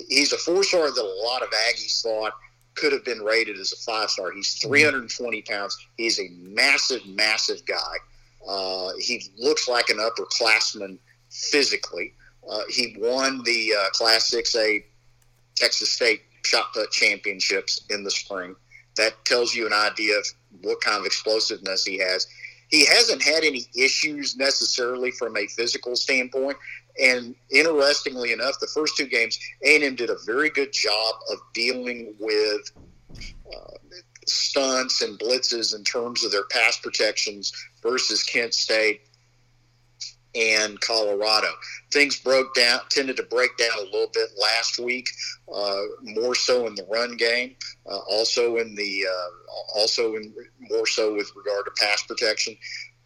he's 0.08 0.34
a 0.34 0.38
four 0.38 0.64
star 0.64 0.92
that 0.92 1.02
a 1.02 1.26
lot 1.26 1.42
of 1.42 1.50
Aggies 1.50 2.02
thought 2.02 2.34
could 2.76 2.94
have 2.94 3.04
been 3.04 3.22
rated 3.22 3.58
as 3.58 3.74
a 3.74 3.78
five 3.78 4.10
star. 4.10 4.32
He's 4.32 4.54
320 4.56 5.42
pounds. 5.44 5.78
He's 5.98 6.20
a 6.20 6.30
massive, 6.40 7.06
massive 7.06 7.66
guy. 7.66 7.96
Uh, 8.48 8.92
he 9.00 9.24
looks 9.38 9.68
like 9.68 9.90
an 9.90 9.98
upperclassman 9.98 10.98
physically. 11.30 12.14
Uh, 12.50 12.62
he 12.70 12.96
won 12.98 13.44
the 13.44 13.74
uh, 13.78 13.90
Class 13.90 14.32
6A 14.32 14.84
Texas 15.56 15.92
State 15.92 16.22
shot 16.46 16.74
put 16.74 16.90
championships 16.92 17.82
in 17.90 18.04
the 18.04 18.12
spring. 18.12 18.56
That 18.96 19.14
tells 19.26 19.54
you 19.54 19.68
an 19.68 19.74
idea 19.74 20.18
of 20.18 20.26
what 20.62 20.82
kind 20.82 20.98
of 20.98 21.06
explosiveness 21.06 21.86
he 21.86 21.98
has. 22.00 22.28
He 22.70 22.86
hasn't 22.86 23.22
had 23.22 23.44
any 23.44 23.66
issues 23.76 24.38
necessarily 24.38 25.12
from 25.12 25.36
a 25.38 25.48
physical 25.48 25.96
standpoint. 25.96 26.58
And 27.02 27.36
interestingly 27.50 28.34
enough, 28.34 28.60
the 28.60 28.68
first 28.68 28.98
two 28.98 29.08
games, 29.08 29.40
A&M 29.64 29.96
did 29.96 30.10
a 30.10 30.18
very 30.26 30.50
good 30.50 30.74
job 30.74 31.16
of 31.32 31.40
dealing 31.54 32.14
with 32.20 32.72
uh, 33.54 33.98
stunts 34.28 35.02
and 35.02 35.18
blitzes 35.18 35.76
in 35.76 35.84
terms 35.84 36.24
of 36.24 36.32
their 36.32 36.46
pass 36.46 36.78
protections 36.78 37.54
versus 37.82 38.24
Kent 38.24 38.54
State 38.54 39.02
and 40.36 40.80
Colorado. 40.82 41.48
Things 41.92 42.20
broke 42.20 42.54
down, 42.54 42.82
tended 42.90 43.18
to 43.18 43.24
break 43.24 43.58
down 43.58 43.80
a 43.80 43.86
little 43.86 44.12
bit 44.14 44.30
last 44.40 44.80
week, 44.80 45.10
uh, 45.54 45.82
more 46.04 46.36
so 46.36 46.68
in 46.68 46.76
the 46.76 46.86
run 46.90 47.18
game, 47.18 47.56
uh, 47.90 47.98
also 48.10 48.58
in 48.58 48.76
the 48.76 49.06
uh, 49.10 49.80
also 49.80 50.16
in 50.16 50.34
more 50.60 50.86
so 50.86 51.16
with 51.16 51.32
regard 51.36 51.66
to 51.66 51.72
pass 51.84 52.04
protection. 52.04 52.56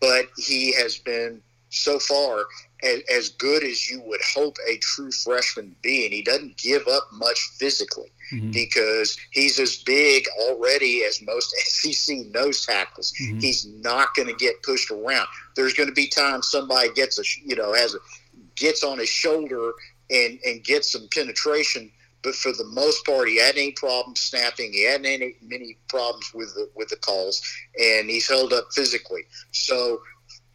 But 0.02 0.28
he 0.38 0.74
has 0.74 0.98
been 0.98 1.42
so 1.74 1.98
far 1.98 2.46
as, 2.84 3.02
as 3.12 3.30
good 3.30 3.64
as 3.64 3.90
you 3.90 4.02
would 4.02 4.22
hope 4.36 4.56
a 4.70 4.78
true 4.78 5.12
freshman 5.12 5.76
be, 5.82 6.06
and 6.06 6.14
he 6.14 6.22
doesn't 6.22 6.58
give 6.58 6.88
up 6.88 7.08
much 7.14 7.40
physically 7.58 8.12
mm-hmm. 8.32 8.52
because 8.52 9.18
he's 9.32 9.60
as 9.60 9.78
big 9.78 10.26
already 10.40 11.04
as 11.04 11.22
most 11.24 11.50
SEC 11.66 12.28
nose 12.28 12.66
tackles. 12.66 13.12
Mm-hmm. 13.22 13.40
He's 13.40 13.66
not 13.66 14.14
going 14.16 14.28
to 14.28 14.36
get 14.36 14.62
pushed 14.62 14.92
around. 14.92 15.28
There's 15.56 15.74
going 15.74 15.90
to 15.90 15.96
be 15.96 16.08
times 16.08 16.50
somebody 16.50 16.94
gets 16.94 17.18
a 17.20 17.24
you 17.44 17.56
know 17.56 17.74
has 17.74 17.96
a 17.96 18.00
gets 18.56 18.84
on 18.84 19.00
his 19.00 19.10
shoulder 19.10 19.72
and 20.12 20.40
and 20.46 20.64
gets 20.64 20.92
some 20.92 21.08
penetration. 21.12 21.92
But 22.22 22.36
for 22.36 22.54
the 22.54 22.64
most 22.64 23.06
part, 23.06 23.28
he 23.28 23.38
had 23.38 23.58
any 23.58 23.74
problems 23.74 24.22
snapping. 24.22 24.72
He 24.72 24.86
had 24.86 25.06
any 25.06 25.36
many 25.42 25.78
problems 25.90 26.32
with 26.34 26.54
the 26.54 26.70
with 26.76 26.90
the 26.90 26.98
calls, 26.98 27.42
and 27.80 28.10
he's 28.10 28.30
held 28.30 28.54
up 28.54 28.68
physically. 28.74 29.24
So 29.52 30.02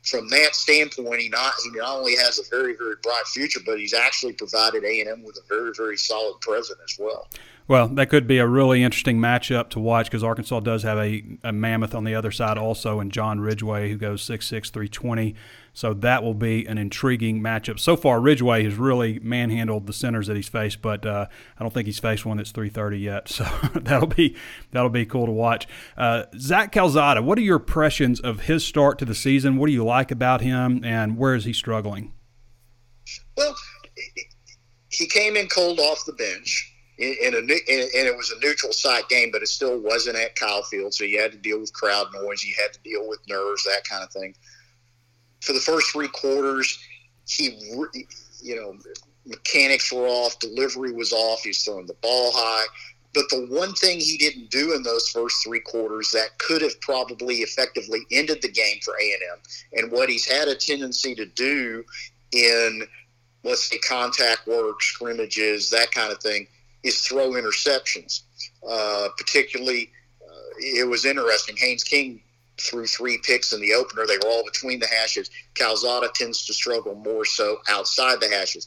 from 0.09 0.29
that 0.29 0.55
standpoint, 0.55 1.21
he 1.21 1.29
not 1.29 1.55
he 1.63 1.71
not 1.79 1.99
only 1.99 2.17
has 2.17 2.39
a 2.39 2.49
very 2.51 2.75
very 2.77 2.95
bright 3.03 3.27
future, 3.27 3.61
but 3.65 3.79
he's 3.79 3.95
actually 3.95 4.33
provided 4.33 4.85
A 4.85 5.01
and 5.01 5.09
M 5.09 5.23
with 5.23 5.37
a 5.37 5.47
very 5.49 5.73
very 5.77 5.97
solid 5.97 6.41
present 6.41 6.79
as 6.83 6.97
well. 6.99 7.29
Well, 7.69 7.89
that 7.89 8.09
could 8.09 8.27
be 8.27 8.39
a 8.39 8.47
really 8.47 8.83
interesting 8.83 9.19
matchup 9.19 9.69
to 9.71 9.79
watch 9.79 10.07
because 10.07 10.25
Arkansas 10.25 10.61
does 10.61 10.85
have 10.85 10.97
a, 10.97 11.23
a 11.45 11.53
mammoth 11.53 11.95
on 11.95 12.05
the 12.05 12.15
other 12.15 12.31
side 12.31 12.57
also, 12.57 12.99
in 12.99 13.11
John 13.11 13.41
Ridgeway, 13.41 13.91
who 13.91 13.99
goes 13.99 14.23
6'6", 14.23 14.49
320. 14.71 15.35
So 15.75 15.93
that 15.93 16.23
will 16.23 16.33
be 16.33 16.65
an 16.65 16.79
intriguing 16.79 17.43
matchup. 17.43 17.79
So 17.79 17.95
far, 17.95 18.23
Ridgeway 18.23 18.65
has 18.65 18.77
really 18.77 19.19
manhandled 19.19 19.87
the 19.87 19.93
centers 19.93 20.29
that 20.29 20.37
he's 20.37 20.49
faced, 20.49 20.81
but 20.81 21.05
uh, 21.05 21.27
I 21.59 21.63
don't 21.63 21.75
think 21.75 21.85
he's 21.85 21.99
faced 21.99 22.25
one 22.25 22.39
that's 22.39 22.53
330 22.53 22.99
yet. 22.99 23.29
So 23.39 23.45
that'll 23.75 24.09
be 24.09 24.35
that'll 24.73 24.89
be 24.89 25.05
cool 25.05 25.27
to 25.27 25.33
watch. 25.33 25.69
Uh, 25.97 26.25
Zach 26.39 26.73
Calzada, 26.73 27.23
what 27.23 27.39
are 27.39 27.43
your 27.43 27.57
impressions 27.57 28.19
of 28.19 28.41
his 28.41 28.65
start 28.65 28.99
to 28.99 29.05
the 29.05 29.15
season? 29.15 29.59
What 29.59 29.67
do 29.67 29.73
you 29.73 29.85
like 29.85 30.11
about 30.11 30.41
him, 30.41 30.83
and 30.85 31.19
where 31.19 31.35
is 31.35 31.45
he 31.45 31.53
struggling? 31.53 32.13
Well, 33.37 33.55
he 34.89 35.07
came 35.07 35.37
in 35.37 35.49
cold 35.49 35.79
off 35.79 36.05
the 36.07 36.15
bench 36.15 36.75
in, 36.99 37.35
a 37.35 37.39
and 37.39 37.49
it 37.49 38.17
was 38.17 38.33
a 38.33 38.39
neutral 38.41 38.73
site 38.73 39.09
game, 39.09 39.31
but 39.31 39.43
it 39.43 39.49
still 39.49 39.79
wasn't 39.79 40.17
at 40.17 40.35
Kyle 40.35 40.63
Field, 40.63 40.93
so 40.93 41.05
you 41.05 41.21
had 41.21 41.33
to 41.33 41.39
deal 41.39 41.61
with 41.61 41.73
crowd 41.73 42.09
noise, 42.13 42.45
you 42.45 42.55
had 42.61 42.73
to 42.73 42.81
deal 42.81 43.09
with 43.09 43.21
nerves, 43.29 43.65
that 43.65 43.85
kind 43.89 44.03
of 44.03 44.11
thing. 44.11 44.35
For 45.41 45.53
the 45.53 45.61
first 45.61 45.93
three 45.93 46.09
quarters, 46.09 46.79
he, 47.27 47.57
you 48.43 48.57
know, 48.57 48.77
mechanics 49.25 49.93
were 49.93 50.09
off, 50.09 50.39
delivery 50.41 50.93
was 50.93 51.13
off, 51.13 51.43
he's 51.43 51.63
throwing 51.63 51.87
the 51.87 51.95
ball 52.03 52.33
high. 52.35 52.67
But 53.15 53.25
the 53.31 53.47
one 53.49 53.75
thing 53.75 54.01
he 54.01 54.19
didn't 54.19 54.51
do 54.51 54.75
in 54.75 54.83
those 54.83 55.09
first 55.09 55.37
three 55.45 55.61
quarters 55.61 56.11
that 56.11 56.39
could 56.39 56.63
have 56.63 56.81
probably 56.81 57.37
effectively 57.37 58.01
ended 58.11 58.43
the 58.43 58.51
game 58.51 58.79
for 58.85 58.95
A&M, 59.01 59.39
and 59.75 59.93
what 59.93 60.09
he's 60.09 60.27
had 60.27 60.49
a 60.49 60.55
tendency 60.55 61.15
to 61.15 61.27
do 61.27 61.85
in 62.33 62.83
let's 63.45 63.71
say 63.71 63.79
contact 63.79 64.47
work, 64.47 64.83
scrimmages, 64.83 65.71
that 65.71 65.91
kind 65.93 66.13
of 66.13 66.19
thing, 66.19 66.47
is 66.89 67.01
throw 67.03 67.33
interceptions. 67.33 68.23
Uh, 68.69 69.09
particularly, 69.17 69.91
uh, 70.23 70.55
it 70.59 70.89
was 70.89 71.05
interesting. 71.05 71.57
Haynes 71.57 71.85
King 71.85 72.21
threw 72.61 72.87
three 72.87 73.19
picks 73.19 73.53
in 73.53 73.61
the 73.61 73.75
opener. 73.75 74.07
They 74.07 74.19
were 74.19 74.31
all 74.31 74.45
between 74.45 74.81
the 74.81 74.89
hashes. 74.89 75.31
Calzada 75.55 76.09
tends 76.15 76.45
to 76.47 76.55
struggle 76.55 76.95
more 76.97 77.25
so 77.25 77.59
outside 77.69 78.21
the 78.21 78.29
hashes. 78.29 78.67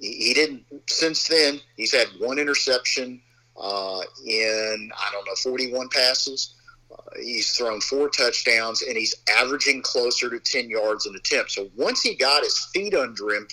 He, 0.00 0.14
he 0.14 0.34
didn't. 0.34 0.64
Since 0.88 1.28
then, 1.28 1.60
he's 1.76 1.94
had 1.94 2.08
one 2.18 2.38
interception 2.38 3.20
uh, 3.60 4.00
in 4.26 4.90
I 4.96 5.10
don't 5.12 5.26
know 5.26 5.34
41 5.42 5.88
passes. 5.88 6.54
Uh, 6.90 6.96
he's 7.20 7.50
thrown 7.52 7.80
four 7.80 8.08
touchdowns 8.08 8.82
and 8.82 8.96
he's 8.96 9.14
averaging 9.36 9.82
closer 9.82 10.30
to 10.30 10.38
10 10.38 10.70
yards 10.70 11.06
an 11.06 11.14
attempt. 11.16 11.50
So 11.50 11.68
once 11.76 12.00
he 12.00 12.14
got 12.14 12.42
his 12.42 12.58
feet 12.72 12.94
under 12.94 13.30
him, 13.30 13.46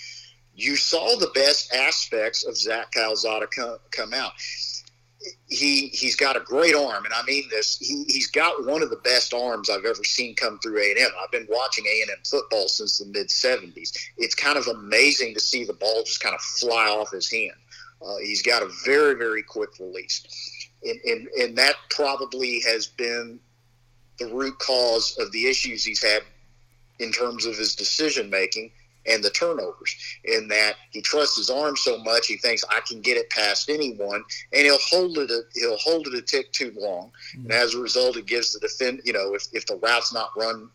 you 0.56 0.74
saw 0.74 1.16
the 1.16 1.30
best 1.34 1.72
aspects 1.72 2.44
of 2.44 2.56
Zach 2.56 2.90
Calzada 2.90 3.46
come, 3.46 3.78
come 3.90 4.14
out. 4.14 4.32
He 5.48 5.88
he's 5.88 6.16
got 6.16 6.36
a 6.36 6.40
great 6.40 6.74
arm, 6.74 7.04
and 7.04 7.12
I 7.12 7.22
mean 7.24 7.44
this. 7.50 7.78
He 7.78 8.04
he's 8.06 8.28
got 8.28 8.64
one 8.64 8.82
of 8.82 8.90
the 8.90 8.96
best 8.96 9.34
arms 9.34 9.68
I've 9.68 9.84
ever 9.84 10.04
seen 10.04 10.34
come 10.34 10.58
through 10.60 10.78
A 10.78 10.92
and. 10.92 11.12
I've 11.22 11.30
been 11.30 11.48
watching 11.50 11.84
A 11.86 12.02
and 12.02 12.10
M 12.10 12.18
football 12.24 12.68
since 12.68 12.98
the 12.98 13.06
mid 13.06 13.28
'70s. 13.28 13.96
It's 14.16 14.34
kind 14.34 14.56
of 14.56 14.66
amazing 14.68 15.34
to 15.34 15.40
see 15.40 15.64
the 15.64 15.72
ball 15.72 16.04
just 16.04 16.20
kind 16.20 16.34
of 16.34 16.40
fly 16.40 16.88
off 16.88 17.10
his 17.10 17.30
hand. 17.30 17.56
Uh, 18.00 18.16
he's 18.18 18.42
got 18.42 18.62
a 18.62 18.70
very 18.84 19.14
very 19.14 19.42
quick 19.42 19.70
release, 19.80 20.24
and, 20.84 21.00
and 21.04 21.28
and 21.40 21.58
that 21.58 21.74
probably 21.90 22.60
has 22.60 22.86
been 22.86 23.40
the 24.18 24.26
root 24.26 24.58
cause 24.58 25.16
of 25.18 25.32
the 25.32 25.46
issues 25.48 25.84
he's 25.84 26.02
had 26.02 26.22
in 27.00 27.10
terms 27.10 27.46
of 27.46 27.56
his 27.56 27.74
decision 27.74 28.30
making 28.30 28.70
and 29.06 29.22
the 29.22 29.30
turnovers 29.30 29.96
in 30.24 30.48
that 30.48 30.74
he 30.90 31.00
trusts 31.00 31.36
his 31.36 31.50
arm 31.50 31.76
so 31.76 31.98
much 32.02 32.26
he 32.26 32.36
thinks 32.36 32.64
I 32.70 32.80
can 32.80 33.00
get 33.00 33.16
it 33.16 33.30
past 33.30 33.68
anyone 33.68 34.22
and 34.52 34.62
he'll 34.62 34.78
hold 34.78 35.18
it 35.18 35.30
a, 35.30 35.42
he'll 35.54 35.76
hold 35.78 36.06
it 36.06 36.14
a 36.14 36.22
tick 36.22 36.52
too 36.52 36.72
long. 36.76 37.12
Mm-hmm. 37.36 37.50
and 37.50 37.52
as 37.52 37.74
a 37.74 37.78
result 37.78 38.16
it 38.16 38.26
gives 38.26 38.52
the 38.52 38.60
defend 38.60 39.02
you 39.04 39.12
know 39.12 39.34
if, 39.34 39.46
if 39.52 39.66
the 39.66 39.76
route's 39.76 40.12
not 40.12 40.30
run 40.36 40.70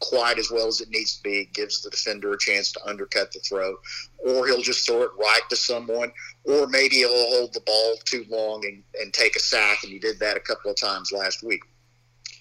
quite 0.00 0.38
as 0.38 0.50
well 0.50 0.66
as 0.66 0.80
it 0.80 0.90
needs 0.90 1.16
to 1.16 1.22
be 1.22 1.40
it 1.40 1.52
gives 1.52 1.82
the 1.82 1.90
defender 1.90 2.32
a 2.32 2.38
chance 2.38 2.72
to 2.72 2.84
undercut 2.86 3.32
the 3.32 3.38
throw. 3.40 3.76
Or 4.18 4.46
he'll 4.46 4.62
just 4.62 4.86
throw 4.86 5.02
it 5.02 5.10
right 5.18 5.42
to 5.48 5.56
someone 5.56 6.12
or 6.44 6.66
maybe 6.66 6.96
he'll 6.96 7.08
hold 7.08 7.54
the 7.54 7.60
ball 7.60 7.94
too 8.04 8.24
long 8.28 8.64
and, 8.64 8.82
and 9.00 9.12
take 9.12 9.36
a 9.36 9.40
sack 9.40 9.82
and 9.82 9.92
he 9.92 9.98
did 9.98 10.18
that 10.20 10.36
a 10.36 10.40
couple 10.40 10.70
of 10.70 10.76
times 10.76 11.12
last 11.12 11.42
week. 11.42 11.62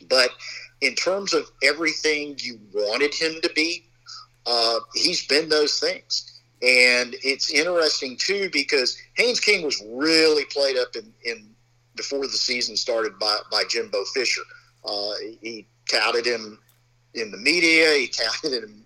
But 0.10 0.32
in 0.82 0.96
terms 0.96 1.34
of 1.34 1.50
everything 1.62 2.38
you 2.40 2.60
wanted 2.74 3.14
him 3.14 3.42
to 3.42 3.50
be 3.54 3.89
uh, 4.50 4.80
he's 4.96 5.26
been 5.28 5.50
those 5.50 5.80
things. 5.80 6.40
And 6.62 7.16
it's 7.24 7.52
interesting 7.52 8.18
too 8.18 8.50
because 8.52 8.98
Haynes 9.16 9.40
King 9.40 9.64
was 9.64 9.82
really 9.94 10.44
played 10.46 10.78
up 10.78 10.96
in, 10.96 11.14
in 11.24 11.50
before 11.96 12.28
the 12.28 12.38
season 12.38 12.76
started 12.76 13.18
by, 13.20 13.38
by 13.52 13.64
Jimbo 13.70 14.04
Fisher. 14.14 14.42
Uh, 14.84 15.12
he 15.42 15.68
touted 15.90 16.26
him 16.26 16.60
in 17.14 17.32
the 17.32 17.38
media. 17.38 17.94
He 17.94 18.08
touted 18.08 18.64
him 18.64 18.86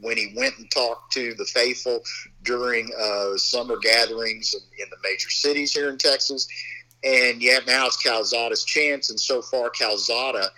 when 0.00 0.16
he 0.16 0.32
went 0.36 0.58
and 0.58 0.70
talked 0.70 1.12
to 1.12 1.34
the 1.34 1.44
faithful 1.44 2.02
during 2.42 2.90
uh, 3.00 3.36
summer 3.36 3.76
gatherings 3.78 4.54
in, 4.54 4.60
in, 4.82 4.90
the 4.90 4.96
major 5.02 5.30
cities 5.30 5.72
here 5.72 5.90
in 5.90 5.98
Texas. 5.98 6.48
And 7.02 7.42
yet 7.42 7.66
now 7.66 7.86
it's 7.86 7.96
Calzada's 7.96 8.64
chance. 8.64 9.10
And 9.10 9.18
so 9.18 9.42
far, 9.42 9.70
Calzada 9.70 10.50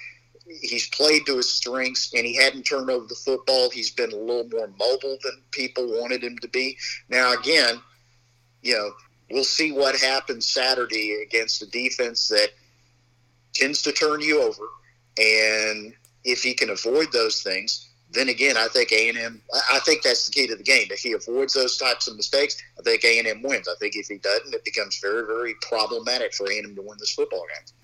he's 0.46 0.88
played 0.88 1.26
to 1.26 1.36
his 1.36 1.52
strengths 1.52 2.12
and 2.14 2.26
he 2.26 2.36
hadn't 2.36 2.62
turned 2.62 2.90
over 2.90 3.06
the 3.06 3.14
football. 3.14 3.70
He's 3.70 3.90
been 3.90 4.12
a 4.12 4.16
little 4.16 4.48
more 4.48 4.68
mobile 4.78 5.18
than 5.22 5.42
people 5.50 5.86
wanted 5.86 6.22
him 6.22 6.38
to 6.38 6.48
be. 6.48 6.76
Now, 7.08 7.32
again, 7.32 7.80
you 8.62 8.74
know, 8.74 8.92
we'll 9.30 9.44
see 9.44 9.72
what 9.72 9.96
happens 9.96 10.46
Saturday 10.46 11.22
against 11.22 11.62
a 11.62 11.70
defense 11.70 12.28
that 12.28 12.50
tends 13.54 13.82
to 13.82 13.92
turn 13.92 14.20
you 14.20 14.42
over. 14.42 14.64
And 15.18 15.94
if 16.24 16.42
he 16.42 16.54
can 16.54 16.70
avoid 16.70 17.12
those 17.12 17.42
things, 17.42 17.88
then 18.10 18.28
again, 18.28 18.56
I 18.56 18.68
think 18.68 18.92
A 18.92 19.08
and 19.08 19.18
M. 19.18 19.42
I 19.72 19.78
think 19.80 20.02
that's 20.02 20.26
the 20.26 20.32
key 20.32 20.46
to 20.46 20.56
the 20.56 20.62
game. 20.62 20.88
If 20.90 21.00
he 21.00 21.12
avoids 21.12 21.54
those 21.54 21.78
types 21.78 22.08
of 22.08 22.16
mistakes, 22.16 22.62
I 22.78 22.82
think 22.82 23.04
A 23.04 23.18
and 23.18 23.26
M 23.26 23.42
wins. 23.42 23.68
I 23.68 23.74
think 23.80 23.96
if 23.96 24.06
he 24.06 24.18
doesn't, 24.18 24.54
it 24.54 24.64
becomes 24.64 24.98
very, 24.98 25.24
very 25.26 25.54
problematic 25.62 26.34
for 26.34 26.50
A 26.50 26.58
and 26.58 26.66
M 26.66 26.74
to 26.76 26.82
win 26.82 26.98
this 26.98 27.14
football 27.14 27.46
game. 27.48 27.74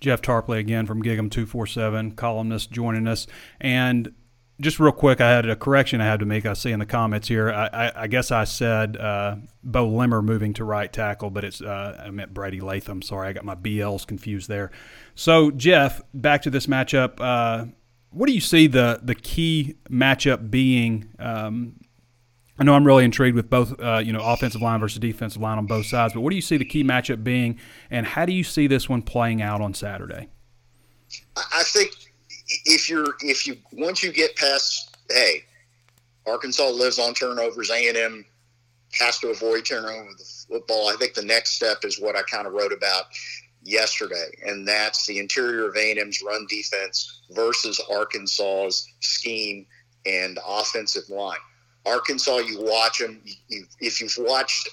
Jeff 0.00 0.22
Tarpley 0.22 0.58
again 0.58 0.86
from 0.86 1.02
Gig'em 1.02 1.30
247, 1.30 2.12
columnist 2.12 2.70
joining 2.70 3.06
us. 3.06 3.26
And 3.60 4.12
just 4.60 4.80
real 4.80 4.92
quick, 4.92 5.20
I 5.20 5.30
had 5.30 5.48
a 5.48 5.56
correction 5.56 6.00
I 6.00 6.06
had 6.06 6.20
to 6.20 6.26
make. 6.26 6.44
I 6.44 6.52
see 6.54 6.72
in 6.72 6.78
the 6.78 6.86
comments 6.86 7.28
here. 7.28 7.50
I, 7.50 7.66
I, 7.66 8.02
I 8.02 8.06
guess 8.08 8.30
I 8.30 8.44
said 8.44 8.96
uh, 8.96 9.36
Beaux 9.62 9.88
Limmer 9.88 10.20
moving 10.20 10.52
to 10.54 10.64
right 10.64 10.92
tackle, 10.92 11.30
but 11.30 11.44
it's 11.44 11.60
uh, 11.60 12.02
I 12.04 12.10
meant 12.10 12.34
Brady 12.34 12.60
Latham. 12.60 13.02
Sorry, 13.02 13.28
I 13.28 13.32
got 13.32 13.44
my 13.44 13.54
BLs 13.54 14.06
confused 14.06 14.48
there. 14.48 14.70
So 15.14 15.50
Jeff, 15.50 16.00
back 16.12 16.42
to 16.42 16.50
this 16.50 16.66
matchup. 16.66 17.20
Uh, 17.20 17.66
what 18.10 18.26
do 18.26 18.32
you 18.32 18.40
see 18.40 18.66
the 18.66 19.00
the 19.02 19.14
key 19.14 19.76
matchup 19.90 20.50
being 20.50 21.10
um, 21.18 21.76
I 22.58 22.64
know 22.64 22.74
I'm 22.74 22.84
really 22.84 23.04
intrigued 23.04 23.36
with 23.36 23.48
both, 23.48 23.78
uh, 23.80 24.02
you 24.04 24.12
know, 24.12 24.20
offensive 24.20 24.60
line 24.60 24.80
versus 24.80 24.98
defensive 24.98 25.40
line 25.40 25.58
on 25.58 25.66
both 25.66 25.86
sides. 25.86 26.14
But 26.14 26.22
what 26.22 26.30
do 26.30 26.36
you 26.36 26.42
see 26.42 26.56
the 26.56 26.64
key 26.64 26.82
matchup 26.82 27.22
being, 27.22 27.58
and 27.90 28.04
how 28.04 28.26
do 28.26 28.32
you 28.32 28.42
see 28.42 28.66
this 28.66 28.88
one 28.88 29.02
playing 29.02 29.42
out 29.42 29.60
on 29.60 29.74
Saturday? 29.74 30.28
I 31.36 31.62
think 31.64 31.92
if 32.64 32.90
you're 32.90 33.14
if 33.20 33.46
you 33.46 33.56
once 33.72 34.02
you 34.02 34.12
get 34.12 34.34
past, 34.36 34.96
hey, 35.08 35.44
Arkansas 36.26 36.68
lives 36.68 36.98
on 36.98 37.14
turnovers. 37.14 37.70
A 37.70 37.88
and 37.88 37.96
M 37.96 38.24
has 38.98 39.18
to 39.20 39.28
avoid 39.28 39.64
turnover 39.64 40.10
the 40.16 40.24
football. 40.48 40.88
I 40.88 40.96
think 40.96 41.14
the 41.14 41.22
next 41.22 41.52
step 41.52 41.84
is 41.84 42.00
what 42.00 42.16
I 42.16 42.22
kind 42.22 42.46
of 42.46 42.54
wrote 42.54 42.72
about 42.72 43.04
yesterday, 43.62 44.30
and 44.44 44.66
that's 44.66 45.06
the 45.06 45.18
interior 45.18 45.68
of 45.68 45.76
A&M's 45.76 46.22
run 46.22 46.46
defense 46.48 47.22
versus 47.30 47.80
Arkansas's 47.90 48.88
scheme 49.00 49.66
and 50.06 50.38
offensive 50.46 51.08
line. 51.10 51.36
Arkansas, 51.88 52.38
you 52.38 52.60
watch 52.60 52.98
them. 52.98 53.20
You, 53.48 53.64
if 53.80 54.00
you've 54.00 54.14
watched 54.18 54.68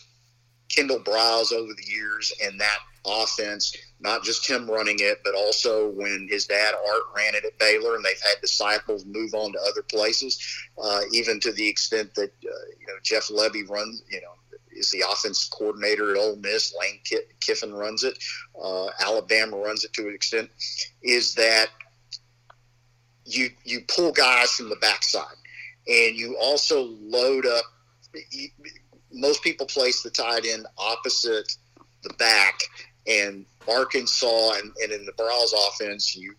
Kendal 0.69 0.99
Briles 0.99 1.51
over 1.51 1.73
the 1.73 1.85
years 1.85 2.33
and 2.43 2.59
that 2.59 2.79
offense, 3.05 3.75
not 3.99 4.23
just 4.23 4.49
him 4.49 4.69
running 4.69 4.97
it, 4.99 5.19
but 5.23 5.35
also 5.35 5.89
when 5.89 6.27
his 6.29 6.45
dad 6.45 6.73
Art 6.73 7.03
ran 7.15 7.35
it 7.35 7.45
at 7.45 7.57
Baylor, 7.59 7.95
and 7.95 8.03
they've 8.03 8.21
had 8.21 8.41
disciples 8.41 9.05
move 9.05 9.33
on 9.33 9.53
to 9.53 9.59
other 9.67 9.83
places, 9.83 10.39
uh, 10.81 11.01
even 11.11 11.39
to 11.41 11.51
the 11.51 11.67
extent 11.67 12.13
that 12.15 12.31
uh, 12.43 12.65
you 12.79 12.87
know 12.87 12.95
Jeff 13.03 13.27
Lebby 13.27 13.69
runs, 13.69 14.03
you 14.09 14.21
know, 14.21 14.33
is 14.75 14.91
the 14.91 15.03
offense 15.09 15.47
coordinator 15.47 16.11
at 16.11 16.17
Ole 16.17 16.35
Miss. 16.37 16.75
Lane 16.79 16.99
Kiffin 17.39 17.73
runs 17.73 18.03
it. 18.03 18.17
Uh, 18.61 18.87
Alabama 18.99 19.57
runs 19.57 19.83
it 19.83 19.93
to 19.93 20.07
an 20.07 20.13
extent. 20.13 20.49
Is 21.01 21.35
that 21.35 21.67
you 23.25 23.49
you 23.63 23.81
pull 23.87 24.11
guys 24.11 24.51
from 24.51 24.69
the 24.69 24.75
backside 24.77 25.35
and 25.87 26.15
you 26.15 26.37
also 26.41 26.81
load 27.01 27.45
up. 27.45 27.65
Most 29.11 29.43
people 29.43 29.65
place 29.65 30.01
the 30.01 30.09
tight 30.09 30.45
end 30.45 30.65
opposite 30.77 31.55
the 32.03 32.13
back, 32.15 32.59
and 33.07 33.45
Arkansas 33.67 34.53
and, 34.57 34.71
and 34.81 34.91
in 34.91 35.05
the 35.05 35.11
Briles 35.13 35.53
offense, 35.67 36.15
you 36.15 36.35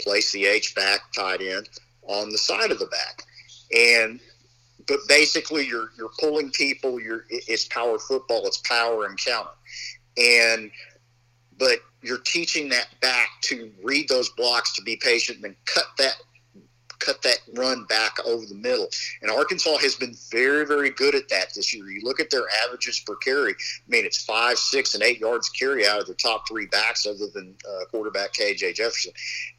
place 0.00 0.32
the 0.32 0.46
H 0.46 0.74
back 0.74 1.00
tight 1.14 1.40
end 1.40 1.68
on 2.06 2.30
the 2.30 2.38
side 2.38 2.70
of 2.70 2.78
the 2.78 2.86
back, 2.86 3.22
and 3.76 4.20
but 4.86 5.00
basically 5.08 5.66
you're 5.66 5.90
you're 5.98 6.10
pulling 6.18 6.50
people. 6.50 7.00
You're 7.00 7.24
it's 7.28 7.66
power 7.66 7.98
football. 7.98 8.46
It's 8.46 8.58
power 8.58 9.06
and 9.06 9.18
counter, 9.18 9.50
and 10.16 10.70
but 11.58 11.78
you're 12.02 12.18
teaching 12.18 12.68
that 12.68 12.88
back 13.00 13.28
to 13.42 13.72
read 13.82 14.08
those 14.08 14.30
blocks 14.30 14.74
to 14.74 14.82
be 14.82 14.96
patient 14.96 15.36
and 15.36 15.44
then 15.44 15.56
cut 15.66 15.86
that 15.98 16.14
cut 16.98 17.22
that 17.22 17.38
run 17.54 17.84
back 17.84 18.16
over 18.26 18.44
the 18.46 18.54
middle. 18.54 18.88
And 19.22 19.30
Arkansas 19.30 19.78
has 19.78 19.94
been 19.94 20.14
very, 20.30 20.66
very 20.66 20.90
good 20.90 21.14
at 21.14 21.28
that 21.28 21.54
this 21.54 21.74
year. 21.74 21.88
You 21.90 22.00
look 22.02 22.20
at 22.20 22.30
their 22.30 22.46
averages 22.64 23.00
per 23.00 23.16
carry. 23.16 23.52
I 23.52 23.88
mean, 23.88 24.04
it's 24.04 24.24
five, 24.24 24.58
six, 24.58 24.94
and 24.94 25.02
eight 25.02 25.20
yards 25.20 25.48
carry 25.48 25.86
out 25.86 26.00
of 26.00 26.06
their 26.06 26.14
top 26.14 26.48
three 26.48 26.66
backs, 26.66 27.06
other 27.06 27.28
than 27.32 27.54
uh, 27.68 27.84
quarterback 27.90 28.32
KJ 28.34 28.74
Jefferson. 28.74 29.12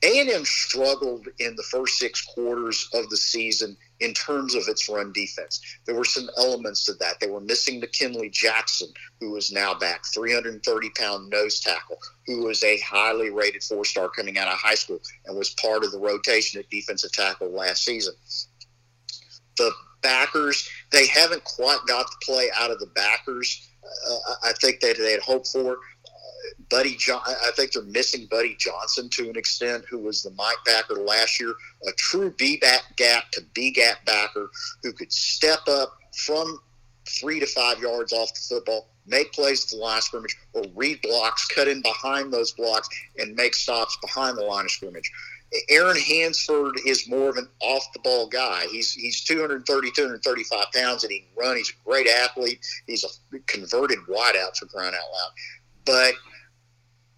A&M 0.04 0.46
struggled 0.46 1.28
in 1.40 1.56
the 1.56 1.64
first 1.64 1.98
six 1.98 2.22
quarters 2.22 2.90
of 2.94 3.10
the 3.10 3.18
season 3.18 3.78
in 4.00 4.14
terms 4.14 4.56
of 4.56 4.64
its 4.68 4.88
run 4.88 5.12
defense. 5.12 5.62
There 5.86 5.96
were 5.96 6.06
some 6.06 6.30
elements 6.38 6.86
to 6.86 6.94
that. 6.96 7.20
They 7.20 7.30
were 7.30 7.42
missing 7.42 7.80
McKinley 7.80 8.30
Jackson, 8.30 8.90
who 9.20 9.36
is 9.36 9.52
now 9.52 9.74
back, 9.74 10.06
330 10.14 10.90
pound 10.92 11.30
nose 11.30 11.60
tackle, 11.60 11.98
who 12.26 12.46
was 12.46 12.64
a 12.64 12.80
highly 12.80 13.30
rated 13.30 13.64
four 13.64 13.86
star 13.86 14.10
coming 14.10 14.38
out 14.38 14.48
of 14.48 14.58
high 14.58 14.76
school 14.76 15.02
and 15.26 15.38
was 15.38 15.50
part 15.52 15.84
of 15.84 15.92
the 15.92 16.00
rotation 16.00 16.60
at 16.60 16.70
defensive 16.70 17.12
tackle 17.12 17.50
last 17.50 17.84
season. 17.84 18.14
The 19.58 19.72
backers, 20.02 20.70
they 20.92 21.08
haven't 21.08 21.44
quite 21.44 21.80
got 21.88 22.10
the 22.10 22.26
play 22.26 22.50
out 22.56 22.72
of 22.72 22.80
the 22.80 22.88
backers. 22.88 23.70
Uh, 23.84 24.34
I 24.44 24.54
think 24.62 24.80
that 24.82 24.98
they 24.98 25.12
had 25.12 25.22
hoped 25.22 25.48
for. 25.48 25.78
Buddy 26.70 26.96
John, 26.96 27.22
I 27.26 27.52
think 27.56 27.72
they're 27.72 27.84
missing 27.84 28.28
Buddy 28.30 28.56
Johnson 28.60 29.10
to 29.10 29.30
an 29.30 29.36
extent, 29.36 29.86
who 29.90 29.98
was 29.98 30.22
the 30.22 30.32
Mike 30.32 30.58
backer 30.66 30.96
last 30.96 31.40
year, 31.40 31.54
a 31.88 31.92
true 31.94 32.32
B 32.38 32.58
back 32.58 32.84
gap 32.96 33.32
to 33.32 33.42
B 33.54 33.72
gap 33.72 34.06
backer 34.06 34.50
who 34.84 34.94
could 34.94 35.12
step 35.12 35.68
up 35.68 35.98
from 36.16 36.60
three 37.08 37.40
to 37.40 37.46
five 37.48 37.80
yards 37.80 38.14
off 38.14 38.34
the 38.34 38.42
football, 38.42 38.90
make 39.08 39.34
plays 39.34 39.64
at 39.64 39.72
the 39.72 39.78
line 39.78 39.98
of 39.98 40.04
scrimmage, 40.04 40.38
or 40.54 40.64
read 40.76 41.02
blocks, 41.02 41.48
cut 41.48 41.68
in 41.68 41.82
behind 41.82 42.32
those 42.32 42.52
blocks, 42.52 42.88
and 43.18 43.36
make 43.36 43.56
stops 43.56 43.98
behind 44.02 44.38
the 44.38 44.44
line 44.44 44.66
of 44.66 44.72
scrimmage. 44.72 45.12
Aaron 45.70 45.98
Hansford 45.98 46.80
is 46.86 47.10
more 47.10 47.30
of 47.30 47.38
an 47.38 47.48
off 47.62 47.84
the 47.94 48.00
ball 48.02 48.28
guy. 48.28 48.66
He's 48.70 48.94
he's 48.94 49.24
230, 49.24 49.92
235 49.92 50.66
pounds, 50.74 51.04
and 51.04 51.12
he 51.12 51.20
can 51.22 51.30
run. 51.36 51.58
He's 51.58 51.72
a 51.72 51.90
great 51.90 52.08
athlete. 52.08 52.64
He's 52.86 53.04
a 53.04 53.40
converted 53.48 53.98
wideout 54.08 54.56
for 54.58 54.68
crying 54.68 54.94
out 54.94 55.12
loud. 55.12 55.32
But 55.86 56.14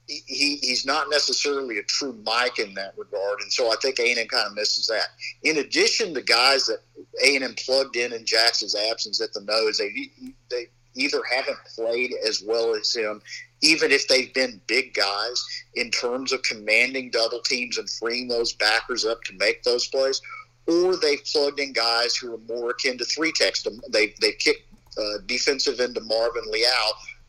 he, 0.07 0.57
he's 0.61 0.85
not 0.85 1.09
necessarily 1.09 1.77
a 1.77 1.83
true 1.83 2.17
Mike 2.25 2.59
in 2.59 2.73
that 2.73 2.93
regard, 2.97 3.41
and 3.41 3.51
so 3.51 3.71
I 3.71 3.75
think 3.81 3.99
A 3.99 4.09
and 4.09 4.19
M 4.19 4.27
kind 4.27 4.47
of 4.47 4.55
misses 4.55 4.87
that. 4.87 5.07
In 5.43 5.57
addition, 5.57 6.13
the 6.13 6.21
guys 6.21 6.65
that 6.65 6.79
A 7.23 7.35
and 7.35 7.43
M 7.43 7.55
plugged 7.55 7.95
in 7.95 8.13
in 8.13 8.25
Jackson's 8.25 8.75
absence 8.75 9.21
at 9.21 9.33
the 9.33 9.41
nose, 9.41 9.77
they 9.77 10.09
they 10.49 10.67
either 10.95 11.21
haven't 11.31 11.57
played 11.75 12.13
as 12.27 12.43
well 12.45 12.75
as 12.75 12.93
him, 12.93 13.21
even 13.61 13.91
if 13.91 14.07
they've 14.07 14.33
been 14.33 14.59
big 14.67 14.93
guys 14.93 15.45
in 15.75 15.89
terms 15.89 16.33
of 16.33 16.43
commanding 16.43 17.09
double 17.09 17.39
teams 17.41 17.77
and 17.77 17.89
freeing 17.89 18.27
those 18.27 18.53
backers 18.53 19.05
up 19.05 19.23
to 19.23 19.33
make 19.37 19.63
those 19.63 19.87
plays, 19.87 20.21
or 20.67 20.97
they've 20.97 21.23
plugged 21.25 21.59
in 21.59 21.71
guys 21.71 22.15
who 22.15 22.33
are 22.33 22.53
more 22.53 22.71
akin 22.71 22.97
to 22.97 23.05
three 23.05 23.31
techs. 23.31 23.65
They 23.89 24.13
they 24.19 24.33
kicked 24.33 24.67
uh, 24.97 25.19
defensive 25.25 25.79
end 25.79 25.97
Marvin 26.03 26.43
Leal 26.51 26.67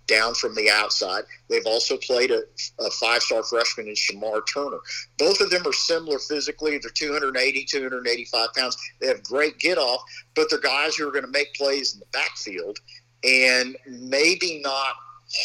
down 0.07 0.35
from 0.35 0.55
the 0.55 0.71
outside. 0.71 1.25
They've 1.49 1.67
also 1.67 1.97
played 1.97 2.31
a, 2.31 2.43
a 2.81 2.91
five 2.91 3.23
star 3.23 3.43
freshman 3.43 3.89
in 3.89 3.95
Shemar 3.95 4.43
Turner. 4.53 4.79
Both 5.19 5.41
of 5.41 5.51
them 5.51 5.67
are 5.67 5.73
similar 5.73 6.19
physically. 6.19 6.79
They're 6.79 6.91
280, 6.91 7.65
285 7.65 8.49
pounds. 8.55 8.77
They 9.01 9.07
have 9.09 9.23
great 9.23 9.59
get 9.59 9.79
off, 9.79 10.03
but 10.35 10.49
they're 10.51 10.61
guys 10.61 10.97
who 10.97 11.09
are 11.09 11.13
going 11.13 11.25
to 11.25 11.31
make 11.31 11.55
plays 11.55 11.95
in 11.95 12.01
the 12.01 12.07
backfield 12.13 12.79
and 13.25 13.77
maybe 13.87 14.61
not 14.63 14.95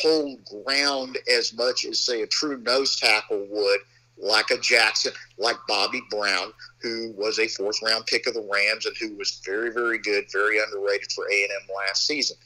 hold 0.01 0.39
ground 0.45 1.17
as 1.31 1.53
much 1.53 1.85
as, 1.85 2.01
say, 2.01 2.21
a 2.21 2.27
true 2.27 2.57
nose 2.57 2.99
tackle 2.99 3.45
would 3.49 3.79
like 4.19 4.49
a 4.49 4.57
Jackson, 4.57 5.13
like 5.37 5.55
Bobby 5.67 6.01
Brown, 6.09 6.51
who 6.81 7.13
was 7.15 7.39
a 7.39 7.47
fourth 7.47 7.81
round 7.83 8.05
pick 8.07 8.27
of 8.27 8.33
the 8.33 8.47
Rams 8.51 8.85
and 8.85 8.95
who 8.99 9.15
was 9.15 9.41
very, 9.45 9.71
very 9.71 9.99
good, 9.99 10.25
very 10.31 10.59
underrated 10.61 11.11
for 11.11 11.25
A&M 11.31 11.75
last 11.75 12.07
season. 12.07 12.37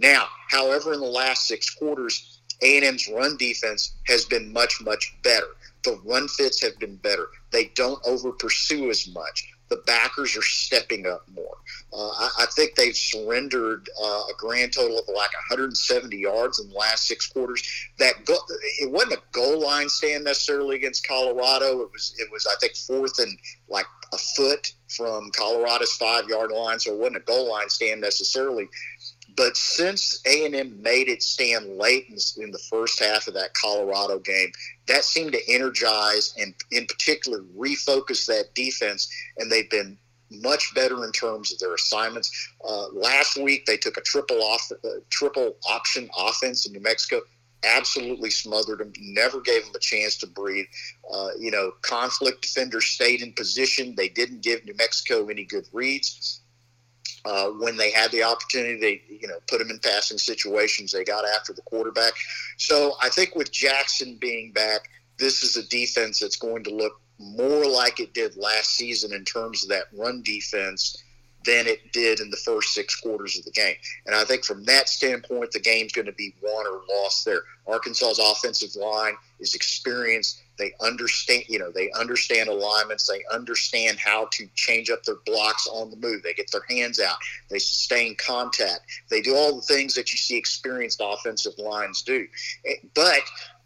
Now, 0.00 0.28
however, 0.48 0.94
in 0.94 1.00
the 1.00 1.06
last 1.06 1.46
six 1.46 1.68
quarters, 1.68 2.40
A&M's 2.62 3.08
run 3.08 3.36
defense 3.36 3.94
has 4.06 4.24
been 4.24 4.50
much, 4.52 4.80
much 4.80 5.14
better. 5.22 5.48
The 5.84 6.00
run 6.04 6.26
fits 6.28 6.62
have 6.62 6.78
been 6.78 6.96
better. 6.96 7.26
They 7.50 7.66
don't 7.74 8.00
over 8.06 8.32
pursue 8.32 8.88
as 8.88 9.06
much. 9.08 9.52
The 9.68 9.82
backers 9.86 10.36
are 10.36 10.42
stepping 10.42 11.06
up 11.06 11.24
more. 11.32 11.56
Uh, 11.92 12.08
I, 12.08 12.30
I, 12.40 12.46
think 12.46 12.74
they've 12.74 12.96
surrendered 12.96 13.88
uh, 14.02 14.22
a 14.28 14.32
grand 14.36 14.72
total 14.72 14.98
of 14.98 15.04
like 15.08 15.32
170 15.32 16.16
yards 16.16 16.58
in 16.58 16.70
the 16.70 16.74
last 16.74 17.06
six 17.06 17.28
quarters. 17.28 17.62
That 17.98 18.24
go, 18.24 18.36
it 18.80 18.90
wasn't 18.90 19.12
a 19.12 19.22
goal 19.30 19.60
line 19.60 19.88
stand 19.88 20.24
necessarily 20.24 20.76
against 20.76 21.06
Colorado. 21.06 21.82
It 21.82 21.92
was 21.92 22.14
it 22.18 22.28
was 22.32 22.46
I 22.46 22.56
think 22.60 22.74
fourth 22.74 23.18
and 23.20 23.38
like 23.68 23.86
a 24.12 24.18
foot 24.18 24.72
from 24.88 25.30
Colorado's 25.30 25.92
five 25.92 26.28
yard 26.28 26.50
line, 26.50 26.80
so 26.80 26.92
it 26.92 26.98
wasn't 26.98 27.18
a 27.18 27.20
goal 27.20 27.50
line 27.50 27.68
stand 27.68 28.00
necessarily. 28.00 28.68
But 29.36 29.56
since 29.56 30.20
A 30.26 30.46
and 30.46 30.54
M 30.54 30.82
made 30.82 31.08
it 31.08 31.22
stand 31.22 31.76
late 31.76 32.06
in, 32.08 32.16
in, 32.42 32.50
the 32.50 32.58
first 32.58 32.98
half 33.00 33.28
of 33.28 33.34
that 33.34 33.54
Colorado 33.54 34.18
game, 34.18 34.52
that 34.86 35.04
seemed 35.04 35.32
to 35.32 35.48
energize 35.48 36.34
and, 36.38 36.54
in 36.70 36.86
particular, 36.86 37.40
refocus 37.56 38.26
that 38.26 38.54
defense, 38.54 39.12
and 39.36 39.50
they've 39.50 39.70
been 39.70 39.98
much 40.30 40.74
better 40.74 41.04
in 41.04 41.12
terms 41.12 41.52
of 41.52 41.58
their 41.58 41.74
assignments. 41.74 42.30
Uh, 42.66 42.86
last 42.92 43.36
week, 43.36 43.66
they 43.66 43.76
took 43.76 43.96
a 43.96 44.02
triple 44.02 44.42
off, 44.42 44.70
uh, 44.72 44.88
triple 45.10 45.56
option 45.68 46.08
offense 46.16 46.66
in 46.66 46.72
New 46.72 46.80
Mexico. 46.80 47.20
Absolutely 47.64 48.30
smothered 48.30 48.78
them. 48.78 48.92
Never 49.00 49.40
gave 49.40 49.64
them 49.64 49.74
a 49.74 49.80
chance 49.80 50.16
to 50.18 50.26
breathe. 50.26 50.66
Uh, 51.12 51.30
you 51.38 51.50
know, 51.50 51.72
conflict 51.82 52.42
defenders 52.42 52.86
stayed 52.86 53.20
in 53.20 53.32
position. 53.32 53.94
They 53.94 54.08
didn't 54.08 54.40
give 54.40 54.64
New 54.64 54.74
Mexico 54.76 55.26
any 55.28 55.44
good 55.44 55.66
reads 55.72 56.39
uh, 57.24 57.48
when 57.50 57.76
they 57.76 57.90
had 57.90 58.10
the 58.10 58.22
opportunity, 58.22 58.80
they 58.80 59.02
you 59.20 59.28
know 59.28 59.38
put 59.48 59.58
them 59.58 59.70
in 59.70 59.78
passing 59.78 60.18
situations. 60.18 60.92
They 60.92 61.04
got 61.04 61.24
after 61.36 61.52
the 61.52 61.62
quarterback. 61.62 62.12
So 62.56 62.94
I 63.02 63.08
think 63.08 63.34
with 63.34 63.52
Jackson 63.52 64.16
being 64.20 64.52
back, 64.52 64.88
this 65.18 65.42
is 65.42 65.56
a 65.56 65.68
defense 65.68 66.20
that's 66.20 66.36
going 66.36 66.64
to 66.64 66.74
look 66.74 67.00
more 67.18 67.66
like 67.66 68.00
it 68.00 68.14
did 68.14 68.36
last 68.36 68.70
season 68.70 69.12
in 69.12 69.24
terms 69.24 69.62
of 69.62 69.68
that 69.68 69.84
run 69.92 70.22
defense 70.22 70.96
than 71.44 71.66
it 71.66 71.92
did 71.92 72.20
in 72.20 72.30
the 72.30 72.36
first 72.36 72.74
six 72.74 72.98
quarters 73.00 73.38
of 73.38 73.44
the 73.44 73.50
game. 73.50 73.76
And 74.06 74.14
I 74.14 74.24
think 74.24 74.44
from 74.44 74.64
that 74.64 74.88
standpoint, 74.88 75.52
the 75.52 75.60
game's 75.60 75.92
going 75.92 76.06
to 76.06 76.12
be 76.12 76.34
won 76.42 76.66
or 76.66 76.82
lost 76.88 77.24
there. 77.24 77.42
Arkansas's 77.66 78.18
offensive 78.18 78.74
line 78.76 79.14
is 79.38 79.54
experienced. 79.54 80.42
They 80.60 80.74
understand, 80.80 81.44
you 81.48 81.58
know, 81.58 81.70
they 81.70 81.90
understand 81.98 82.48
alignments. 82.48 83.08
They 83.08 83.24
understand 83.32 83.98
how 83.98 84.28
to 84.32 84.46
change 84.54 84.90
up 84.90 85.02
their 85.04 85.16
blocks 85.24 85.66
on 85.66 85.90
the 85.90 85.96
move. 85.96 86.22
They 86.22 86.34
get 86.34 86.50
their 86.52 86.64
hands 86.68 87.00
out. 87.00 87.16
They 87.48 87.58
sustain 87.58 88.14
contact. 88.16 88.82
They 89.10 89.22
do 89.22 89.34
all 89.34 89.56
the 89.56 89.62
things 89.62 89.94
that 89.94 90.12
you 90.12 90.18
see 90.18 90.36
experienced 90.36 91.00
offensive 91.02 91.54
lines 91.58 92.02
do. 92.02 92.26
Eh, 92.66 92.74
but 92.94 93.22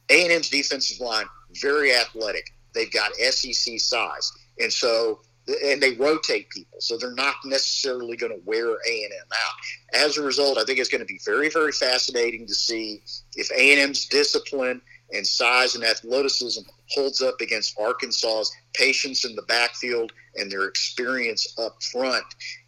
A&M's 0.08 0.48
defensive 0.48 1.00
line 1.00 1.26
very 1.60 1.92
athletic. 1.92 2.52
They've 2.74 2.92
got 2.92 3.14
SEC 3.16 3.78
size, 3.78 4.32
and 4.58 4.72
so 4.72 5.20
and 5.46 5.82
they 5.82 5.92
rotate 5.92 6.48
people, 6.48 6.80
so 6.80 6.96
they're 6.96 7.14
not 7.14 7.34
necessarily 7.44 8.16
going 8.16 8.32
to 8.32 8.40
wear 8.46 8.66
A 8.66 9.04
and 9.04 9.12
M 9.12 9.28
out. 9.32 10.00
As 10.06 10.16
a 10.16 10.22
result, 10.22 10.56
I 10.56 10.64
think 10.64 10.78
it's 10.78 10.88
going 10.88 11.02
to 11.02 11.06
be 11.06 11.20
very, 11.24 11.50
very 11.50 11.72
fascinating 11.72 12.46
to 12.46 12.54
see 12.54 13.02
if 13.36 13.50
A 13.52 13.72
and 13.72 13.80
M's 13.80 14.06
discipline 14.06 14.80
and 15.12 15.26
size 15.26 15.74
and 15.74 15.84
athleticism 15.84 16.62
holds 16.90 17.22
up 17.22 17.40
against 17.40 17.78
Arkansas's 17.78 18.54
patience 18.72 19.24
in 19.24 19.34
the 19.36 19.42
backfield 19.42 20.12
and 20.36 20.50
their 20.50 20.64
experience 20.64 21.54
up 21.58 21.82
front. 21.82 22.24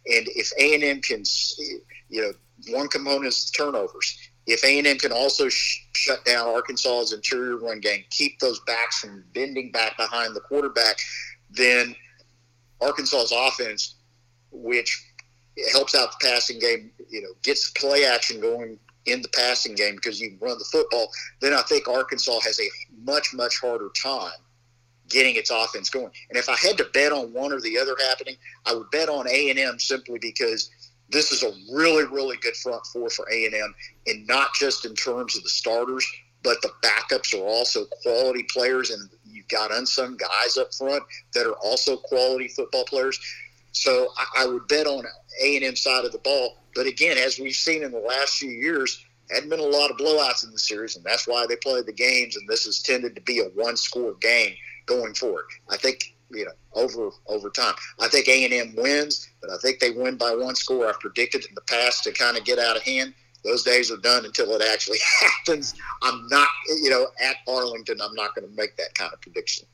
And 0.07 0.27
if 0.29 0.51
A 0.59 0.75
and 0.75 0.83
M 0.83 1.01
can, 1.01 1.23
you 2.09 2.21
know, 2.21 2.31
one 2.73 2.87
component 2.87 3.25
is 3.25 3.51
turnovers. 3.51 4.17
If 4.45 4.63
A 4.63 4.77
and 4.77 4.87
M 4.87 4.97
can 4.97 5.11
also 5.11 5.49
sh- 5.49 5.85
shut 5.93 6.23
down 6.25 6.47
Arkansas's 6.47 7.11
interior 7.11 7.57
run 7.57 7.79
game, 7.79 8.05
keep 8.09 8.39
those 8.39 8.59
backs 8.61 8.99
from 8.99 9.23
bending 9.33 9.71
back 9.71 9.97
behind 9.97 10.35
the 10.35 10.39
quarterback, 10.41 10.97
then 11.49 11.95
Arkansas's 12.79 13.33
offense, 13.35 13.95
which 14.51 15.03
helps 15.71 15.95
out 15.95 16.11
the 16.11 16.27
passing 16.27 16.59
game, 16.59 16.91
you 17.09 17.21
know, 17.21 17.29
gets 17.41 17.71
play 17.71 18.05
action 18.05 18.39
going 18.39 18.79
in 19.07 19.21
the 19.21 19.29
passing 19.29 19.75
game 19.75 19.95
because 19.95 20.19
you 20.19 20.37
run 20.39 20.57
the 20.57 20.65
football, 20.65 21.09
then 21.41 21.53
I 21.53 21.61
think 21.63 21.87
Arkansas 21.87 22.39
has 22.41 22.59
a 22.59 22.69
much, 23.03 23.33
much 23.33 23.59
harder 23.59 23.89
time 24.01 24.31
getting 25.09 25.35
its 25.35 25.49
offense 25.49 25.89
going. 25.89 26.11
And 26.29 26.37
if 26.37 26.49
I 26.49 26.55
had 26.55 26.77
to 26.77 26.85
bet 26.93 27.11
on 27.11 27.33
one 27.33 27.53
or 27.53 27.61
the 27.61 27.77
other 27.77 27.95
happening, 28.07 28.35
I 28.65 28.73
would 28.73 28.91
bet 28.91 29.09
on 29.09 29.27
A&M 29.27 29.79
simply 29.79 30.19
because 30.19 30.69
this 31.09 31.31
is 31.31 31.43
a 31.43 31.51
really, 31.73 32.03
really 32.05 32.37
good 32.37 32.55
front 32.55 32.85
four 32.87 33.09
for 33.09 33.25
A&M, 33.31 33.75
and 34.07 34.27
not 34.27 34.53
just 34.53 34.85
in 34.85 34.93
terms 34.93 35.37
of 35.37 35.43
the 35.43 35.49
starters, 35.49 36.05
but 36.43 36.61
the 36.61 36.71
backups 36.83 37.33
are 37.33 37.45
also 37.45 37.85
quality 38.03 38.43
players, 38.51 38.89
and 38.89 39.09
you've 39.25 39.47
got 39.47 39.73
unsung 39.73 40.17
guys 40.17 40.57
up 40.57 40.73
front 40.73 41.03
that 41.33 41.47
are 41.47 41.55
also 41.63 41.97
quality 41.97 42.47
football 42.49 42.83
players. 42.85 43.19
So 43.71 44.09
I, 44.17 44.43
I 44.43 44.45
would 44.47 44.67
bet 44.67 44.87
on 44.87 45.05
A 45.43 45.55
and 45.55 45.65
M 45.65 45.75
side 45.75 46.05
of 46.05 46.11
the 46.11 46.19
ball. 46.19 46.57
But 46.77 46.85
again, 46.85 47.17
as 47.17 47.39
we've 47.39 47.55
seen 47.55 47.81
in 47.81 47.91
the 47.91 47.97
last 47.97 48.37
few 48.37 48.51
years, 48.51 49.03
hadn't 49.31 49.49
been 49.49 49.59
a 49.59 49.63
lot 49.63 49.89
of 49.89 49.97
blowouts 49.97 50.45
in 50.45 50.51
the 50.51 50.59
series, 50.59 50.95
and 50.95 51.03
that's 51.03 51.27
why 51.27 51.47
they 51.49 51.55
play 51.55 51.81
the 51.81 51.91
games. 51.91 52.37
And 52.37 52.47
this 52.47 52.65
has 52.65 52.83
tended 52.83 53.15
to 53.15 53.21
be 53.21 53.39
a 53.39 53.45
one-score 53.55 54.13
game 54.21 54.53
going 54.85 55.15
forward. 55.15 55.45
I 55.69 55.77
think 55.77 56.13
you 56.29 56.45
know 56.45 56.51
over 56.73 57.09
over 57.25 57.49
time. 57.49 57.73
I 57.99 58.07
think 58.09 58.27
A 58.27 58.45
and 58.45 58.53
M 58.53 58.75
wins, 58.77 59.27
but 59.41 59.49
I 59.49 59.57
think 59.57 59.79
they 59.79 59.89
win 59.89 60.17
by 60.17 60.35
one 60.35 60.53
score. 60.53 60.87
I've 60.87 60.99
predicted 60.99 61.45
in 61.45 61.55
the 61.55 61.61
past 61.61 62.03
to 62.03 62.11
kind 62.11 62.37
of 62.37 62.45
get 62.45 62.59
out 62.59 62.77
of 62.77 62.83
hand. 62.83 63.15
Those 63.43 63.63
days 63.63 63.91
are 63.91 63.97
done 63.97 64.25
until 64.25 64.51
it 64.51 64.61
actually 64.71 64.99
happens. 65.19 65.73
I'm 66.03 66.27
not, 66.27 66.47
you 66.83 66.91
know, 66.91 67.07
at 67.19 67.37
Arlington. 67.47 67.99
I'm 68.01 68.13
not 68.13 68.35
going 68.35 68.47
to 68.47 68.55
make 68.55 68.77
that 68.77 68.93
kind 68.93 69.11
of 69.11 69.19
prediction. 69.21 69.65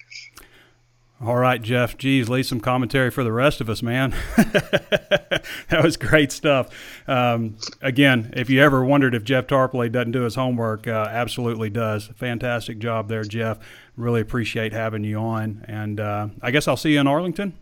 All 1.26 1.38
right, 1.38 1.62
Jeff. 1.62 1.98
Geez, 1.98 2.28
leave 2.28 2.46
some 2.46 2.60
commentary 2.60 3.10
for 3.10 3.24
the 3.24 3.32
rest 3.32 3.62
of 3.62 3.70
us, 3.70 3.82
man. 3.82 4.12
that 4.36 5.80
was 5.82 5.96
great 5.96 6.34
stuff. 6.34 6.70
Um, 7.08 7.56
again, 7.82 8.34
if 8.36 8.50
you 8.50 8.62
ever 8.62 8.84
wondered 8.84 9.16
if 9.16 9.24
Jeff 9.24 9.48
Tarpley 9.48 9.90
doesn't 9.90 10.12
do 10.12 10.24
his 10.24 10.36
homework, 10.36 10.86
uh, 10.86 11.08
absolutely 11.10 11.70
does. 11.70 12.08
Fantastic 12.16 12.78
job 12.80 13.08
there, 13.08 13.24
Jeff. 13.24 13.60
Really 13.96 14.20
appreciate 14.20 14.74
having 14.74 15.06
you 15.06 15.18
on. 15.18 15.64
And 15.66 16.02
uh, 16.02 16.28
I 16.42 16.52
guess 16.52 16.68
I'll 16.68 16.76
see 16.76 16.94
you 16.94 17.00
in 17.00 17.08
Arlington. 17.08 17.58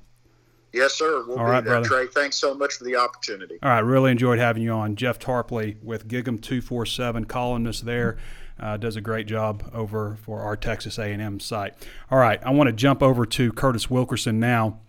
Yes, 0.73 0.93
sir. 0.93 1.23
We'll 1.27 1.37
All 1.37 1.45
right, 1.45 1.63
there, 1.63 1.81
brother. 1.81 1.87
Trey. 1.87 2.07
Thanks 2.07 2.37
so 2.37 2.55
much 2.55 2.75
for 2.75 2.85
the 2.85 2.95
opportunity. 2.95 3.59
All 3.61 3.69
right, 3.69 3.79
really 3.79 4.09
enjoyed 4.09 4.39
having 4.39 4.63
you 4.63 4.71
on. 4.71 4.95
Jeff 4.95 5.19
Tarpley 5.19 5.81
with 5.83 6.07
Gig'em 6.07 6.41
247, 6.41 7.25
columnist 7.25 7.85
there. 7.85 8.17
Uh, 8.61 8.77
does 8.77 8.95
a 8.95 9.01
great 9.01 9.25
job 9.25 9.69
over 9.73 10.17
for 10.23 10.41
our 10.41 10.55
Texas 10.55 10.99
A&M 10.99 11.39
site. 11.39 11.73
All 12.11 12.19
right, 12.19 12.39
I 12.43 12.51
want 12.51 12.67
to 12.67 12.73
jump 12.73 13.01
over 13.01 13.25
to 13.25 13.51
Curtis 13.51 13.89
Wilkerson 13.89 14.39
now. 14.39 14.79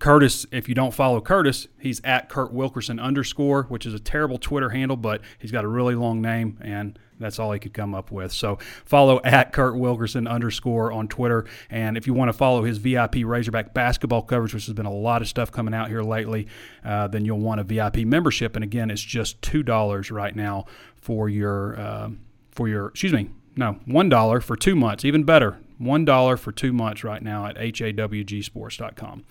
Curtis, 0.00 0.44
if 0.50 0.68
you 0.68 0.74
don't 0.74 0.92
follow 0.92 1.20
Curtis, 1.20 1.68
he's 1.78 2.00
at 2.02 2.28
Kurt 2.28 2.52
Wilkerson 2.52 2.98
underscore, 2.98 3.64
which 3.64 3.86
is 3.86 3.94
a 3.94 4.00
terrible 4.00 4.36
Twitter 4.36 4.70
handle, 4.70 4.96
but 4.96 5.20
he's 5.38 5.52
got 5.52 5.64
a 5.64 5.68
really 5.68 5.94
long 5.94 6.20
name, 6.20 6.58
and 6.60 6.98
that's 7.18 7.38
all 7.38 7.52
he 7.52 7.58
could 7.58 7.72
come 7.72 7.94
up 7.94 8.10
with. 8.10 8.32
So 8.32 8.58
follow 8.84 9.20
at 9.24 9.52
Kurt 9.52 9.76
Wilkerson 9.76 10.26
underscore 10.26 10.92
on 10.92 11.08
Twitter. 11.08 11.46
And 11.70 11.96
if 11.96 12.06
you 12.06 12.14
want 12.14 12.28
to 12.28 12.32
follow 12.32 12.64
his 12.64 12.78
VIP 12.78 13.16
Razorback 13.24 13.72
basketball 13.72 14.22
coverage, 14.22 14.52
which 14.52 14.66
has 14.66 14.74
been 14.74 14.86
a 14.86 14.92
lot 14.92 15.22
of 15.22 15.28
stuff 15.28 15.50
coming 15.50 15.72
out 15.72 15.88
here 15.88 16.02
lately, 16.02 16.48
uh, 16.84 17.08
then 17.08 17.24
you'll 17.24 17.40
want 17.40 17.60
a 17.60 17.64
VIP 17.64 17.98
membership. 17.98 18.54
And 18.56 18.64
again, 18.64 18.90
it's 18.90 19.02
just 19.02 19.40
two 19.40 19.62
dollars 19.62 20.10
right 20.10 20.34
now 20.34 20.66
for 20.96 21.28
your 21.28 21.78
uh, 21.78 22.10
for 22.56 22.66
your 22.68 22.88
excuse 22.88 23.12
me, 23.12 23.30
no 23.54 23.78
one 23.84 24.08
dollar 24.08 24.40
for 24.40 24.56
two 24.56 24.74
months. 24.74 25.04
Even 25.04 25.22
better, 25.22 25.58
one 25.78 26.04
dollar 26.04 26.36
for 26.36 26.50
two 26.50 26.72
months 26.72 27.04
right 27.04 27.22
now 27.22 27.46
at 27.46 27.56
hawgsports.com. 27.56 29.24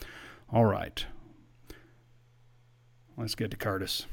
All 0.53 0.65
right. 0.65 1.05
Let's 3.17 3.35
get 3.35 3.51
to 3.51 3.57
Curtis. 3.57 4.05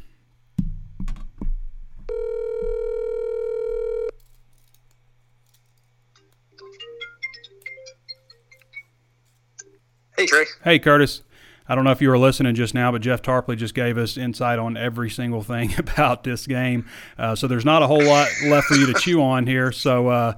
Hey, 10.16 10.26
Trey. 10.26 10.44
Hey, 10.62 10.78
Curtis. 10.78 11.22
I 11.68 11.74
don't 11.74 11.84
know 11.84 11.90
if 11.90 12.02
you 12.02 12.08
were 12.08 12.18
listening 12.18 12.54
just 12.54 12.74
now, 12.74 12.92
but 12.92 13.02
Jeff 13.02 13.22
Tarpley 13.22 13.56
just 13.56 13.74
gave 13.74 13.96
us 13.96 14.16
insight 14.16 14.58
on 14.58 14.76
every 14.76 15.10
single 15.10 15.42
thing 15.42 15.74
about 15.78 16.24
this 16.24 16.46
game. 16.46 16.86
Uh, 17.18 17.34
so 17.34 17.46
there's 17.46 17.64
not 17.64 17.82
a 17.82 17.86
whole 17.86 18.04
lot 18.04 18.28
left 18.46 18.66
for 18.66 18.74
you 18.74 18.86
to 18.86 18.94
chew 18.94 19.22
on 19.22 19.46
here. 19.46 19.72
So 19.72 20.08
uh, 20.08 20.34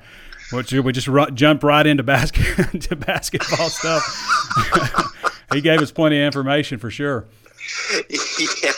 what, 0.51 0.69
should 0.69 0.85
we 0.85 0.93
just 0.93 1.09
ru- 1.09 1.31
jump 1.31 1.63
right 1.63 1.87
into 1.87 2.03
basket 2.03 2.81
to 2.83 2.97
basketball 2.97 3.69
stuff? 3.71 4.03
he 5.53 5.61
gave 5.61 5.81
us 5.81 5.91
plenty 5.91 6.21
of 6.21 6.27
information 6.27 6.79
for 6.79 6.91
sure. 6.91 7.27
yeah, 8.11 8.73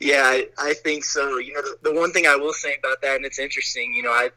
yeah, 0.00 0.22
I, 0.24 0.48
I 0.58 0.74
think 0.74 1.04
so. 1.04 1.38
You 1.38 1.54
know, 1.54 1.62
the, 1.62 1.90
the 1.90 1.94
one 1.94 2.12
thing 2.12 2.26
I 2.26 2.36
will 2.36 2.52
say 2.52 2.76
about 2.78 3.00
that, 3.02 3.16
and 3.16 3.24
it's 3.24 3.38
interesting. 3.38 3.94
You 3.94 4.02
know, 4.02 4.10
I 4.10 4.30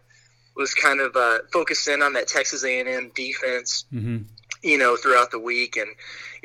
was 0.56 0.74
kind 0.74 1.02
of 1.02 1.16
uh, 1.16 1.40
focused 1.52 1.88
in 1.88 2.02
on 2.02 2.14
that 2.14 2.28
Texas 2.28 2.64
A&M 2.64 3.12
defense. 3.16 3.86
Mm-hmm. 3.94 4.24
You 4.64 4.80
know, 4.80 4.96
throughout 4.96 5.30
the 5.30 5.38
week, 5.38 5.78
and 5.78 5.90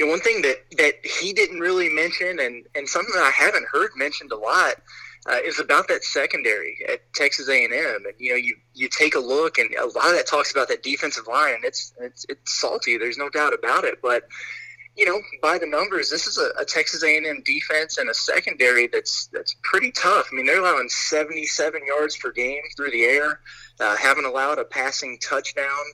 you 0.00 0.06
know, 0.06 0.12
one 0.12 0.20
thing 0.20 0.40
that 0.40 0.56
that 0.78 0.94
he 1.04 1.34
didn't 1.34 1.60
really 1.60 1.90
mention, 1.90 2.40
and 2.40 2.64
and 2.74 2.88
something 2.88 3.14
that 3.14 3.22
I 3.22 3.30
haven't 3.30 3.66
heard 3.70 3.90
mentioned 3.96 4.32
a 4.32 4.36
lot. 4.36 4.76
Uh, 5.26 5.36
is 5.44 5.60
about 5.60 5.86
that 5.86 6.02
secondary 6.02 6.78
at 6.90 7.00
Texas 7.12 7.46
A&M, 7.46 7.70
and 7.70 8.14
you 8.16 8.30
know 8.30 8.36
you 8.36 8.56
you 8.72 8.88
take 8.88 9.14
a 9.14 9.18
look, 9.18 9.58
and 9.58 9.68
a 9.74 9.84
lot 9.84 10.08
of 10.08 10.16
that 10.16 10.26
talks 10.26 10.50
about 10.50 10.66
that 10.68 10.82
defensive 10.82 11.26
line, 11.26 11.56
it's 11.62 11.92
it's 12.00 12.24
it's 12.30 12.58
salty. 12.58 12.96
There's 12.96 13.18
no 13.18 13.28
doubt 13.28 13.52
about 13.52 13.84
it, 13.84 14.00
but 14.00 14.22
you 14.96 15.04
know, 15.04 15.20
by 15.42 15.58
the 15.58 15.66
numbers, 15.66 16.10
this 16.10 16.26
is 16.26 16.38
a, 16.38 16.50
a 16.60 16.64
Texas 16.64 17.04
A&M 17.04 17.42
defense 17.44 17.98
and 17.98 18.08
a 18.08 18.14
secondary 18.14 18.86
that's 18.86 19.28
that's 19.30 19.54
pretty 19.62 19.92
tough. 19.92 20.28
I 20.32 20.34
mean, 20.34 20.46
they're 20.46 20.60
allowing 20.60 20.88
77 20.88 21.82
yards 21.86 22.16
per 22.16 22.32
game 22.32 22.62
through 22.74 22.90
the 22.90 23.04
air, 23.04 23.40
uh, 23.78 23.96
haven't 23.96 24.24
allowed 24.24 24.58
a 24.58 24.64
passing 24.64 25.18
touchdown. 25.18 25.84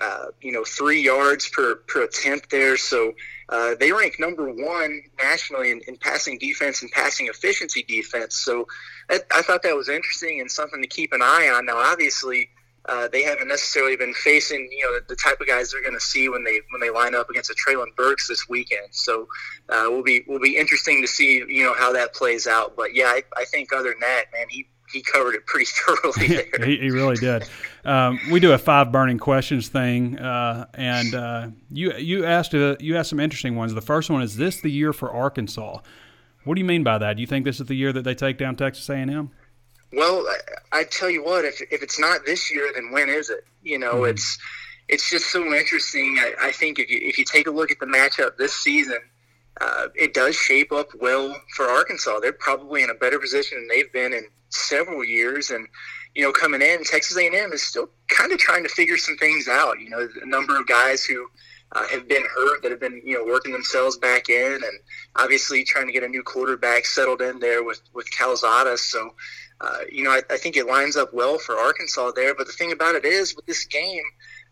Uh, 0.00 0.26
you 0.40 0.50
know, 0.50 0.64
three 0.64 1.00
yards 1.00 1.48
per 1.48 1.76
per 1.76 2.02
attempt 2.02 2.50
there. 2.50 2.76
So 2.76 3.12
uh, 3.48 3.76
they 3.78 3.92
rank 3.92 4.18
number 4.18 4.50
one 4.50 5.02
nationally 5.22 5.70
in, 5.70 5.82
in 5.86 5.96
passing 5.98 6.38
defense 6.38 6.82
and 6.82 6.90
passing 6.90 7.28
efficiency 7.28 7.84
defense. 7.84 8.36
So 8.36 8.66
I 9.08 9.42
thought 9.42 9.62
that 9.62 9.76
was 9.76 9.88
interesting 9.88 10.40
and 10.40 10.50
something 10.50 10.82
to 10.82 10.88
keep 10.88 11.12
an 11.12 11.22
eye 11.22 11.52
on. 11.54 11.66
Now, 11.66 11.76
obviously 11.76 12.50
uh, 12.86 13.08
they 13.08 13.22
haven't 13.22 13.48
necessarily 13.48 13.96
been 13.96 14.12
facing 14.12 14.68
you 14.70 14.84
know 14.84 14.94
the, 14.94 15.04
the 15.08 15.16
type 15.16 15.40
of 15.40 15.46
guys 15.46 15.70
they're 15.70 15.82
going 15.82 15.94
to 15.94 16.00
see 16.00 16.28
when 16.28 16.44
they 16.44 16.60
when 16.70 16.80
they 16.80 16.90
line 16.90 17.14
up 17.14 17.30
against 17.30 17.50
a 17.50 17.54
Treylon 17.54 17.94
Burks 17.96 18.28
this 18.28 18.46
weekend. 18.48 18.88
So 18.90 19.28
uh, 19.70 19.86
will 19.88 20.02
be 20.02 20.24
will 20.28 20.40
be 20.40 20.56
interesting 20.56 21.00
to 21.00 21.08
see 21.08 21.36
you 21.48 21.64
know 21.64 21.74
how 21.74 21.92
that 21.92 22.14
plays 22.14 22.46
out. 22.46 22.76
But 22.76 22.94
yeah, 22.94 23.06
I, 23.06 23.22
I 23.36 23.44
think 23.46 23.72
other 23.72 23.90
than 23.90 24.00
that, 24.00 24.24
man, 24.32 24.46
he 24.50 24.66
he 24.94 25.02
covered 25.02 25.34
it 25.34 25.44
pretty 25.46 25.66
thoroughly 25.86 26.28
there. 26.28 26.66
he, 26.66 26.78
he 26.78 26.90
really 26.90 27.16
did. 27.16 27.44
Um, 27.84 28.18
we 28.30 28.40
do 28.40 28.52
a 28.52 28.58
five 28.58 28.90
burning 28.90 29.18
questions 29.18 29.68
thing, 29.68 30.18
uh, 30.18 30.66
and 30.72 31.14
uh, 31.14 31.48
you 31.70 31.92
you 31.94 32.24
asked 32.24 32.54
uh, 32.54 32.76
you 32.80 32.96
asked 32.96 33.10
some 33.10 33.20
interesting 33.20 33.56
ones. 33.56 33.74
The 33.74 33.82
first 33.82 34.08
one 34.08 34.22
is 34.22 34.36
this 34.36 34.60
the 34.60 34.70
year 34.70 34.92
for 34.92 35.12
Arkansas? 35.12 35.80
What 36.44 36.54
do 36.54 36.60
you 36.60 36.64
mean 36.64 36.84
by 36.84 36.98
that? 36.98 37.16
Do 37.16 37.20
you 37.20 37.26
think 37.26 37.44
this 37.44 37.60
is 37.60 37.66
the 37.66 37.74
year 37.74 37.92
that 37.92 38.02
they 38.02 38.14
take 38.14 38.38
down 38.38 38.56
Texas 38.56 38.88
A 38.88 38.94
and 38.94 39.10
M? 39.10 39.30
Well, 39.92 40.26
I, 40.72 40.80
I 40.80 40.84
tell 40.84 41.10
you 41.10 41.24
what, 41.24 41.44
if 41.44 41.60
if 41.70 41.82
it's 41.82 41.98
not 41.98 42.24
this 42.24 42.52
year, 42.52 42.70
then 42.74 42.90
when 42.90 43.08
is 43.08 43.30
it? 43.30 43.44
You 43.62 43.78
know, 43.78 43.94
mm-hmm. 43.94 44.10
it's 44.10 44.38
it's 44.88 45.10
just 45.10 45.30
so 45.30 45.52
interesting. 45.54 46.18
I, 46.20 46.48
I, 46.48 46.52
think 46.52 46.78
if 46.78 46.90
you 46.90 47.00
if 47.02 47.18
you 47.18 47.24
take 47.24 47.46
a 47.46 47.50
look 47.50 47.70
at 47.70 47.78
the 47.80 47.86
matchup 47.86 48.36
this 48.36 48.52
season, 48.54 48.98
uh, 49.60 49.88
it 49.94 50.14
does 50.14 50.36
shape 50.36 50.72
up 50.72 50.88
well 51.00 51.34
for 51.54 51.66
Arkansas. 51.66 52.20
They're 52.20 52.32
probably 52.32 52.82
in 52.82 52.90
a 52.90 52.94
better 52.94 53.18
position 53.18 53.58
than 53.58 53.68
they've 53.68 53.92
been 53.92 54.12
in 54.12 54.26
several 54.54 55.04
years, 55.04 55.50
and 55.50 55.66
you 56.14 56.22
know, 56.22 56.32
coming 56.32 56.62
in, 56.62 56.84
Texas 56.84 57.16
A&M 57.16 57.52
is 57.52 57.62
still 57.62 57.88
kind 58.08 58.32
of 58.32 58.38
trying 58.38 58.62
to 58.62 58.68
figure 58.68 58.96
some 58.96 59.16
things 59.16 59.48
out. 59.48 59.80
You 59.80 59.90
know, 59.90 60.08
a 60.22 60.26
number 60.26 60.58
of 60.58 60.66
guys 60.66 61.04
who 61.04 61.26
uh, 61.72 61.86
have 61.88 62.06
been 62.08 62.22
hurt 62.22 62.62
that 62.62 62.70
have 62.70 62.80
been 62.80 63.02
you 63.04 63.18
know 63.18 63.24
working 63.24 63.52
themselves 63.52 63.98
back 63.98 64.28
in, 64.28 64.52
and 64.54 64.78
obviously 65.16 65.64
trying 65.64 65.86
to 65.86 65.92
get 65.92 66.02
a 66.02 66.08
new 66.08 66.22
quarterback 66.22 66.86
settled 66.86 67.22
in 67.22 67.38
there 67.40 67.62
with 67.62 67.80
with 67.92 68.10
Calzada. 68.10 68.78
So 68.78 69.10
uh, 69.60 69.78
you 69.90 70.02
know, 70.02 70.10
I, 70.10 70.20
I, 70.30 70.36
think 70.36 70.56
it 70.56 70.66
lines 70.66 70.96
up 70.96 71.14
well 71.14 71.38
for 71.38 71.56
Arkansas 71.56 72.10
there. 72.16 72.34
But 72.34 72.46
the 72.46 72.52
thing 72.52 72.72
about 72.72 72.96
it 72.96 73.04
is, 73.04 73.36
with 73.36 73.46
this 73.46 73.64
game, 73.64 74.02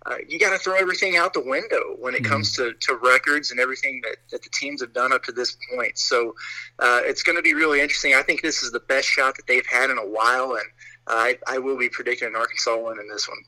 uh, 0.06 0.16
you 0.28 0.38
got 0.38 0.50
to 0.50 0.58
throw 0.58 0.74
everything 0.74 1.16
out 1.16 1.32
the 1.32 1.40
window 1.40 1.96
when 1.98 2.14
it 2.14 2.22
mm-hmm. 2.22 2.32
comes 2.32 2.54
to, 2.56 2.72
to 2.80 2.96
records 3.02 3.50
and 3.50 3.60
everything 3.60 4.00
that, 4.02 4.16
that 4.30 4.42
the 4.42 4.50
teams 4.50 4.80
have 4.80 4.92
done 4.92 5.12
up 5.12 5.22
to 5.24 5.32
this 5.32 5.56
point. 5.74 5.98
So 5.98 6.34
uh, 6.78 7.00
it's 7.04 7.22
going 7.22 7.36
to 7.36 7.42
be 7.42 7.54
really 7.54 7.80
interesting. 7.80 8.14
I 8.14 8.22
think 8.22 8.42
this 8.42 8.62
is 8.62 8.72
the 8.72 8.80
best 8.80 9.08
shot 9.08 9.36
that 9.36 9.46
they've 9.46 9.66
had 9.66 9.90
in 9.90 9.98
a 9.98 10.06
while, 10.06 10.52
and 10.52 10.64
I, 11.06 11.38
I 11.46 11.58
will 11.58 11.78
be 11.78 11.88
predicting 11.88 12.28
an 12.28 12.36
Arkansas 12.36 12.76
win 12.76 12.98
in 12.98 13.08
this 13.08 13.28
one. 13.28 13.38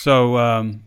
So. 0.00 0.36
Um 0.36 0.84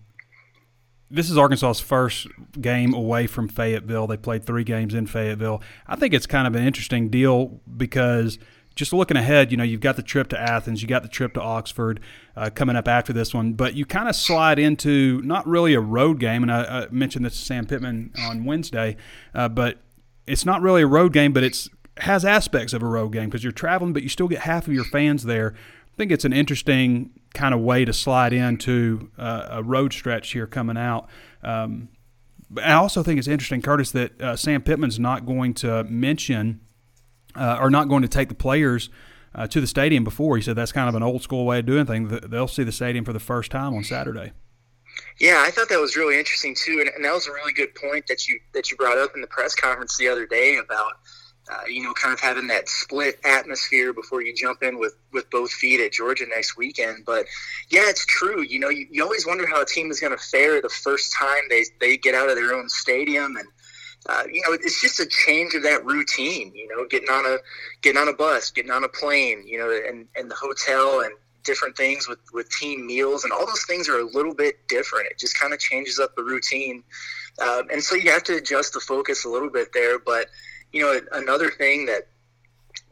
this 1.14 1.30
is 1.30 1.38
Arkansas's 1.38 1.80
first 1.80 2.28
game 2.60 2.96
away 2.96 3.28
from 3.28 3.48
Fayetteville. 3.48 4.08
They 4.08 4.18
played 4.18 4.46
three 4.46 4.64
games 4.64 4.96
in 4.96 5.06
Fayetteville. 5.06 5.62
I 5.86 5.96
think 5.96 6.12
it's 6.12 6.26
kind 6.26 6.48
of 6.48 6.56
an 6.56 6.66
interesting 6.66 7.10
deal 7.10 7.62
because 7.78 8.40
just 8.76 8.92
looking 8.92 9.18
ahead, 9.18 9.52
you 9.52 9.58
know, 9.58 9.64
you've 9.64 9.82
got 9.82 9.96
the 9.96 10.04
trip 10.04 10.30
to 10.30 10.40
Athens, 10.40 10.82
you 10.82 10.88
got 10.88 11.04
the 11.04 11.10
trip 11.10 11.34
to 11.36 11.42
Oxford 11.42 12.00
uh, 12.36 12.50
coming 12.54 12.76
up 12.76 12.88
after 12.88 13.14
this 13.14 13.34
one, 13.34 13.54
but 13.54 13.76
you 13.76 13.86
kind 13.86 14.10
of 14.10 14.16
slide 14.16 14.58
into 14.58 15.22
not 15.22 15.46
really 15.46 15.74
a 15.74 15.80
road 15.80 16.20
game. 16.20 16.42
And 16.42 16.52
I, 16.52 16.64
I 16.64 16.88
mentioned 16.90 17.26
this 17.26 17.38
to 17.40 17.46
Sam 17.46 17.66
Pittman 17.66 18.12
on 18.18 18.46
Wednesday, 18.46 18.96
uh, 19.36 19.50
but 19.50 19.78
it's 20.26 20.46
not 20.46 20.62
really 20.62 20.82
a 20.82 20.88
road 20.88 21.14
game, 21.14 21.34
but 21.34 21.44
it's 21.44 21.70
has 21.98 22.26
aspects 22.26 22.74
of 22.74 22.82
a 22.82 22.88
road 22.88 23.10
game 23.10 23.26
because 23.26 23.44
you're 23.44 23.52
traveling, 23.52 23.94
but 23.94 24.02
you 24.02 24.10
still 24.10 24.28
get 24.28 24.40
half 24.40 24.66
of 24.66 24.74
your 24.74 24.86
fans 24.86 25.24
there. 25.24 25.54
I 25.56 25.96
think 25.96 26.12
it's 26.12 26.26
an 26.26 26.34
interesting 26.34 27.12
kind 27.36 27.54
of 27.54 27.60
way 27.60 27.86
to 27.86 27.94
slide 27.94 28.34
into 28.34 29.12
uh, 29.16 29.48
a 29.52 29.64
road 29.64 29.94
stretch 29.94 30.32
here 30.32 30.48
coming 30.48 30.78
out. 30.78 31.08
Um, 31.44 31.90
I 32.58 32.74
also 32.74 33.04
think 33.04 33.20
it's 33.20 33.28
interesting, 33.28 33.62
Curtis, 33.62 33.92
that 33.92 34.20
uh, 34.20 34.36
Sam 34.36 34.64
Pittman's 34.64 34.98
not 35.00 35.28
going 35.28 35.54
to 35.56 35.84
mention– 35.84 36.62
uh, 37.36 37.58
are 37.60 37.70
not 37.70 37.90
going 37.90 38.02
to 38.02 38.08
take 38.08 38.30
the 38.30 38.36
players 38.36 38.90
uh, 39.36 39.48
to 39.48 39.62
the 39.62 39.68
stadium 39.68 40.04
before. 40.04 40.36
He 40.38 40.44
said 40.44 40.56
that's 40.56 40.72
kind 40.72 40.90
of 40.90 40.96
an 40.96 41.04
old 41.04 41.22
school 41.22 41.46
way 41.46 41.60
of 41.60 41.66
doing 41.66 41.86
things. 41.86 42.20
They'll 42.28 42.48
see 42.48 42.64
the 42.64 42.72
stadium 42.72 43.06
for 43.06 43.14
the 43.14 43.20
first 43.20 43.52
time 43.52 43.74
on 43.74 43.84
Saturday. 43.84 44.32
Yeah, 45.20 45.44
I 45.46 45.52
thought 45.52 45.70
that 45.70 45.80
was 45.80 45.96
really 45.96 46.18
interesting 46.18 46.56
too, 46.56 46.80
and, 46.80 46.90
and 46.90 47.04
that 47.06 47.14
was 47.14 47.28
a 47.28 47.32
really 47.32 47.54
good 47.54 47.74
point 47.76 48.06
that 48.08 48.28
you 48.28 48.40
that 48.54 48.70
you 48.70 48.78
brought 48.78 48.98
up 48.98 49.12
in 49.16 49.22
the 49.22 49.28
press 49.28 49.56
conference 49.56 49.98
the 49.98 50.08
other 50.08 50.26
day 50.26 50.58
about 50.64 50.94
uh, 51.52 51.66
you 51.68 51.84
know, 51.84 51.94
kind 51.94 52.14
of 52.14 52.20
having 52.20 52.48
that 52.48 52.70
split 52.70 53.20
atmosphere 53.26 53.92
before 53.92 54.22
you 54.22 54.34
jump 54.34 54.64
in 54.64 54.80
with, 54.80 54.96
with 55.12 55.30
both 55.30 55.52
feet 55.52 55.82
at 55.82 55.92
Georgia 55.92 56.26
next 56.26 56.56
weekend. 56.56 57.04
But 57.06 57.26
yeah, 57.70 57.84
it's 57.86 58.06
true. 58.06 58.42
You 58.44 58.60
know, 58.60 58.70
you, 58.70 58.88
you 58.90 59.04
always 59.04 59.28
wonder 59.28 59.46
how 59.46 59.62
a 59.62 59.66
team 59.66 59.92
is 59.92 60.00
going 60.00 60.18
to 60.18 60.24
fare 60.24 60.62
the 60.62 60.70
first 60.70 61.14
time 61.14 61.42
they, 61.50 61.66
they 61.82 61.98
get 61.98 62.16
out 62.16 62.30
of 62.30 62.36
their 62.36 62.54
own 62.54 62.70
stadium. 62.70 63.36
And, 63.36 63.48
uh, 64.08 64.24
you 64.32 64.42
know, 64.42 64.54
it's 64.54 64.82
just 64.82 65.00
a 65.00 65.06
change 65.06 65.54
of 65.54 65.64
that 65.64 65.86
routine, 65.86 66.52
you 66.54 66.68
know, 66.68 66.86
getting 66.88 67.10
on 67.10 67.26
a, 67.26 67.38
getting 67.82 68.02
on 68.02 68.08
a 68.08 68.14
bus, 68.14 68.52
getting 68.52 68.72
on 68.72 68.84
a 68.84 68.90
plane, 68.90 69.44
you 69.48 69.58
know, 69.58 69.72
and, 69.72 70.08
and 70.16 70.30
the 70.30 70.36
hotel 70.36 71.02
and 71.02 71.14
different 71.44 71.76
things 71.76 72.08
with, 72.08 72.20
with 72.34 72.50
team 72.50 72.86
meals 72.86 73.24
and 73.24 73.34
all 73.34 73.46
those 73.46 73.66
things 73.66 73.90
are 73.90 74.00
a 74.00 74.06
little 74.06 74.34
bit 74.34 74.66
different. 74.68 75.08
It 75.08 75.20
just 75.20 75.40
kind 75.40 75.54
of 75.54 75.60
changes 75.60 76.00
up 76.00 76.16
the 76.16 76.24
routine. 76.24 76.84
Um, 77.42 77.70
and 77.72 77.84
so 77.84 77.96
you 77.96 78.12
have 78.12 78.24
to 78.24 78.38
adjust 78.38 78.74
the 78.74 78.80
focus 78.80 79.26
a 79.26 79.30
little 79.30 79.50
bit 79.50 79.74
there, 79.74 80.00
but, 80.00 80.28
you 80.72 80.82
know, 80.82 81.00
another 81.12 81.50
thing 81.50 81.86
that 81.88 82.08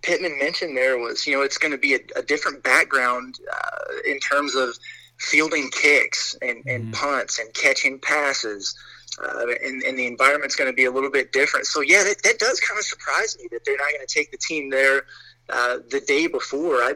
Pittman 0.02 0.38
mentioned 0.40 0.76
there 0.76 0.98
was, 0.98 1.28
you 1.28 1.34
know, 1.34 1.44
it's 1.44 1.58
going 1.58 1.72
to 1.72 1.78
be 1.78 1.96
a, 1.96 2.00
a 2.16 2.22
different 2.22 2.64
background 2.64 3.40
uh, 3.54 3.94
in 4.06 4.20
terms 4.20 4.56
of 4.56 4.76
fielding 5.18 5.70
kicks 5.70 6.36
and, 6.42 6.64
and 6.66 6.86
mm-hmm. 6.86 6.94
punts 6.94 7.40
and 7.40 7.54
catching 7.54 8.00
passes. 8.00 8.76
Uh, 9.20 9.46
and, 9.64 9.84
and, 9.84 10.00
the 10.00 10.08
environment's 10.08 10.56
going 10.56 10.70
to 10.70 10.76
be 10.76 10.86
a 10.86 10.92
little 10.92 11.12
bit 11.12 11.34
different. 11.34 11.66
So, 11.66 11.82
yeah, 11.82 12.04
that, 12.04 12.24
that 12.24 12.40
does 12.40 12.62
kind 12.62 12.80
of 12.80 12.86
surprise 12.86 13.38
me 13.38 13.48
that 13.52 13.66
they're 13.66 13.78
not 13.78 13.90
going 13.92 14.06
to 14.06 14.14
take 14.14 14.32
the 14.32 14.38
team 14.38 14.70
there 14.70 15.04
uh, 15.50 15.80
the 15.90 16.00
day 16.00 16.28
before. 16.28 16.76
I, 16.76 16.94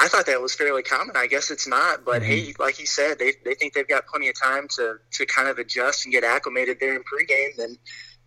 I 0.00 0.08
thought 0.08 0.26
that 0.26 0.42
was 0.42 0.54
fairly 0.54 0.82
common. 0.82 1.16
I 1.16 1.28
guess 1.28 1.50
it's 1.50 1.66
not, 1.66 2.04
but 2.04 2.22
mm-hmm. 2.22 2.30
hey, 2.30 2.54
like 2.58 2.80
you 2.80 2.86
said, 2.86 3.20
they, 3.20 3.34
they 3.44 3.54
think 3.54 3.74
they've 3.74 3.86
got 3.86 4.06
plenty 4.06 4.28
of 4.28 4.40
time 4.40 4.66
to, 4.76 4.96
to 5.12 5.26
kind 5.26 5.48
of 5.48 5.58
adjust 5.58 6.04
and 6.04 6.12
get 6.12 6.24
acclimated 6.24 6.78
there 6.80 6.94
in 6.94 7.02
pregame. 7.02 7.56
Then 7.56 7.76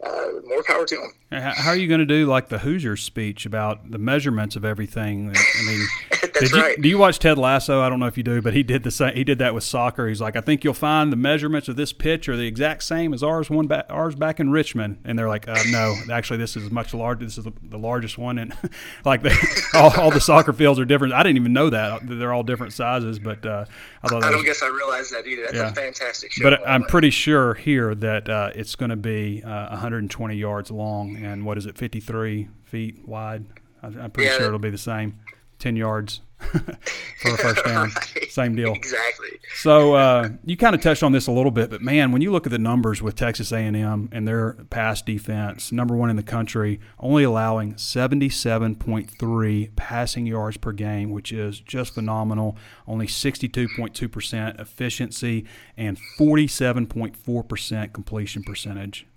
uh, 0.04 0.28
more 0.46 0.64
power 0.64 0.86
to 0.86 0.96
them. 0.96 1.42
How 1.42 1.72
are 1.72 1.76
you 1.76 1.88
going 1.88 2.00
to 2.00 2.06
do 2.06 2.26
like 2.26 2.50
the 2.50 2.60
Hoosiers 2.60 3.04
speech 3.04 3.46
about 3.46 3.92
the 3.92 3.98
measurements 3.98 4.56
of 4.56 4.66
everything? 4.66 5.34
I 5.36 5.66
mean, 5.66 5.86
That's 6.42 6.54
you, 6.54 6.62
right. 6.62 6.82
Do 6.82 6.90
you 6.90 6.98
watch 6.98 7.20
Ted 7.20 7.38
Lasso? 7.38 7.82
I 7.82 7.90
don't 7.90 8.00
know 8.00 8.08
if 8.08 8.18
you 8.18 8.24
do, 8.24 8.42
but 8.42 8.54
he 8.54 8.64
did 8.64 8.84
the 8.84 8.92
same. 8.92 9.16
He 9.16 9.24
did 9.24 9.40
that 9.40 9.54
with 9.54 9.64
soccer. 9.64 10.08
He's 10.08 10.22
like, 10.22 10.36
I 10.36 10.42
think 10.42 10.64
you'll 10.64 10.74
find 10.74 11.12
the 11.12 11.18
measurements 11.18 11.68
of 11.68 11.76
this 11.76 11.94
pitch 11.94 12.28
are 12.28 12.36
the 12.36 12.48
exact 12.48 12.84
same 12.84 13.14
as 13.14 13.24
ours 13.24 13.50
one 13.50 13.68
back, 13.68 13.86
ours 13.90 14.16
back 14.16 14.40
in 14.40 14.50
Richmond. 14.50 15.00
And 15.06 15.18
they're 15.18 15.30
like, 15.30 15.48
uh, 15.48 15.58
no, 15.70 15.96
actually, 16.12 16.38
this 16.38 16.58
is 16.58 16.70
much 16.72 16.94
larger. 16.94 17.26
This 17.26 17.38
is 17.38 17.44
the, 17.44 17.54
the 17.64 17.78
largest 17.78 18.18
one, 18.18 18.38
and 18.38 18.54
like 19.06 19.22
they, 19.22 19.36
all, 19.74 19.92
all, 20.00 20.12
the 20.12 20.22
soccer 20.22 20.54
fields 20.54 20.80
are 20.80 20.86
different. 20.86 21.14
I 21.14 21.24
didn't 21.24 21.38
even 21.38 21.54
know 21.54 21.70
that 21.70 22.02
they're 22.08 22.34
all 22.34 22.44
different 22.44 22.74
sizes. 22.74 23.20
But 23.20 23.46
uh, 23.46 23.66
I 24.04 24.08
thought 24.08 24.24
I 24.24 24.30
don't 24.30 24.38
was, 24.38 24.46
guess 24.46 24.64
I 24.64 24.68
realized 24.68 25.14
that 25.14 25.28
either. 25.28 25.44
That's 25.44 25.56
yeah. 25.56 25.70
a 25.70 25.74
fantastic 25.74 26.32
show. 26.32 26.44
But 26.44 26.68
I'm 26.68 26.84
pretty 26.84 27.10
sure 27.10 27.54
here 27.54 27.96
that 27.96 28.30
uh, 28.30 28.52
it's 28.56 28.76
going 28.76 28.90
to 28.90 28.96
be 28.96 29.42
120 29.42 30.34
uh, 30.34 30.38
yards 30.38 30.72
long 30.72 31.18
and 31.18 31.46
what 31.46 31.58
is 31.58 31.66
it, 31.66 31.78
53 31.78 32.50
feet 32.64 33.08
wide. 33.08 33.46
I'm 33.84 34.12
pretty 34.12 34.30
yeah, 34.30 34.38
sure 34.38 34.48
it'll 34.48 34.60
be 34.60 34.70
the 34.70 34.78
same, 34.78 35.20
10 35.60 35.76
yards 35.76 36.22
for 37.22 37.34
a 37.34 37.38
first 37.38 37.66
down. 37.66 37.92
right. 37.96 38.32
Same 38.32 38.56
deal. 38.56 38.74
Exactly. 38.74 39.30
So 39.56 39.96
uh, 39.96 40.30
you 40.44 40.58
kind 40.58 40.76
of 40.76 40.82
touched 40.82 41.04
on 41.04 41.12
this 41.12 41.28
a 41.28 41.32
little 41.32 41.52
bit, 41.52 41.70
but 41.70 41.82
man, 41.82 42.12
when 42.12 42.22
you 42.22 42.32
look 42.32 42.46
at 42.46 42.52
the 42.52 42.58
numbers 42.58 43.02
with 43.02 43.16
Texas 43.16 43.52
A&M 43.52 44.10
and 44.12 44.28
their 44.28 44.54
pass 44.70 45.02
defense, 45.02 45.72
number 45.72 45.96
one 45.96 46.10
in 46.10 46.16
the 46.16 46.24
country, 46.24 46.80
only 47.00 47.24
allowing 47.24 47.76
77.3 47.76 49.76
passing 49.76 50.26
yards 50.26 50.58
per 50.58 50.72
game, 50.72 51.12
which 51.12 51.32
is 51.32 51.60
just 51.60 51.94
phenomenal. 51.94 52.58
Only 52.88 53.08
62.2% 53.08 54.60
efficiency 54.60 55.46
and 55.78 55.98
47.4% 56.18 57.94
completion 57.94 58.44
percentage. 58.44 59.08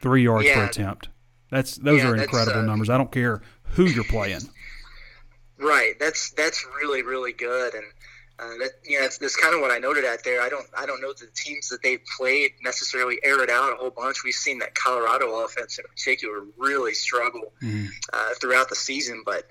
Three 0.00 0.24
yards 0.24 0.46
yeah. 0.46 0.54
per 0.54 0.64
attempt. 0.66 1.08
That's 1.50 1.76
those 1.76 2.02
yeah, 2.02 2.10
are 2.10 2.16
incredible 2.16 2.60
uh, 2.60 2.64
numbers. 2.64 2.90
I 2.90 2.98
don't 2.98 3.10
care 3.10 3.40
who 3.62 3.86
you're 3.86 4.04
playing. 4.04 4.42
Right. 5.58 5.98
That's 5.98 6.30
that's 6.30 6.64
really 6.80 7.02
really 7.02 7.32
good, 7.32 7.74
and 7.74 7.84
uh, 8.38 8.56
that 8.58 8.70
you 8.84 8.96
know 8.96 9.02
that's, 9.02 9.18
that's 9.18 9.36
kind 9.36 9.54
of 9.54 9.60
what 9.60 9.72
I 9.72 9.78
noted 9.78 10.04
at 10.04 10.22
there. 10.22 10.40
I 10.40 10.48
don't 10.48 10.66
I 10.76 10.86
don't 10.86 11.00
know 11.00 11.12
the 11.12 11.28
teams 11.34 11.68
that 11.68 11.82
they've 11.82 12.00
played 12.16 12.52
necessarily 12.62 13.18
air 13.24 13.42
it 13.42 13.50
out 13.50 13.72
a 13.72 13.76
whole 13.76 13.90
bunch. 13.90 14.22
We've 14.22 14.34
seen 14.34 14.60
that 14.60 14.74
Colorado 14.74 15.44
offense 15.44 15.78
in 15.78 15.84
particular 15.84 16.44
really 16.56 16.94
struggle 16.94 17.52
mm-hmm. 17.62 17.86
uh, 18.12 18.34
throughout 18.40 18.68
the 18.68 18.76
season, 18.76 19.22
but 19.26 19.50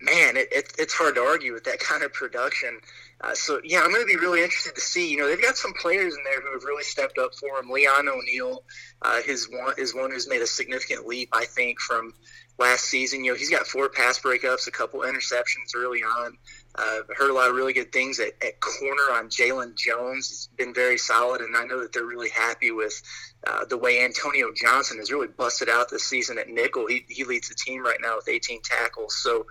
man, 0.00 0.36
it, 0.36 0.52
it, 0.52 0.72
it's 0.78 0.94
hard 0.94 1.14
to 1.14 1.20
argue 1.20 1.52
with 1.52 1.64
that 1.64 1.80
kind 1.90 2.02
of 2.02 2.12
production. 2.12 2.80
Uh, 3.22 3.34
so 3.34 3.60
yeah, 3.62 3.80
I'm 3.80 3.90
going 3.90 4.02
to 4.02 4.06
be 4.06 4.16
really 4.16 4.42
interested 4.42 4.74
to 4.74 4.80
see. 4.80 5.10
You 5.10 5.18
know, 5.18 5.28
they've 5.28 5.40
got 5.40 5.56
some 5.56 5.72
players 5.74 6.16
in 6.16 6.24
there 6.24 6.40
who 6.40 6.52
have 6.52 6.64
really 6.64 6.82
stepped 6.82 7.18
up 7.18 7.34
for 7.34 7.58
him. 7.58 7.70
Leon 7.70 8.08
O'Neal 8.08 8.64
uh, 9.02 9.20
is 9.26 9.48
one 9.48 9.74
is 9.78 9.94
one 9.94 10.10
who's 10.10 10.28
made 10.28 10.42
a 10.42 10.46
significant 10.46 11.06
leap, 11.06 11.28
I 11.32 11.44
think, 11.44 11.80
from 11.80 12.14
last 12.58 12.84
season. 12.84 13.24
You 13.24 13.32
know, 13.32 13.38
he's 13.38 13.50
got 13.50 13.66
four 13.66 13.88
pass 13.88 14.18
breakups, 14.18 14.66
a 14.66 14.72
couple 14.72 15.00
interceptions 15.00 15.74
early 15.76 16.02
on. 16.02 16.36
Uh, 16.74 17.00
heard 17.16 17.30
a 17.30 17.34
lot 17.34 17.50
of 17.50 17.54
really 17.54 17.72
good 17.72 17.92
things 17.92 18.18
at, 18.18 18.32
at 18.44 18.58
corner 18.60 19.12
on 19.12 19.28
Jaylon 19.28 19.76
Jones. 19.76 20.28
He's 20.28 20.48
been 20.56 20.74
very 20.74 20.98
solid, 20.98 21.42
and 21.42 21.56
I 21.56 21.64
know 21.64 21.80
that 21.80 21.92
they're 21.92 22.04
really 22.04 22.30
happy 22.30 22.70
with 22.70 23.00
uh, 23.46 23.66
the 23.66 23.76
way 23.76 24.02
Antonio 24.02 24.48
Johnson 24.54 24.98
has 24.98 25.12
really 25.12 25.28
busted 25.28 25.68
out 25.68 25.90
this 25.90 26.04
season 26.04 26.38
at 26.38 26.48
nickel. 26.48 26.86
He, 26.86 27.04
he 27.08 27.24
leads 27.24 27.48
the 27.48 27.54
team 27.54 27.84
right 27.84 27.98
now 28.00 28.16
with 28.16 28.28
18 28.28 28.62
tackles. 28.62 29.16
So, 29.16 29.46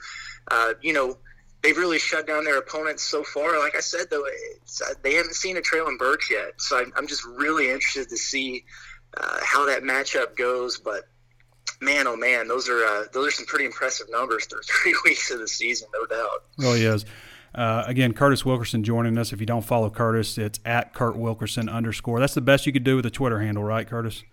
uh, 0.50 0.74
you 0.82 0.94
know, 0.94 1.18
they've 1.64 1.78
really 1.78 2.00
shut 2.00 2.28
down 2.28 2.44
their 2.44 2.58
opponents 2.58 3.04
so 3.04 3.24
far. 3.24 3.60
Like 3.60 3.76
I 3.76 3.80
said, 3.80 4.10
though, 4.10 4.24
uh, 4.24 4.94
they 5.04 5.16
haven't 5.16 5.36
seen 5.36 5.58
a 5.58 5.62
Treylon 5.62 5.98
Burks 5.98 6.30
yet. 6.30 6.54
So 6.58 6.78
I'm, 6.78 6.92
I'm 6.96 7.08
just 7.08 7.26
really 7.26 7.70
interested 7.70 8.10
to 8.10 8.18
see 8.18 8.66
uh, 9.18 9.40
how 9.44 9.66
that 9.66 9.84
matchup 9.84 10.36
goes. 10.36 10.78
But 10.78 11.04
man, 11.82 12.08
oh 12.08 12.16
man, 12.16 12.48
those 12.48 12.70
are 12.70 12.84
uh, 12.84 13.04
those 13.14 13.28
are 13.28 13.32
some 13.32 13.46
pretty 13.46 13.66
impressive 13.66 14.08
numbers 14.10 14.46
through 14.46 14.62
three 14.66 14.96
weeks 15.06 15.32
of 15.32 15.40
the 15.40 15.48
season, 15.48 15.88
no 15.94 16.06
doubt. 16.06 16.44
Really 16.58 16.86
is. 16.86 17.06
Uh, 17.54 17.84
again, 17.86 18.14
Curtis 18.14 18.46
Wilkerson 18.46 18.82
joining 18.84 19.18
us. 19.18 19.34
If 19.34 19.42
you 19.42 19.46
don't 19.46 19.66
follow 19.66 19.90
Curtis, 19.90 20.38
it's 20.38 20.62
at 20.64 20.94
Kurt 20.94 21.18
Wilkerson 21.18 21.68
underscore. 21.68 22.20
That's 22.20 22.34
the 22.34 22.42
best 22.42 22.66
you 22.66 22.72
could 22.72 22.86
do 22.86 22.96
with 22.96 23.06
a 23.06 23.10
Twitter 23.10 23.42
handle, 23.42 23.64
right, 23.64 23.86
Curtis? 23.86 24.24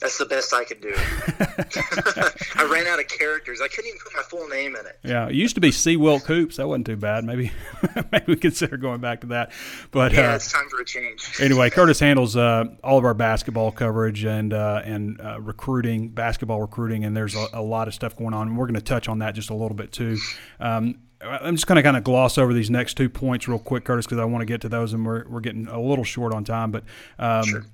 That's 0.00 0.16
the 0.16 0.24
best 0.24 0.54
I 0.54 0.64
could 0.64 0.80
do. 0.80 0.94
I 2.56 2.64
ran 2.64 2.86
out 2.86 2.98
of 2.98 3.08
characters. 3.08 3.60
I 3.60 3.68
couldn't 3.68 3.88
even 3.88 4.00
put 4.00 4.14
my 4.16 4.22
full 4.22 4.48
name 4.48 4.74
in 4.74 4.86
it. 4.86 4.98
Yeah, 5.04 5.28
it 5.28 5.34
used 5.34 5.54
to 5.56 5.60
be 5.60 5.70
C. 5.70 5.98
Will 5.98 6.20
Coops. 6.20 6.56
That 6.56 6.68
wasn't 6.68 6.86
too 6.86 6.96
bad. 6.96 7.24
Maybe 7.24 7.52
maybe 8.12 8.24
we 8.26 8.36
consider 8.36 8.78
going 8.78 9.00
back 9.00 9.20
to 9.20 9.26
that. 9.28 9.52
But 9.90 10.12
yeah, 10.12 10.32
uh, 10.32 10.36
it's 10.36 10.50
time 10.50 10.68
for 10.70 10.80
a 10.80 10.84
change. 10.86 11.38
anyway, 11.38 11.68
Curtis 11.68 12.00
handles 12.00 12.34
uh, 12.34 12.64
all 12.82 12.96
of 12.96 13.04
our 13.04 13.12
basketball 13.12 13.72
coverage 13.72 14.24
and 14.24 14.54
uh, 14.54 14.80
and 14.84 15.20
uh, 15.20 15.38
recruiting, 15.40 16.08
basketball 16.08 16.62
recruiting, 16.62 17.04
and 17.04 17.14
there's 17.14 17.34
a, 17.34 17.48
a, 17.52 17.62
lot 17.62 17.86
of 17.86 17.92
stuff 17.92 18.16
going 18.16 18.32
on. 18.32 18.48
And 18.48 18.56
we're 18.56 18.66
going 18.66 18.74
to 18.74 18.80
touch 18.80 19.06
on 19.06 19.18
that 19.18 19.34
just 19.34 19.50
a 19.50 19.54
little 19.54 19.76
bit 19.76 19.92
too. 19.92 20.16
Um, 20.60 21.00
I'm 21.20 21.56
just 21.56 21.66
going 21.66 21.76
to 21.76 21.82
kind 21.82 21.98
of 21.98 22.04
gloss 22.04 22.38
over 22.38 22.54
these 22.54 22.70
next 22.70 22.94
two 22.94 23.10
points 23.10 23.46
real 23.46 23.58
quick, 23.58 23.84
Curtis, 23.84 24.06
because 24.06 24.18
I 24.18 24.24
want 24.24 24.40
to 24.40 24.46
get 24.46 24.62
to 24.62 24.70
those, 24.70 24.94
and 24.94 25.04
we're, 25.04 25.28
we're 25.28 25.40
getting 25.40 25.68
a 25.68 25.78
little 25.78 26.04
short 26.04 26.32
on 26.32 26.44
time. 26.44 26.70
But 26.70 26.84
um, 27.18 27.44
sure 27.44 27.66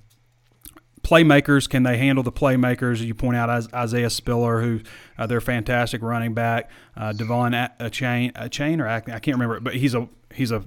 playmakers, 1.07 1.69
can 1.69 1.83
they 1.83 1.97
handle 1.97 2.23
the 2.23 2.31
playmakers? 2.31 2.99
You 2.99 3.13
point 3.13 3.37
out 3.37 3.49
Isaiah 3.73 4.09
Spiller, 4.09 4.61
who 4.61 4.81
uh, 5.17 5.25
they're 5.25 5.39
fantastic 5.39 6.01
running 6.01 6.33
back. 6.33 6.69
Uh, 6.97 7.13
Devon 7.13 7.53
Achane, 7.53 8.31
a 8.35 8.49
chain, 8.49 8.81
or 8.81 8.87
I 8.87 8.99
can't 8.99 9.27
remember, 9.27 9.61
but 9.61 9.75
he's 9.75 9.95
a 9.95 10.09
he's 10.33 10.51
a 10.51 10.63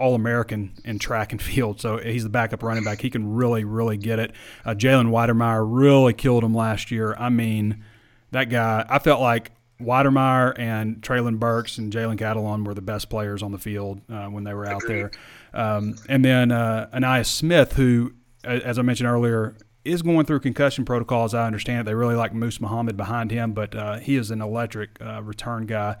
all 0.00 0.14
American 0.14 0.72
in 0.84 0.98
track 0.98 1.32
and 1.32 1.42
field, 1.42 1.80
so 1.80 1.98
he's 1.98 2.22
the 2.22 2.30
backup 2.30 2.62
running 2.62 2.84
back. 2.84 3.02
He 3.02 3.10
can 3.10 3.34
really, 3.34 3.64
really 3.64 3.98
get 3.98 4.18
it. 4.18 4.32
Uh, 4.64 4.74
Jalen 4.74 5.10
Wydermyer 5.10 5.64
really 5.68 6.14
killed 6.14 6.42
him 6.42 6.54
last 6.54 6.90
year. 6.90 7.14
I 7.18 7.28
mean, 7.28 7.84
that 8.30 8.44
guy. 8.44 8.86
I 8.88 8.98
felt 8.98 9.20
like 9.20 9.52
Wydermyer 9.78 10.58
and 10.58 11.02
Treylon 11.02 11.38
Burks 11.38 11.76
and 11.76 11.92
Jalen 11.92 12.16
Catalon 12.18 12.64
were 12.64 12.74
the 12.74 12.80
best 12.82 13.10
players 13.10 13.42
on 13.42 13.52
the 13.52 13.58
field 13.58 14.00
uh, 14.10 14.26
when 14.26 14.44
they 14.44 14.54
were 14.54 14.66
out 14.66 14.82
Agreed. 14.82 14.96
there. 14.96 15.10
Um, 15.52 15.96
and 16.08 16.24
then 16.24 16.50
uh, 16.50 16.88
Ainias 16.94 17.26
Smith, 17.26 17.74
who, 17.74 18.14
as 18.42 18.78
I 18.78 18.82
mentioned 18.82 19.08
earlier, 19.10 19.54
is 19.84 20.02
going 20.02 20.26
through 20.26 20.40
concussion 20.40 20.84
protocol, 20.84 21.24
as 21.24 21.34
I 21.34 21.46
understand 21.46 21.80
it. 21.80 21.84
They 21.84 21.94
really 21.94 22.14
like 22.14 22.32
Moose 22.32 22.60
Muhammad 22.60 22.96
behind 22.96 23.30
him, 23.30 23.52
but 23.52 23.74
uh, 23.74 23.98
he 23.98 24.16
is 24.16 24.30
an 24.30 24.40
electric 24.40 24.90
uh, 25.00 25.22
return 25.22 25.66
guy. 25.66 25.96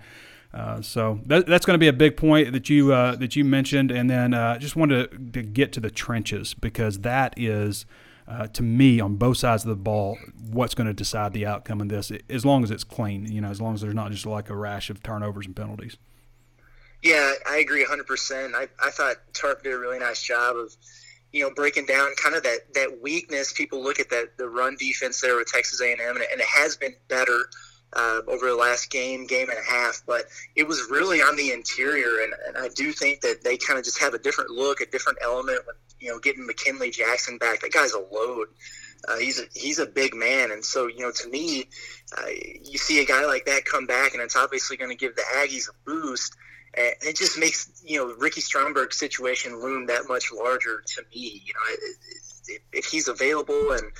Uh, 0.54 0.82
so 0.82 1.20
that, 1.26 1.46
that's 1.46 1.64
going 1.64 1.74
to 1.74 1.78
be 1.78 1.88
a 1.88 1.92
big 1.92 2.16
point 2.16 2.52
that 2.52 2.68
you 2.68 2.92
uh, 2.92 3.16
that 3.16 3.36
you 3.36 3.44
mentioned, 3.44 3.90
and 3.90 4.10
then 4.10 4.34
uh, 4.34 4.58
just 4.58 4.76
wanted 4.76 5.10
to, 5.10 5.18
to, 5.32 5.42
get 5.42 5.72
to 5.72 5.80
the 5.80 5.90
trenches 5.90 6.52
because 6.52 6.98
that 7.00 7.32
is, 7.38 7.86
uh, 8.28 8.46
to 8.48 8.62
me, 8.62 9.00
on 9.00 9.16
both 9.16 9.38
sides 9.38 9.64
of 9.64 9.70
the 9.70 9.76
ball, 9.76 10.18
what's 10.50 10.74
going 10.74 10.86
to 10.86 10.92
decide 10.92 11.32
the 11.32 11.46
outcome 11.46 11.80
of 11.80 11.88
this. 11.88 12.12
As 12.28 12.44
long 12.44 12.62
as 12.62 12.70
it's 12.70 12.84
clean, 12.84 13.32
you 13.32 13.40
know, 13.40 13.48
as 13.48 13.62
long 13.62 13.74
as 13.74 13.80
there's 13.80 13.94
not 13.94 14.10
just 14.10 14.26
like 14.26 14.50
a 14.50 14.56
rash 14.56 14.90
of 14.90 15.02
turnovers 15.02 15.46
and 15.46 15.56
penalties. 15.56 15.96
Yeah, 17.02 17.32
I 17.48 17.56
agree 17.56 17.84
100%. 17.84 18.54
I, 18.54 18.68
I 18.80 18.90
thought 18.90 19.16
Tarp 19.32 19.64
did 19.64 19.72
a 19.72 19.78
really 19.78 19.98
nice 19.98 20.22
job 20.22 20.56
of 20.56 20.76
you 21.32 21.42
know, 21.42 21.50
breaking 21.54 21.86
down 21.86 22.14
kind 22.22 22.34
of 22.34 22.42
that, 22.42 22.72
that 22.74 23.00
weakness. 23.02 23.52
People 23.52 23.82
look 23.82 23.98
at 23.98 24.10
that 24.10 24.36
the 24.36 24.48
run 24.48 24.76
defense 24.78 25.20
there 25.20 25.36
with 25.36 25.50
Texas 25.50 25.80
A&M, 25.80 25.98
and 25.98 26.18
it, 26.20 26.40
has 26.40 26.76
been 26.76 26.94
better 27.08 27.48
uh, 27.94 28.20
over 28.28 28.46
the 28.46 28.54
last 28.54 28.90
game, 28.90 29.26
game 29.26 29.48
and 29.48 29.58
a 29.58 29.70
half. 29.70 30.02
But 30.06 30.26
it 30.56 30.68
was 30.68 30.86
really 30.90 31.20
on 31.20 31.36
the 31.36 31.52
interior, 31.52 32.22
and, 32.22 32.34
and 32.46 32.56
I 32.58 32.68
do 32.74 32.92
think 32.92 33.22
that 33.22 33.42
they 33.42 33.56
kind 33.56 33.78
of 33.78 33.84
just 33.84 33.98
have 34.00 34.14
a 34.14 34.18
different 34.18 34.50
look, 34.50 34.80
a 34.80 34.86
different 34.86 35.18
element. 35.22 35.60
When, 35.66 35.76
you 36.00 36.10
know, 36.10 36.18
getting 36.18 36.46
McKinley 36.46 36.90
Jackson 36.90 37.38
back, 37.38 37.60
that 37.60 37.72
guy's 37.72 37.92
a 37.92 38.00
load. 38.00 38.48
Uh, 39.08 39.16
he's 39.16 39.40
a, 39.40 39.44
he's 39.54 39.78
a 39.78 39.86
big 39.86 40.14
man, 40.14 40.52
and 40.52 40.64
so 40.64 40.86
you 40.86 41.00
know, 41.00 41.10
to 41.10 41.28
me, 41.28 41.68
uh, 42.18 42.26
you 42.62 42.78
see 42.78 43.02
a 43.02 43.06
guy 43.06 43.24
like 43.24 43.46
that 43.46 43.64
come 43.64 43.86
back, 43.86 44.12
and 44.12 44.22
it's 44.22 44.36
obviously 44.36 44.76
going 44.76 44.90
to 44.90 44.96
give 44.96 45.16
the 45.16 45.24
Aggies 45.36 45.68
a 45.68 45.72
boost. 45.84 46.36
And 46.74 46.94
it 47.02 47.16
just 47.16 47.38
makes 47.38 47.82
you 47.84 47.98
know 47.98 48.14
Ricky 48.14 48.40
Stromberg's 48.40 48.98
situation 48.98 49.60
loom 49.60 49.86
that 49.86 50.08
much 50.08 50.32
larger 50.32 50.82
to 50.86 51.02
me. 51.14 51.42
You 51.44 51.54
know, 51.54 52.56
if, 52.72 52.86
he's 52.86 53.08
available 53.08 53.72
and 53.72 53.92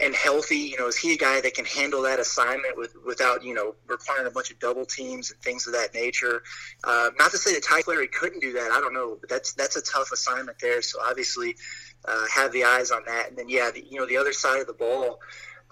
and 0.00 0.14
healthy, 0.14 0.56
you 0.56 0.78
know, 0.78 0.86
is 0.86 0.96
he 0.96 1.14
a 1.14 1.16
guy 1.16 1.40
that 1.40 1.54
can 1.54 1.64
handle 1.64 2.02
that 2.02 2.20
assignment 2.20 2.76
with, 2.76 2.94
without, 3.04 3.42
you 3.42 3.52
know, 3.52 3.74
requiring 3.88 4.28
a 4.28 4.30
bunch 4.30 4.48
of 4.48 4.56
double 4.60 4.86
teams 4.86 5.32
and 5.32 5.40
things 5.40 5.66
of 5.66 5.72
that 5.72 5.92
nature? 5.92 6.42
Uh, 6.84 7.10
not 7.18 7.32
to 7.32 7.38
say 7.38 7.52
that 7.54 7.64
Ty 7.64 7.82
Clary 7.82 8.06
couldn't 8.06 8.38
do 8.38 8.52
that. 8.52 8.70
I 8.70 8.80
don't 8.80 8.94
know, 8.94 9.16
but 9.20 9.28
that's 9.28 9.54
that's 9.54 9.76
a 9.76 9.82
tough 9.82 10.12
assignment 10.12 10.58
there. 10.60 10.82
So 10.82 11.00
obviously, 11.00 11.56
uh, 12.04 12.26
have 12.32 12.52
the 12.52 12.64
eyes 12.64 12.90
on 12.90 13.02
that. 13.06 13.28
And 13.28 13.36
then 13.36 13.48
yeah, 13.48 13.70
the, 13.72 13.84
you 13.88 13.98
know, 13.98 14.06
the 14.06 14.16
other 14.16 14.32
side 14.32 14.60
of 14.60 14.66
the 14.66 14.72
ball. 14.72 15.20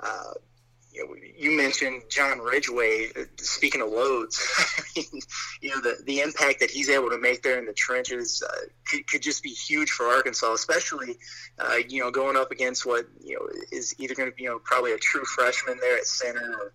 Uh, 0.02 0.32
you, 0.96 1.06
know, 1.06 1.14
you 1.36 1.56
mentioned 1.56 2.02
John 2.08 2.38
Ridgeway. 2.38 3.08
Uh, 3.16 3.24
speaking 3.36 3.82
of 3.82 3.90
loads, 3.90 4.40
you 5.60 5.70
know 5.70 5.80
the 5.80 5.98
the 6.04 6.20
impact 6.20 6.60
that 6.60 6.70
he's 6.70 6.88
able 6.88 7.10
to 7.10 7.18
make 7.18 7.42
there 7.42 7.58
in 7.58 7.66
the 7.66 7.72
trenches 7.72 8.42
uh, 8.48 8.66
could, 8.88 9.06
could 9.06 9.22
just 9.22 9.42
be 9.42 9.50
huge 9.50 9.90
for 9.90 10.06
Arkansas, 10.06 10.52
especially 10.52 11.18
uh, 11.58 11.76
you 11.88 12.00
know 12.00 12.10
going 12.10 12.36
up 12.36 12.50
against 12.50 12.86
what 12.86 13.06
you 13.22 13.34
know 13.34 13.46
is 13.70 13.94
either 13.98 14.14
going 14.14 14.30
to 14.30 14.34
be 14.34 14.44
you 14.44 14.48
know 14.48 14.58
probably 14.58 14.92
a 14.92 14.98
true 14.98 15.24
freshman 15.24 15.78
there 15.80 15.98
at 15.98 16.06
center 16.06 16.54
or 16.58 16.72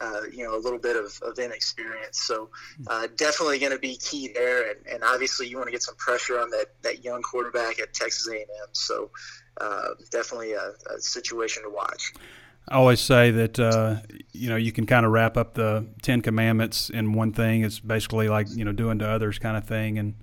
uh, 0.00 0.22
you 0.32 0.44
know 0.44 0.56
a 0.56 0.60
little 0.60 0.78
bit 0.78 0.96
of, 0.96 1.18
of 1.22 1.38
inexperience. 1.38 2.20
So 2.20 2.50
uh, 2.86 3.08
definitely 3.16 3.58
going 3.58 3.72
to 3.72 3.78
be 3.78 3.96
key 3.96 4.30
there, 4.32 4.70
and, 4.70 4.86
and 4.86 5.04
obviously 5.04 5.48
you 5.48 5.56
want 5.56 5.68
to 5.68 5.72
get 5.72 5.82
some 5.82 5.96
pressure 5.96 6.38
on 6.38 6.50
that 6.50 6.66
that 6.82 7.04
young 7.04 7.22
quarterback 7.22 7.80
at 7.80 7.92
Texas 7.92 8.28
A&M. 8.28 8.46
So 8.72 9.10
uh, 9.60 9.90
definitely 10.10 10.52
a, 10.52 10.72
a 10.94 11.00
situation 11.00 11.64
to 11.64 11.70
watch. 11.70 12.12
I 12.68 12.76
always 12.76 13.00
say 13.00 13.30
that 13.30 13.60
uh, 13.60 13.96
you 14.32 14.48
know 14.48 14.56
you 14.56 14.72
can 14.72 14.86
kind 14.86 15.04
of 15.04 15.12
wrap 15.12 15.36
up 15.36 15.54
the 15.54 15.86
Ten 16.02 16.22
Commandments 16.22 16.90
in 16.90 17.12
one 17.12 17.32
thing. 17.32 17.62
It's 17.62 17.80
basically 17.80 18.28
like 18.28 18.46
you 18.50 18.64
know 18.64 18.72
doing 18.72 18.98
to 19.00 19.08
others 19.08 19.38
kind 19.38 19.56
of 19.56 19.64
thing, 19.64 19.98
and 19.98 20.14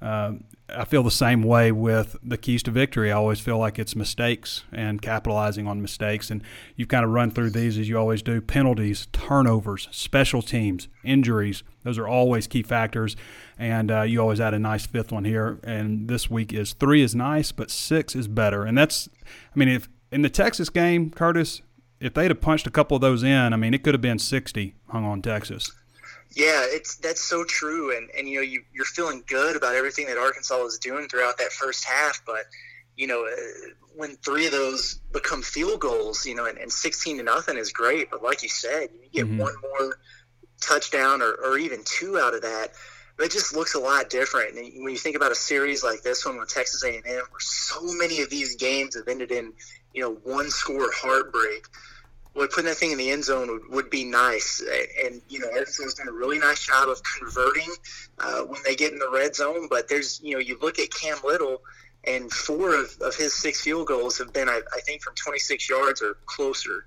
uh, 0.00 0.32
I 0.68 0.84
feel 0.84 1.02
the 1.02 1.10
same 1.10 1.42
way 1.42 1.72
with 1.72 2.16
the 2.22 2.38
keys 2.38 2.62
to 2.64 2.70
victory. 2.70 3.10
I 3.10 3.16
always 3.16 3.40
feel 3.40 3.58
like 3.58 3.80
it's 3.80 3.96
mistakes 3.96 4.62
and 4.72 5.02
capitalizing 5.02 5.66
on 5.66 5.82
mistakes, 5.82 6.30
and 6.30 6.42
you've 6.76 6.88
kind 6.88 7.04
of 7.04 7.10
run 7.10 7.32
through 7.32 7.50
these 7.50 7.76
as 7.76 7.88
you 7.88 7.98
always 7.98 8.22
do: 8.22 8.40
penalties, 8.40 9.08
turnovers, 9.12 9.88
special 9.90 10.40
teams, 10.40 10.86
injuries. 11.02 11.64
Those 11.82 11.98
are 11.98 12.06
always 12.06 12.46
key 12.46 12.62
factors, 12.62 13.16
and 13.58 13.90
uh, 13.90 14.02
you 14.02 14.20
always 14.20 14.40
add 14.40 14.54
a 14.54 14.58
nice 14.60 14.86
fifth 14.86 15.10
one 15.10 15.24
here. 15.24 15.58
And 15.64 16.06
this 16.06 16.30
week 16.30 16.52
is 16.52 16.74
three 16.74 17.02
is 17.02 17.16
nice, 17.16 17.50
but 17.50 17.72
six 17.72 18.14
is 18.14 18.28
better, 18.28 18.62
and 18.62 18.78
that's, 18.78 19.08
I 19.24 19.58
mean, 19.58 19.68
if 19.68 19.88
in 20.12 20.22
the 20.22 20.30
Texas 20.30 20.70
game, 20.70 21.10
Curtis 21.10 21.60
if 22.00 22.14
they'd 22.14 22.30
have 22.30 22.40
punched 22.40 22.66
a 22.66 22.70
couple 22.70 22.94
of 22.94 23.00
those 23.00 23.22
in, 23.22 23.52
I 23.52 23.56
mean, 23.56 23.74
it 23.74 23.82
could 23.82 23.94
have 23.94 24.00
been 24.00 24.18
60 24.18 24.74
hung 24.88 25.04
on 25.04 25.22
Texas. 25.22 25.72
Yeah, 26.34 26.64
it's 26.66 26.96
that's 26.96 27.22
so 27.22 27.42
true, 27.42 27.96
and 27.96 28.10
and 28.16 28.28
you 28.28 28.36
know 28.36 28.42
you 28.42 28.62
you're 28.74 28.84
feeling 28.84 29.24
good 29.26 29.56
about 29.56 29.74
everything 29.74 30.06
that 30.06 30.18
Arkansas 30.18 30.58
was 30.62 30.78
doing 30.78 31.08
throughout 31.08 31.38
that 31.38 31.52
first 31.52 31.86
half, 31.86 32.20
but 32.26 32.44
you 32.96 33.06
know 33.06 33.26
uh, 33.26 33.70
when 33.96 34.14
three 34.16 34.44
of 34.44 34.52
those 34.52 35.00
become 35.12 35.42
field 35.42 35.80
goals, 35.80 36.26
you 36.26 36.34
know, 36.34 36.44
and, 36.44 36.58
and 36.58 36.70
16 36.70 37.16
to 37.16 37.22
nothing 37.22 37.56
is 37.56 37.72
great, 37.72 38.10
but 38.10 38.22
like 38.22 38.42
you 38.42 38.48
said, 38.48 38.90
you 39.02 39.08
get 39.10 39.26
mm-hmm. 39.26 39.38
one 39.38 39.54
more 39.60 39.98
touchdown 40.60 41.22
or, 41.22 41.32
or 41.32 41.58
even 41.58 41.80
two 41.84 42.18
out 42.18 42.34
of 42.34 42.42
that, 42.42 42.68
it 43.18 43.32
just 43.32 43.56
looks 43.56 43.74
a 43.74 43.80
lot 43.80 44.08
different. 44.10 44.56
And 44.56 44.84
when 44.84 44.92
you 44.92 44.98
think 44.98 45.16
about 45.16 45.32
a 45.32 45.34
series 45.34 45.82
like 45.82 46.02
this 46.02 46.24
one 46.24 46.38
with 46.38 46.48
Texas 46.48 46.84
A&M, 46.84 47.02
where 47.02 47.24
so 47.40 47.80
many 47.82 48.22
of 48.22 48.30
these 48.30 48.54
games 48.54 48.94
have 48.94 49.08
ended 49.08 49.32
in 49.32 49.52
you 49.94 50.02
know, 50.02 50.14
one 50.24 50.50
score 50.50 50.90
heartbreak. 50.92 51.66
Boy, 52.34 52.46
putting 52.46 52.66
that 52.66 52.76
thing 52.76 52.92
in 52.92 52.98
the 52.98 53.10
end 53.10 53.24
zone 53.24 53.50
would, 53.50 53.68
would 53.70 53.90
be 53.90 54.04
nice. 54.04 54.62
And, 55.04 55.20
you 55.28 55.40
know, 55.40 55.48
Arkansas 55.48 55.84
done 55.96 56.08
a 56.08 56.12
really 56.12 56.38
nice 56.38 56.64
job 56.64 56.88
of 56.88 57.00
converting 57.18 57.68
uh, 58.18 58.42
when 58.42 58.60
they 58.64 58.76
get 58.76 58.92
in 58.92 58.98
the 58.98 59.10
red 59.10 59.34
zone. 59.34 59.66
But 59.68 59.88
there's, 59.88 60.20
you 60.22 60.34
know, 60.34 60.38
you 60.38 60.58
look 60.60 60.78
at 60.78 60.92
Cam 60.92 61.18
Little, 61.24 61.62
and 62.04 62.30
four 62.30 62.74
of, 62.74 62.96
of 63.00 63.16
his 63.16 63.34
six 63.34 63.60
field 63.62 63.88
goals 63.88 64.18
have 64.18 64.32
been, 64.32 64.48
I, 64.48 64.60
I 64.74 64.80
think, 64.80 65.02
from 65.02 65.14
26 65.16 65.68
yards 65.68 66.00
or 66.00 66.16
closer. 66.26 66.84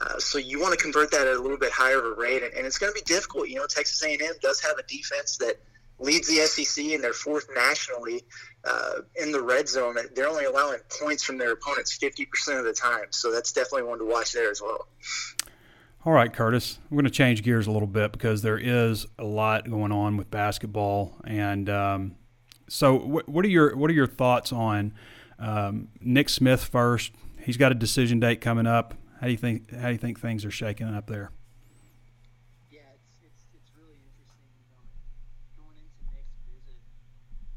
Uh, 0.00 0.18
so 0.18 0.38
you 0.38 0.60
want 0.60 0.76
to 0.76 0.82
convert 0.82 1.10
that 1.10 1.26
at 1.26 1.34
a 1.34 1.40
little 1.40 1.58
bit 1.58 1.72
higher 1.72 1.98
of 1.98 2.04
a 2.04 2.14
rate, 2.14 2.42
and, 2.42 2.54
and 2.54 2.66
it's 2.66 2.78
going 2.78 2.92
to 2.92 2.94
be 2.94 3.04
difficult. 3.04 3.48
You 3.48 3.56
know, 3.56 3.66
Texas 3.66 4.02
A&M 4.02 4.34
does 4.40 4.60
have 4.60 4.78
a 4.78 4.82
defense 4.84 5.36
that 5.38 5.60
leads 5.98 6.28
the 6.28 6.36
SEC, 6.46 6.84
and 6.86 7.04
they're 7.04 7.12
fourth 7.12 7.48
nationally 7.54 8.24
uh, 8.64 9.00
in 9.16 9.32
the 9.32 9.42
red 9.42 9.68
zone. 9.68 9.96
They're 10.14 10.28
only 10.28 10.44
allowing 10.44 10.78
points 11.00 11.22
from 11.22 11.38
their 11.38 11.52
opponents 11.52 11.98
50% 11.98 12.58
of 12.58 12.64
the 12.64 12.72
time. 12.72 13.06
So 13.10 13.32
that's 13.32 13.52
definitely 13.52 13.84
one 13.84 13.98
to 13.98 14.04
watch 14.04 14.32
there 14.32 14.50
as 14.50 14.60
well. 14.60 14.86
All 16.04 16.12
right, 16.12 16.32
Curtis, 16.32 16.80
we're 16.90 16.96
going 16.96 17.04
to 17.04 17.10
change 17.10 17.44
gears 17.44 17.68
a 17.68 17.70
little 17.70 17.86
bit 17.86 18.10
because 18.10 18.42
there 18.42 18.58
is 18.58 19.06
a 19.20 19.24
lot 19.24 19.70
going 19.70 19.92
on 19.92 20.16
with 20.16 20.32
basketball, 20.32 21.14
and 21.24 21.70
um, 21.70 22.16
so 22.68 22.96
what, 22.96 23.28
what, 23.28 23.44
are 23.44 23.48
your 23.48 23.76
what 23.76 23.88
are 23.88 23.94
your 23.94 24.08
thoughts 24.08 24.52
on 24.52 24.94
um, 25.38 25.90
Nick 26.00 26.28
Smith 26.28 26.64
first? 26.64 27.12
He's 27.40 27.56
got 27.56 27.70
a 27.70 27.76
decision 27.76 28.18
date 28.18 28.40
coming 28.40 28.66
up. 28.66 28.94
How 29.20 29.26
do 29.28 29.30
you 29.30 29.38
think 29.38 29.70
how 29.70 29.86
do 29.86 29.92
you 29.92 29.98
think 29.98 30.18
things 30.18 30.44
are 30.44 30.50
shaking 30.50 30.92
up 30.92 31.06
there? 31.06 31.30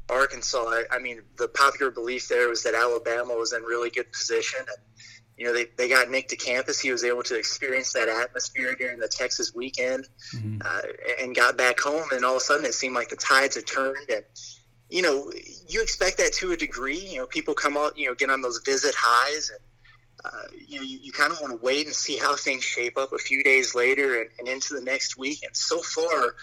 Arkansas, 0.08 0.64
I, 0.64 0.84
I, 0.92 0.98
mean, 0.98 1.22
the 1.36 1.48
popular 1.48 1.90
belief 1.90 2.28
there 2.28 2.48
was 2.48 2.62
that 2.62 2.74
Alabama 2.74 3.34
was 3.34 3.52
in 3.52 3.62
really 3.62 3.90
good 3.90 4.10
position. 4.12 4.60
And, 4.60 4.78
you 5.36 5.46
know, 5.46 5.52
they, 5.52 5.66
they 5.76 5.88
got 5.88 6.10
Nick 6.10 6.28
to 6.28 6.36
campus. 6.36 6.78
He 6.78 6.90
was 6.90 7.04
able 7.04 7.22
to 7.24 7.36
experience 7.36 7.92
that 7.92 8.08
atmosphere 8.08 8.74
during 8.74 8.98
the 8.98 9.08
Texas 9.08 9.54
weekend 9.54 10.06
mm-hmm. 10.34 10.58
uh, 10.64 10.80
and 11.20 11.34
got 11.34 11.58
back 11.58 11.80
home. 11.80 12.08
And 12.12 12.24
all 12.24 12.36
of 12.36 12.38
a 12.38 12.44
sudden, 12.44 12.64
it 12.64 12.74
seemed 12.74 12.94
like 12.94 13.08
the 13.08 13.16
tides 13.16 13.56
had 13.56 13.66
turned. 13.66 14.08
And, 14.08 14.24
you 14.88 15.02
know, 15.02 15.32
you 15.68 15.82
expect 15.82 16.18
that 16.18 16.32
to 16.34 16.52
a 16.52 16.56
degree. 16.56 16.98
You 16.98 17.18
know, 17.18 17.26
people 17.26 17.54
come 17.54 17.76
out, 17.76 17.98
you 17.98 18.06
know, 18.06 18.14
get 18.14 18.30
on 18.30 18.42
those 18.42 18.60
visit 18.64 18.94
highs. 18.96 19.50
And, 19.50 19.60
uh, 20.24 20.46
you 20.66 20.76
know, 20.78 20.84
you, 20.84 20.98
you 21.02 21.12
kind 21.12 21.32
of 21.32 21.40
want 21.40 21.52
to 21.52 21.64
wait 21.64 21.86
and 21.86 21.94
see 21.94 22.16
how 22.16 22.36
things 22.36 22.62
shape 22.62 22.96
up 22.96 23.12
a 23.12 23.18
few 23.18 23.42
days 23.42 23.74
later 23.74 24.20
and, 24.20 24.30
and 24.38 24.48
into 24.48 24.74
the 24.74 24.80
next 24.80 25.18
week. 25.18 25.40
And 25.44 25.54
so 25.54 25.80
far, 25.80 26.36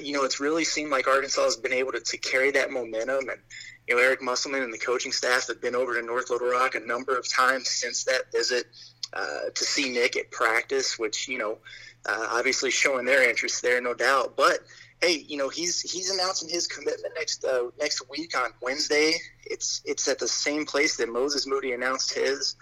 you 0.00 0.12
know, 0.12 0.24
it's 0.24 0.40
really 0.40 0.64
seemed 0.64 0.90
like 0.90 1.08
Arkansas 1.08 1.42
has 1.42 1.56
been 1.56 1.72
able 1.72 1.92
to, 1.92 2.00
to 2.00 2.16
carry 2.18 2.50
that 2.52 2.70
momentum. 2.70 3.28
And, 3.28 3.40
you 3.88 3.96
know, 3.96 4.02
Eric 4.02 4.22
Musselman 4.22 4.62
and 4.62 4.72
the 4.72 4.78
coaching 4.78 5.12
staff 5.12 5.48
have 5.48 5.60
been 5.60 5.74
over 5.74 5.98
to 5.98 6.06
North 6.06 6.30
Little 6.30 6.48
Rock 6.48 6.74
a 6.74 6.80
number 6.80 7.16
of 7.16 7.28
times 7.28 7.68
since 7.68 8.04
that 8.04 8.30
visit 8.32 8.66
uh, 9.12 9.50
to 9.54 9.64
see 9.64 9.90
Nick 9.90 10.16
at 10.16 10.30
practice, 10.30 10.98
which, 10.98 11.28
you 11.28 11.38
know, 11.38 11.58
uh, 12.06 12.28
obviously 12.30 12.70
showing 12.70 13.04
their 13.04 13.28
interest 13.28 13.62
there, 13.62 13.80
no 13.80 13.94
doubt. 13.94 14.36
But, 14.36 14.60
hey, 15.00 15.24
you 15.26 15.36
know, 15.36 15.48
he's 15.48 15.80
he's 15.80 16.10
announcing 16.10 16.48
his 16.48 16.66
commitment 16.66 17.14
next 17.16 17.44
uh, 17.44 17.70
next 17.78 18.08
week 18.08 18.38
on 18.38 18.50
Wednesday. 18.62 19.14
It's 19.44 19.82
it's 19.84 20.08
at 20.08 20.18
the 20.18 20.28
same 20.28 20.64
place 20.64 20.96
that 20.98 21.08
Moses 21.08 21.46
Moody 21.46 21.72
announced 21.72 22.14
his. 22.14 22.56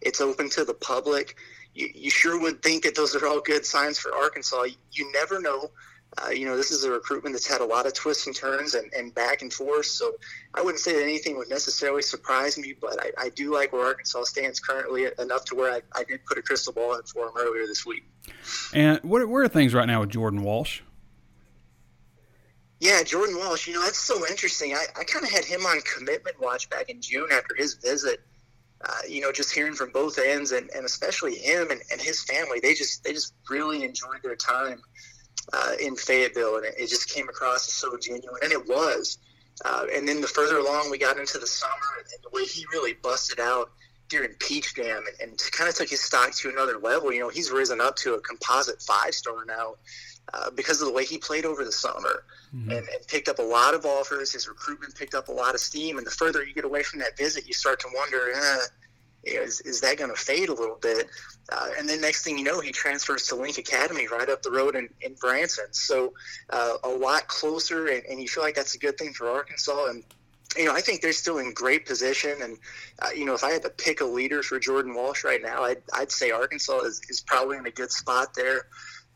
It's 0.00 0.20
open 0.20 0.48
to 0.50 0.64
the 0.64 0.74
public. 0.74 1.36
You, 1.74 1.88
you 1.94 2.10
sure 2.10 2.40
would 2.40 2.62
think 2.62 2.84
that 2.84 2.96
those 2.96 3.14
are 3.14 3.26
all 3.26 3.40
good 3.40 3.66
signs 3.66 3.98
for 3.98 4.14
Arkansas. 4.14 4.62
You, 4.62 4.74
you 4.92 5.12
never 5.12 5.40
know 5.40 5.70
uh, 6.18 6.30
you 6.30 6.44
know, 6.44 6.56
this 6.56 6.70
is 6.72 6.82
a 6.84 6.90
recruitment 6.90 7.34
that's 7.34 7.46
had 7.46 7.60
a 7.60 7.64
lot 7.64 7.86
of 7.86 7.94
twists 7.94 8.26
and 8.26 8.34
turns 8.34 8.74
and, 8.74 8.92
and 8.92 9.14
back 9.14 9.42
and 9.42 9.52
forth. 9.52 9.86
So 9.86 10.12
I 10.54 10.62
wouldn't 10.62 10.80
say 10.80 10.92
that 10.94 11.02
anything 11.02 11.36
would 11.38 11.48
necessarily 11.48 12.02
surprise 12.02 12.58
me, 12.58 12.74
but 12.78 12.96
I, 13.00 13.26
I 13.26 13.28
do 13.30 13.54
like 13.54 13.72
where 13.72 13.84
Arkansas 13.86 14.24
stands 14.24 14.58
currently 14.58 15.06
enough 15.18 15.44
to 15.46 15.54
where 15.54 15.72
I, 15.72 15.82
I 15.94 16.04
did 16.04 16.24
put 16.26 16.36
a 16.36 16.42
crystal 16.42 16.72
ball 16.72 16.94
in 16.96 17.02
for 17.04 17.26
him 17.26 17.32
earlier 17.38 17.66
this 17.66 17.86
week. 17.86 18.04
And 18.74 18.98
what, 19.02 19.26
where 19.28 19.44
are 19.44 19.48
things 19.48 19.72
right 19.72 19.86
now 19.86 20.00
with 20.00 20.10
Jordan 20.10 20.42
Walsh? 20.42 20.80
Yeah, 22.80 23.02
Jordan 23.02 23.36
Walsh, 23.36 23.68
you 23.68 23.74
know, 23.74 23.82
that's 23.82 23.98
so 23.98 24.26
interesting. 24.26 24.74
I, 24.74 24.86
I 24.98 25.04
kind 25.04 25.24
of 25.24 25.30
had 25.30 25.44
him 25.44 25.64
on 25.66 25.80
commitment 25.82 26.40
watch 26.40 26.68
back 26.70 26.88
in 26.88 27.00
June 27.00 27.28
after 27.30 27.54
his 27.54 27.74
visit. 27.74 28.20
Uh, 28.82 28.92
you 29.06 29.20
know, 29.20 29.30
just 29.30 29.52
hearing 29.52 29.74
from 29.74 29.92
both 29.92 30.18
ends 30.18 30.52
and, 30.52 30.70
and 30.74 30.86
especially 30.86 31.34
him 31.34 31.70
and, 31.70 31.82
and 31.92 32.00
his 32.00 32.24
family, 32.24 32.60
they 32.62 32.72
just 32.72 33.04
they 33.04 33.12
just 33.12 33.34
really 33.50 33.84
enjoyed 33.84 34.22
their 34.22 34.34
time 34.34 34.80
uh, 35.52 35.72
in 35.80 35.96
Fayetteville, 35.96 36.56
and 36.56 36.66
it, 36.66 36.74
it, 36.78 36.88
just 36.88 37.08
came 37.08 37.28
across 37.28 37.66
as 37.68 37.74
so 37.74 37.96
genuine, 37.96 38.40
and 38.42 38.52
it 38.52 38.66
was. 38.66 39.18
Uh, 39.64 39.86
and 39.94 40.08
then 40.08 40.20
the 40.20 40.26
further 40.26 40.58
along 40.58 40.90
we 40.90 40.98
got 40.98 41.18
into 41.18 41.38
the 41.38 41.46
summer, 41.46 41.72
and, 41.98 42.06
the 42.22 42.30
way 42.32 42.44
he 42.44 42.64
really 42.72 42.94
busted 42.94 43.40
out 43.40 43.70
during 44.08 44.30
Peach 44.34 44.74
Jam, 44.74 45.04
and, 45.20 45.30
and 45.30 45.42
kind 45.52 45.68
of 45.68 45.74
took 45.74 45.88
his 45.88 46.00
stock 46.00 46.32
to 46.36 46.48
another 46.48 46.78
level. 46.78 47.12
You 47.12 47.20
know, 47.20 47.28
he's 47.28 47.50
risen 47.50 47.80
up 47.80 47.96
to 47.96 48.14
a 48.14 48.20
composite 48.20 48.82
five 48.82 49.14
star 49.14 49.44
now. 49.44 49.74
Uh, 50.32 50.48
because 50.50 50.80
of 50.80 50.86
the 50.86 50.94
way 50.94 51.04
he 51.04 51.18
played 51.18 51.44
over 51.44 51.64
the 51.64 51.72
summer 51.72 52.22
mm-hmm. 52.54 52.70
and, 52.70 52.86
and, 52.88 53.06
picked 53.08 53.28
up 53.28 53.40
a 53.40 53.42
lot 53.42 53.74
of 53.74 53.84
offers. 53.84 54.32
His 54.32 54.46
recruitment 54.46 54.94
picked 54.94 55.14
up 55.14 55.26
a 55.26 55.32
lot 55.32 55.56
of 55.56 55.60
steam. 55.60 55.98
And 55.98 56.06
the 56.06 56.10
further 56.12 56.44
you 56.44 56.54
get 56.54 56.64
away 56.64 56.84
from 56.84 57.00
that 57.00 57.16
visit, 57.16 57.48
you 57.48 57.52
start 57.52 57.80
to 57.80 57.88
wonder, 57.92 58.30
eh, 58.32 58.58
is, 59.24 59.60
is 59.62 59.80
that 59.80 59.98
going 59.98 60.10
to 60.10 60.16
fade 60.16 60.48
a 60.48 60.54
little 60.54 60.78
bit? 60.80 61.06
Uh, 61.52 61.68
and 61.78 61.88
then 61.88 62.00
next 62.00 62.22
thing 62.22 62.38
you 62.38 62.44
know, 62.44 62.60
he 62.60 62.70
transfers 62.70 63.26
to 63.28 63.34
Link 63.34 63.58
Academy 63.58 64.06
right 64.08 64.28
up 64.28 64.42
the 64.42 64.50
road 64.50 64.76
in, 64.76 64.88
in 65.00 65.14
Branson. 65.14 65.66
So 65.72 66.12
uh, 66.50 66.76
a 66.84 66.88
lot 66.88 67.28
closer, 67.28 67.88
and, 67.88 68.04
and, 68.06 68.20
you 68.20 68.28
feel 68.28 68.42
like 68.42 68.54
that's 68.54 68.74
a 68.74 68.78
good 68.78 68.96
thing 68.96 69.12
for 69.12 69.28
Arkansas. 69.28 69.86
And 69.86 70.04
you 70.56 70.64
know, 70.64 70.74
I 70.74 70.80
think 70.80 71.00
they're 71.00 71.12
still 71.12 71.38
in 71.38 71.52
great 71.52 71.86
position. 71.86 72.42
And, 72.42 72.58
uh, 73.00 73.10
you 73.14 73.24
know, 73.24 73.34
if 73.34 73.44
I 73.44 73.50
had 73.50 73.62
to 73.62 73.70
pick 73.70 74.00
a 74.00 74.04
leader 74.04 74.42
for 74.42 74.58
Jordan 74.58 74.94
Walsh 74.94 75.22
right 75.24 75.40
now, 75.40 75.62
I'd, 75.62 75.82
I'd 75.92 76.10
say 76.10 76.30
Arkansas 76.30 76.80
is, 76.80 77.00
is 77.08 77.20
probably 77.20 77.56
in 77.56 77.66
a 77.66 77.70
good 77.70 77.92
spot 77.92 78.34
there. 78.34 78.66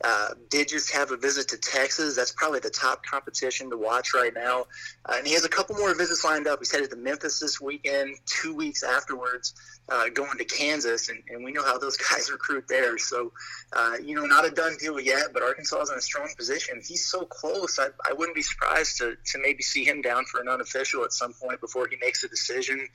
Uh, 0.03 0.31
did 0.51 0.69
just 0.69 0.93
have 0.93 1.13
a 1.13 1.17
visit 1.17 1.49
to 1.49 1.57
Texas. 1.57 2.17
That's 2.17 2.33
probably 2.33 2.61
the 2.61 2.71
top 2.71 3.05
competition 3.07 3.71
to 3.71 3.77
watch 3.77 4.13
right 4.13 4.35
now. 4.35 4.67
Uh, 5.07 5.15
and 5.19 5.27
he 5.27 5.33
has 5.35 5.45
a 5.45 5.49
couple 5.49 5.77
more 5.77 5.95
visits 5.95 6.25
lined 6.25 6.47
up. 6.47 6.59
He's 6.59 6.73
headed 6.73 6.91
to 6.91 6.97
Memphis 6.97 7.39
this 7.39 7.61
weekend, 7.61 8.17
two 8.27 8.55
weeks 8.55 8.83
afterwards, 8.83 9.55
uh, 9.89 10.09
going 10.11 10.37
to 10.37 10.45
Kansas. 10.45 11.09
And, 11.09 11.23
and 11.29 11.45
we 11.45 11.53
know 11.53 11.65
how 11.65 11.79
those 11.79 11.97
guys 12.11 12.31
recruit 12.31 12.67
there. 12.69 12.99
So, 12.99 13.33
uh, 13.73 13.95
you 14.03 14.15
know, 14.15 14.27
not 14.27 14.45
a 14.45 14.51
done 14.51 14.77
deal 14.79 14.99
yet, 14.99 15.29
but 15.33 15.43
Arkansas 15.43 15.81
is 15.83 15.91
in 15.91 15.97
a 15.97 16.03
strong 16.03 16.29
position. 16.37 16.83
He's 16.87 17.07
so 17.07 17.25
close. 17.25 17.79
I, 17.79 17.87
I 18.09 18.13
wouldn't 18.13 18.35
be 18.35 18.43
surprised 18.43 18.99
to, 18.99 19.17
to 19.25 19.39
maybe 19.39 19.63
see 19.63 19.85
him 19.85 20.03
down 20.03 20.25
for 20.27 20.41
an 20.41 20.49
unofficial 20.49 21.05
at 21.05 21.13
some 21.13 21.33
point 21.33 21.61
before 21.61 21.87
he 21.89 21.97
makes 22.01 22.25
a 22.25 22.29
decision. 22.29 22.89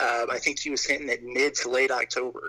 Uh, 0.00 0.26
I 0.30 0.38
think 0.38 0.60
he 0.60 0.70
was 0.70 0.86
hinting 0.86 1.10
at 1.10 1.22
mid 1.22 1.54
to 1.56 1.68
late 1.68 1.90
October. 1.90 2.48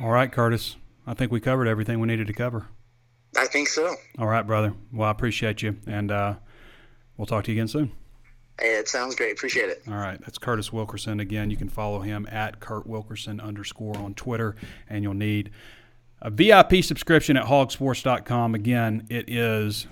All 0.00 0.10
right, 0.10 0.30
Curtis. 0.30 0.76
I 1.06 1.14
think 1.14 1.30
we 1.30 1.40
covered 1.40 1.68
everything 1.68 2.00
we 2.00 2.08
needed 2.08 2.26
to 2.26 2.32
cover. 2.32 2.66
I 3.36 3.46
think 3.46 3.68
so. 3.68 3.94
All 4.18 4.26
right, 4.26 4.46
brother. 4.46 4.74
Well, 4.92 5.08
I 5.08 5.10
appreciate 5.10 5.62
you, 5.62 5.76
and 5.86 6.10
uh, 6.10 6.34
we'll 7.16 7.26
talk 7.26 7.44
to 7.44 7.52
you 7.52 7.58
again 7.58 7.68
soon. 7.68 7.92
Hey, 8.58 8.76
it 8.76 8.88
sounds 8.88 9.14
great. 9.14 9.32
Appreciate 9.32 9.68
it. 9.68 9.82
All 9.86 9.94
right, 9.94 10.18
that's 10.20 10.38
Curtis 10.38 10.72
Wilkerson. 10.72 11.20
Again, 11.20 11.50
you 11.50 11.56
can 11.56 11.68
follow 11.68 12.00
him 12.00 12.26
at 12.30 12.58
Kurt 12.58 12.86
Wilkerson 12.86 13.38
underscore 13.40 13.96
on 13.98 14.14
Twitter, 14.14 14.56
and 14.88 15.02
you'll 15.02 15.14
need 15.14 15.50
a 16.22 16.30
VIP 16.30 16.82
subscription 16.82 17.36
at 17.36 17.44
hawgsports.com. 17.46 18.54
Again, 18.54 19.06
it 19.10 19.28
is 19.28 19.86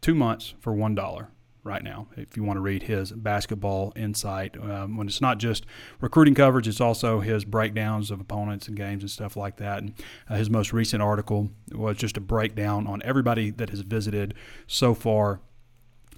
two 0.00 0.14
months 0.14 0.54
for 0.58 0.72
one 0.74 0.96
dollar 0.96 1.28
right 1.64 1.82
now 1.82 2.08
if 2.16 2.36
you 2.36 2.42
want 2.42 2.56
to 2.56 2.60
read 2.60 2.84
his 2.84 3.12
basketball 3.12 3.92
insight. 3.94 4.56
Um, 4.60 4.96
when 4.96 5.06
it's 5.06 5.20
not 5.20 5.38
just 5.38 5.64
recruiting 6.00 6.34
coverage, 6.34 6.66
it's 6.66 6.80
also 6.80 7.20
his 7.20 7.44
breakdowns 7.44 8.10
of 8.10 8.20
opponents 8.20 8.68
and 8.68 8.76
games 8.76 9.02
and 9.02 9.10
stuff 9.10 9.36
like 9.36 9.56
that. 9.58 9.78
And 9.78 9.94
uh, 10.28 10.36
his 10.36 10.50
most 10.50 10.72
recent 10.72 11.02
article 11.02 11.50
was 11.72 11.96
just 11.96 12.16
a 12.16 12.20
breakdown 12.20 12.86
on 12.86 13.00
everybody 13.04 13.50
that 13.50 13.70
has 13.70 13.80
visited 13.80 14.34
so 14.66 14.94
far 14.94 15.40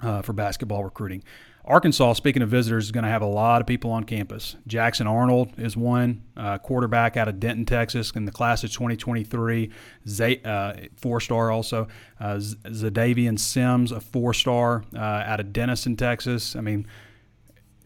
uh, 0.02 0.22
for 0.22 0.32
basketball 0.32 0.84
recruiting. 0.84 1.22
Arkansas, 1.66 2.12
speaking 2.12 2.42
of 2.42 2.50
visitors, 2.50 2.84
is 2.84 2.92
going 2.92 3.04
to 3.04 3.10
have 3.10 3.22
a 3.22 3.26
lot 3.26 3.62
of 3.62 3.66
people 3.66 3.90
on 3.90 4.04
campus. 4.04 4.56
Jackson 4.66 5.06
Arnold 5.06 5.58
is 5.58 5.76
one 5.78 6.22
uh, 6.36 6.58
quarterback 6.58 7.16
out 7.16 7.26
of 7.26 7.40
Denton, 7.40 7.64
Texas, 7.64 8.10
in 8.10 8.26
the 8.26 8.32
class 8.32 8.62
of 8.64 8.70
2023. 8.70 9.70
Z- 10.06 10.40
uh, 10.44 10.74
four 10.96 11.20
star 11.20 11.50
also. 11.50 11.88
Uh, 12.20 12.34
Zadavian 12.34 13.38
Sims, 13.38 13.92
a 13.92 14.00
four 14.00 14.34
star 14.34 14.84
uh, 14.94 14.98
out 14.98 15.40
of 15.40 15.54
Denison, 15.54 15.96
Texas. 15.96 16.54
I 16.54 16.60
mean, 16.60 16.86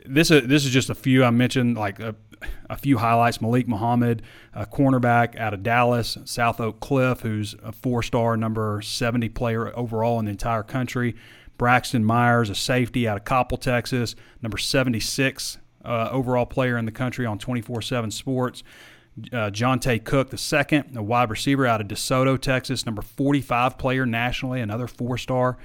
this 0.04 0.32
is, 0.32 0.48
this 0.48 0.64
is 0.64 0.72
just 0.72 0.90
a 0.90 0.94
few 0.94 1.22
I 1.22 1.30
mentioned, 1.30 1.78
like 1.78 2.00
a, 2.00 2.16
a 2.68 2.76
few 2.76 2.98
highlights. 2.98 3.40
Malik 3.40 3.68
Muhammad, 3.68 4.22
a 4.54 4.66
cornerback 4.66 5.38
out 5.38 5.54
of 5.54 5.62
Dallas. 5.62 6.18
South 6.24 6.60
Oak 6.60 6.80
Cliff, 6.80 7.20
who's 7.20 7.54
a 7.62 7.70
four 7.70 8.02
star, 8.02 8.36
number 8.36 8.82
70 8.82 9.28
player 9.28 9.76
overall 9.78 10.18
in 10.18 10.24
the 10.24 10.32
entire 10.32 10.64
country. 10.64 11.14
Braxton 11.58 12.04
Myers, 12.04 12.48
a 12.48 12.54
safety 12.54 13.06
out 13.06 13.18
of 13.18 13.24
Coppell, 13.24 13.60
Texas, 13.60 14.14
number 14.40 14.56
76 14.56 15.58
uh, 15.84 16.08
overall 16.10 16.46
player 16.46 16.78
in 16.78 16.84
the 16.84 16.92
country 16.92 17.26
on 17.26 17.38
24 17.38 17.82
7 17.82 18.10
sports. 18.10 18.62
Uh, 19.32 19.50
Johntay 19.50 20.04
Cook, 20.04 20.30
the 20.30 20.38
second, 20.38 20.96
a 20.96 21.02
wide 21.02 21.28
receiver 21.28 21.66
out 21.66 21.80
of 21.80 21.88
DeSoto, 21.88 22.40
Texas, 22.40 22.86
number 22.86 23.02
45 23.02 23.76
player 23.76 24.06
nationally, 24.06 24.60
another 24.60 24.86
four 24.86 25.18
star. 25.18 25.58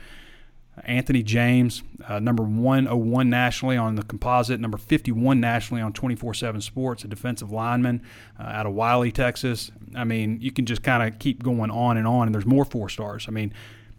Anthony 0.86 1.22
James, 1.22 1.84
uh, 2.08 2.18
number 2.20 2.42
101 2.42 3.30
nationally 3.30 3.78
on 3.78 3.94
the 3.94 4.02
composite, 4.02 4.60
number 4.60 4.80
51 4.80 5.40
nationally 5.40 5.84
on 5.84 5.94
24 5.94 6.34
7 6.34 6.62
sports, 6.62 7.04
a 7.04 7.08
defensive 7.08 7.52
lineman 7.52 8.02
uh, 8.40 8.44
out 8.44 8.66
of 8.66 8.74
Wylie, 8.74 9.12
Texas. 9.12 9.72
I 9.96 10.04
mean, 10.04 10.42
you 10.42 10.52
can 10.52 10.66
just 10.66 10.82
kind 10.82 11.08
of 11.08 11.20
keep 11.20 11.44
going 11.44 11.70
on 11.70 11.98
and 11.98 12.08
on, 12.08 12.28
and 12.28 12.34
there's 12.34 12.48
more 12.48 12.66
four 12.66 12.90
stars. 12.90 13.26
I 13.28 13.32
mean, 13.32 13.54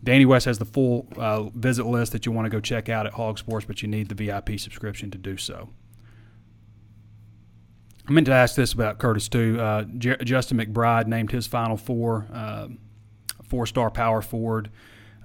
Danny 0.04 0.26
West 0.26 0.44
has 0.44 0.58
the 0.58 0.66
full 0.66 1.08
uh, 1.16 1.44
visit 1.54 1.86
list 1.86 2.12
that 2.12 2.26
you 2.26 2.32
want 2.32 2.44
to 2.44 2.50
go 2.50 2.60
check 2.60 2.88
out 2.88 3.06
at 3.06 3.14
Hawg 3.14 3.38
Sports, 3.38 3.64
but 3.66 3.82
you 3.82 3.88
need 3.88 4.08
the 4.08 4.14
VIP 4.14 4.60
subscription 4.60 5.10
to 5.10 5.18
do 5.18 5.36
so. 5.36 5.70
I 8.06 8.12
meant 8.12 8.26
to 8.26 8.34
ask 8.34 8.54
this 8.54 8.74
about 8.74 8.98
Curtis 8.98 9.28
too. 9.28 9.58
Uh, 9.58 9.84
J- 9.96 10.18
Justin 10.22 10.58
McBride 10.58 11.06
named 11.06 11.32
his 11.32 11.46
final 11.46 11.78
four, 11.78 12.28
uh, 12.32 12.68
four-star 13.48 13.90
power 13.90 14.20
forward. 14.20 14.70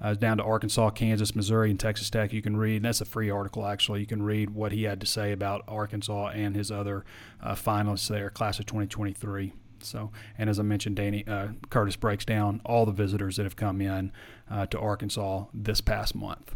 Uh, 0.02 0.14
down 0.14 0.38
to 0.38 0.42
Arkansas, 0.42 0.88
Kansas, 0.88 1.36
Missouri, 1.36 1.70
and 1.70 1.78
Texas 1.78 2.08
Tech. 2.08 2.32
You 2.32 2.40
can 2.40 2.56
read. 2.56 2.82
That's 2.82 3.02
a 3.02 3.04
free 3.04 3.28
article, 3.28 3.66
actually. 3.66 4.00
You 4.00 4.06
can 4.06 4.22
read 4.22 4.48
what 4.48 4.72
he 4.72 4.84
had 4.84 4.98
to 5.02 5.06
say 5.06 5.30
about 5.30 5.62
Arkansas 5.68 6.28
and 6.28 6.56
his 6.56 6.70
other 6.70 7.04
uh, 7.42 7.54
finalists 7.54 8.08
there, 8.08 8.30
class 8.30 8.58
of 8.58 8.64
2023. 8.64 9.52
So, 9.84 10.10
and 10.38 10.50
as 10.50 10.58
I 10.58 10.62
mentioned, 10.62 10.96
Danny 10.96 11.26
uh, 11.26 11.48
Curtis 11.68 11.96
breaks 11.96 12.24
down 12.24 12.60
all 12.64 12.86
the 12.86 12.92
visitors 12.92 13.36
that 13.36 13.44
have 13.44 13.56
come 13.56 13.80
in 13.80 14.12
uh, 14.50 14.66
to 14.66 14.78
Arkansas 14.78 15.46
this 15.54 15.80
past 15.80 16.14
month. 16.14 16.54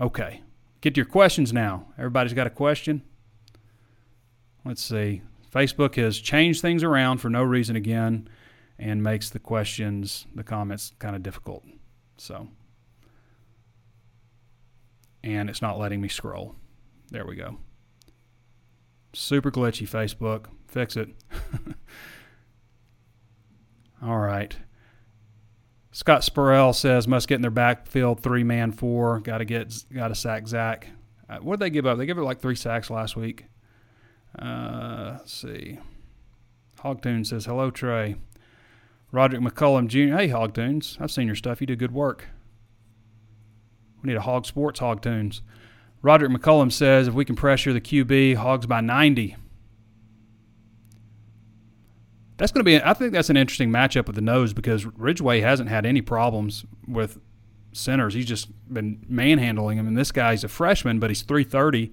Okay, 0.00 0.42
get 0.80 0.94
to 0.94 0.98
your 0.98 1.06
questions 1.06 1.52
now. 1.52 1.86
Everybody's 1.98 2.34
got 2.34 2.46
a 2.46 2.50
question. 2.50 3.02
Let's 4.64 4.82
see. 4.82 5.22
Facebook 5.52 5.94
has 5.96 6.18
changed 6.18 6.60
things 6.60 6.82
around 6.82 7.18
for 7.18 7.30
no 7.30 7.42
reason 7.42 7.74
again, 7.74 8.28
and 8.78 9.02
makes 9.02 9.30
the 9.30 9.38
questions, 9.38 10.26
the 10.34 10.44
comments, 10.44 10.92
kind 10.98 11.16
of 11.16 11.22
difficult. 11.22 11.64
So, 12.16 12.48
and 15.24 15.48
it's 15.48 15.62
not 15.62 15.78
letting 15.78 16.00
me 16.00 16.08
scroll. 16.08 16.54
There 17.10 17.26
we 17.26 17.34
go. 17.34 17.58
Super 19.14 19.50
glitchy 19.50 19.88
Facebook. 19.88 20.46
Fix 20.68 20.96
it. 20.96 21.08
All 24.02 24.18
right. 24.18 24.56
Scott 25.90 26.22
Spurrell 26.22 26.74
says 26.74 27.08
must 27.08 27.26
get 27.28 27.36
in 27.36 27.42
their 27.42 27.50
backfield 27.50 28.20
three 28.20 28.44
man 28.44 28.72
four. 28.72 29.20
Got 29.20 29.38
to 29.38 29.44
get 29.44 29.84
got 29.92 30.08
to 30.08 30.14
sack 30.14 30.46
Zach. 30.46 30.88
Uh, 31.28 31.38
what 31.38 31.58
did 31.58 31.66
they 31.66 31.70
give 31.70 31.86
up? 31.86 31.98
They 31.98 32.06
gave 32.06 32.18
it 32.18 32.22
like 32.22 32.40
three 32.40 32.54
sacks 32.54 32.90
last 32.90 33.16
week. 33.16 33.46
Uh, 34.38 35.16
let's 35.18 35.32
see. 35.32 35.78
Hogtoon 36.80 37.26
says 37.26 37.46
hello 37.46 37.70
Trey. 37.70 38.16
Roderick 39.10 39.42
McCullum 39.42 39.88
Jr. 39.88 40.16
Hey 40.16 40.28
Hogtoons, 40.28 41.00
I've 41.00 41.10
seen 41.10 41.26
your 41.26 41.34
stuff. 41.34 41.60
You 41.60 41.66
do 41.66 41.76
good 41.76 41.92
work. 41.92 42.28
We 44.02 44.08
need 44.08 44.16
a 44.16 44.22
Hawg 44.22 44.46
Sports 44.46 44.80
Hogtoons. 44.80 45.40
Roderick 46.02 46.30
McCullum 46.30 46.70
says 46.70 47.08
if 47.08 47.14
we 47.14 47.24
can 47.24 47.34
pressure 47.34 47.72
the 47.72 47.80
QB, 47.80 48.36
Hogs 48.36 48.66
by 48.66 48.80
90. 48.80 49.36
That's 52.38 52.52
going 52.52 52.60
to 52.60 52.64
be. 52.64 52.82
I 52.82 52.94
think 52.94 53.12
that's 53.12 53.30
an 53.30 53.36
interesting 53.36 53.70
matchup 53.70 54.06
with 54.06 54.14
the 54.14 54.22
nose 54.22 54.52
because 54.52 54.86
Ridgeway 54.86 55.40
hasn't 55.40 55.68
had 55.68 55.84
any 55.84 56.00
problems 56.00 56.64
with 56.86 57.18
centers. 57.72 58.14
He's 58.14 58.26
just 58.26 58.48
been 58.72 59.04
manhandling 59.08 59.76
him. 59.78 59.86
And 59.86 59.96
this 59.96 60.12
guy's 60.12 60.44
a 60.44 60.48
freshman, 60.48 61.00
but 61.00 61.10
he's 61.10 61.22
330. 61.22 61.92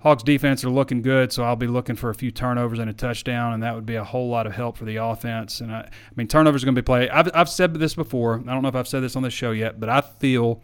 Hawks 0.00 0.22
defense 0.22 0.64
are 0.64 0.70
looking 0.70 1.00
good, 1.00 1.32
so 1.32 1.44
I'll 1.44 1.56
be 1.56 1.68
looking 1.68 1.94
for 1.94 2.10
a 2.10 2.14
few 2.14 2.32
turnovers 2.32 2.80
and 2.80 2.90
a 2.90 2.92
touchdown, 2.92 3.52
and 3.52 3.62
that 3.62 3.74
would 3.74 3.86
be 3.86 3.94
a 3.94 4.02
whole 4.02 4.28
lot 4.28 4.48
of 4.48 4.52
help 4.52 4.76
for 4.76 4.84
the 4.84 4.96
offense. 4.96 5.60
And 5.60 5.72
I, 5.72 5.80
I 5.80 5.90
mean, 6.16 6.26
turnovers 6.26 6.64
are 6.64 6.66
going 6.66 6.74
to 6.74 6.82
be 6.82 6.84
played. 6.84 7.08
I've, 7.10 7.30
I've 7.32 7.48
said 7.48 7.72
this 7.74 7.94
before. 7.94 8.40
I 8.40 8.52
don't 8.52 8.62
know 8.62 8.68
if 8.68 8.74
I've 8.74 8.88
said 8.88 9.00
this 9.00 9.14
on 9.14 9.22
this 9.22 9.32
show 9.32 9.52
yet, 9.52 9.78
but 9.78 9.88
I 9.88 10.00
feel 10.00 10.60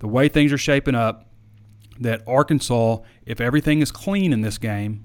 the 0.00 0.08
way 0.08 0.28
things 0.28 0.52
are 0.52 0.58
shaping 0.58 0.96
up 0.96 1.28
that 2.00 2.22
Arkansas, 2.26 2.98
if 3.24 3.40
everything 3.40 3.80
is 3.80 3.92
clean 3.92 4.32
in 4.32 4.40
this 4.40 4.58
game, 4.58 5.04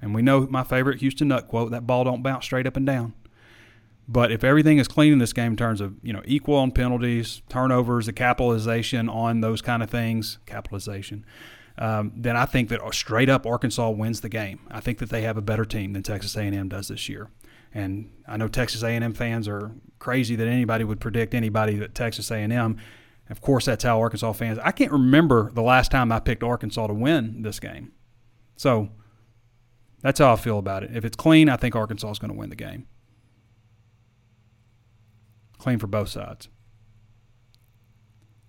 and 0.00 0.14
we 0.14 0.22
know 0.22 0.46
my 0.48 0.64
favorite 0.64 1.00
Houston 1.00 1.28
Nutt 1.28 1.48
quote: 1.48 1.70
"That 1.70 1.86
ball 1.86 2.04
don't 2.04 2.22
bounce 2.22 2.44
straight 2.44 2.66
up 2.66 2.76
and 2.76 2.86
down." 2.86 3.14
But 4.08 4.30
if 4.30 4.44
everything 4.44 4.78
is 4.78 4.86
clean 4.86 5.12
in 5.12 5.18
this 5.18 5.32
game 5.32 5.52
in 5.52 5.56
terms 5.56 5.80
of 5.80 5.94
you 6.02 6.12
know 6.12 6.22
equal 6.24 6.56
on 6.56 6.70
penalties, 6.70 7.42
turnovers, 7.48 8.06
the 8.06 8.12
capitalization 8.12 9.08
on 9.08 9.40
those 9.40 9.60
kind 9.62 9.82
of 9.82 9.90
things, 9.90 10.38
capitalization, 10.46 11.24
um, 11.78 12.12
then 12.16 12.36
I 12.36 12.46
think 12.46 12.68
that 12.68 12.80
straight 12.94 13.28
up 13.28 13.46
Arkansas 13.46 13.90
wins 13.90 14.20
the 14.20 14.28
game. 14.28 14.60
I 14.70 14.80
think 14.80 14.98
that 14.98 15.10
they 15.10 15.22
have 15.22 15.36
a 15.36 15.42
better 15.42 15.64
team 15.64 15.92
than 15.92 16.02
Texas 16.02 16.36
A&M 16.36 16.68
does 16.68 16.88
this 16.88 17.08
year. 17.08 17.28
And 17.74 18.10
I 18.26 18.36
know 18.36 18.48
Texas 18.48 18.82
A&M 18.82 19.12
fans 19.12 19.48
are 19.48 19.72
crazy 19.98 20.36
that 20.36 20.46
anybody 20.46 20.84
would 20.84 21.00
predict 21.00 21.34
anybody 21.34 21.74
that 21.76 21.94
Texas 21.94 22.30
A&M. 22.30 22.78
Of 23.28 23.40
course, 23.40 23.66
that's 23.66 23.84
how 23.84 24.00
Arkansas 24.00 24.32
fans. 24.32 24.58
I 24.62 24.70
can't 24.70 24.92
remember 24.92 25.50
the 25.52 25.62
last 25.62 25.90
time 25.90 26.10
I 26.12 26.20
picked 26.20 26.42
Arkansas 26.42 26.86
to 26.86 26.94
win 26.94 27.42
this 27.42 27.60
game. 27.60 27.92
So 28.56 28.88
that's 30.06 30.20
how 30.20 30.32
I 30.32 30.36
feel 30.36 30.58
about 30.58 30.84
it. 30.84 30.94
If 30.94 31.04
it's 31.04 31.16
clean, 31.16 31.48
I 31.48 31.56
think 31.56 31.74
Arkansas 31.74 32.12
is 32.12 32.20
going 32.20 32.30
to 32.30 32.38
win 32.38 32.48
the 32.48 32.54
game. 32.54 32.86
Clean 35.58 35.80
for 35.80 35.88
both 35.88 36.10
sides. 36.10 36.48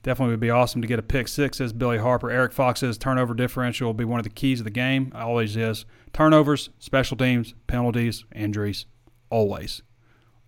Definitely 0.04 0.34
would 0.34 0.40
be 0.40 0.52
awesome 0.52 0.84
to 0.84 0.88
get 0.88 1.00
a 1.00 1.02
pick 1.02 1.28
six, 1.28 1.58
says 1.58 1.74
Billy 1.74 1.98
Harper. 1.98 2.30
Eric 2.30 2.54
Fox 2.54 2.82
says 2.82 2.96
turnover 2.96 3.34
differential 3.34 3.88
will 3.88 3.96
be 3.96 4.06
one 4.06 4.20
of 4.20 4.24
the 4.24 4.30
keys 4.30 4.60
of 4.60 4.66
the 4.66 4.70
game. 4.70 5.12
Always 5.16 5.58
is. 5.58 5.86
Turnovers, 6.14 6.70
special 6.78 7.18
teams, 7.18 7.56
penalties, 7.66 8.24
injuries. 8.36 8.86
Always. 9.32 9.82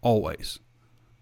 Always. 0.01 0.59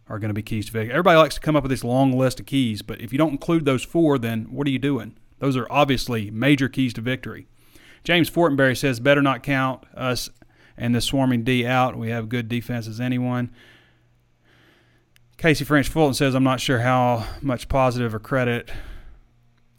are 0.09 0.19
going 0.19 0.29
to 0.29 0.33
be 0.33 0.43
keys 0.43 0.65
to 0.65 0.73
victory. 0.73 0.91
Everybody 0.91 1.17
likes 1.17 1.35
to 1.35 1.41
come 1.41 1.55
up 1.55 1.63
with 1.63 1.71
this 1.71 1.85
long 1.85 2.11
list 2.11 2.41
of 2.41 2.45
keys, 2.45 2.81
but 2.81 2.99
if 2.99 3.13
you 3.13 3.17
don't 3.17 3.31
include 3.31 3.63
those 3.63 3.83
four, 3.83 4.17
then 4.17 4.47
what 4.51 4.67
are 4.67 4.71
you 4.71 4.79
doing? 4.79 5.17
Those 5.39 5.55
are 5.55 5.67
obviously 5.69 6.29
major 6.29 6.67
keys 6.67 6.93
to 6.95 7.01
victory. 7.01 7.47
James 8.03 8.29
Fortenberry 8.29 8.77
says, 8.77 8.99
better 8.99 9.21
not 9.21 9.43
count 9.43 9.83
us 9.95 10.29
and 10.77 10.93
the 10.93 11.01
swarming 11.01 11.43
D 11.43 11.65
out. 11.65 11.97
We 11.97 12.09
have 12.09 12.29
good 12.29 12.47
defense 12.47 12.87
as 12.87 13.01
anyone. 13.01 13.51
Casey 15.37 15.65
French 15.65 15.87
Fulton 15.87 16.13
says, 16.13 16.35
I'm 16.35 16.43
not 16.43 16.59
sure 16.59 16.79
how 16.79 17.27
much 17.41 17.67
positive 17.69 18.13
or 18.13 18.19
credit, 18.19 18.71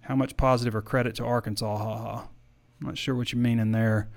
how 0.03 0.15
much 0.15 0.37
positive 0.37 0.75
or 0.75 0.83
credit 0.83 1.17
to 1.17 1.25
Arkansas. 1.25 1.77
Ha 1.77 1.97
ha. 1.97 2.29
I'm 2.81 2.87
not 2.87 2.99
sure 2.99 3.15
what 3.15 3.33
you 3.33 3.39
mean 3.39 3.59
in 3.59 3.73
there. 3.73 4.09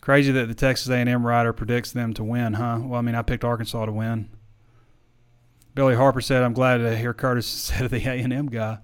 Crazy 0.00 0.32
that 0.32 0.46
the 0.46 0.54
Texas 0.54 0.88
A&M 0.88 1.26
writer 1.26 1.52
predicts 1.52 1.92
them 1.92 2.14
to 2.14 2.24
win, 2.24 2.54
huh? 2.54 2.78
Well, 2.82 2.98
I 2.98 3.02
mean, 3.02 3.14
I 3.14 3.22
picked 3.22 3.44
Arkansas 3.44 3.86
to 3.86 3.92
win. 3.92 4.30
Billy 5.74 5.94
Harper 5.94 6.22
said, 6.22 6.42
"I'm 6.42 6.54
glad 6.54 6.78
to 6.78 6.96
hear 6.96 7.12
Curtis 7.12 7.46
said 7.46 7.82
of 7.82 7.90
the 7.90 8.08
A&M 8.08 8.46
guy." 8.46 8.78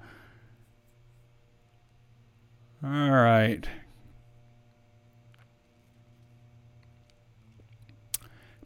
All 2.85 3.11
right. 3.11 3.68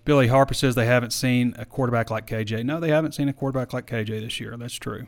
Billy 0.06 0.28
Harper 0.28 0.54
says 0.54 0.74
they 0.74 0.86
haven't 0.86 1.10
seen 1.10 1.54
a 1.58 1.64
quarterback 1.66 2.10
like 2.10 2.26
KJ. 2.26 2.64
No, 2.64 2.78
they 2.80 2.90
haven't 2.90 3.12
seen 3.12 3.28
a 3.28 3.32
quarterback 3.32 3.72
like 3.72 3.86
KJ 3.86 4.20
this 4.20 4.40
year. 4.40 4.56
That's 4.56 4.74
true. 4.74 5.06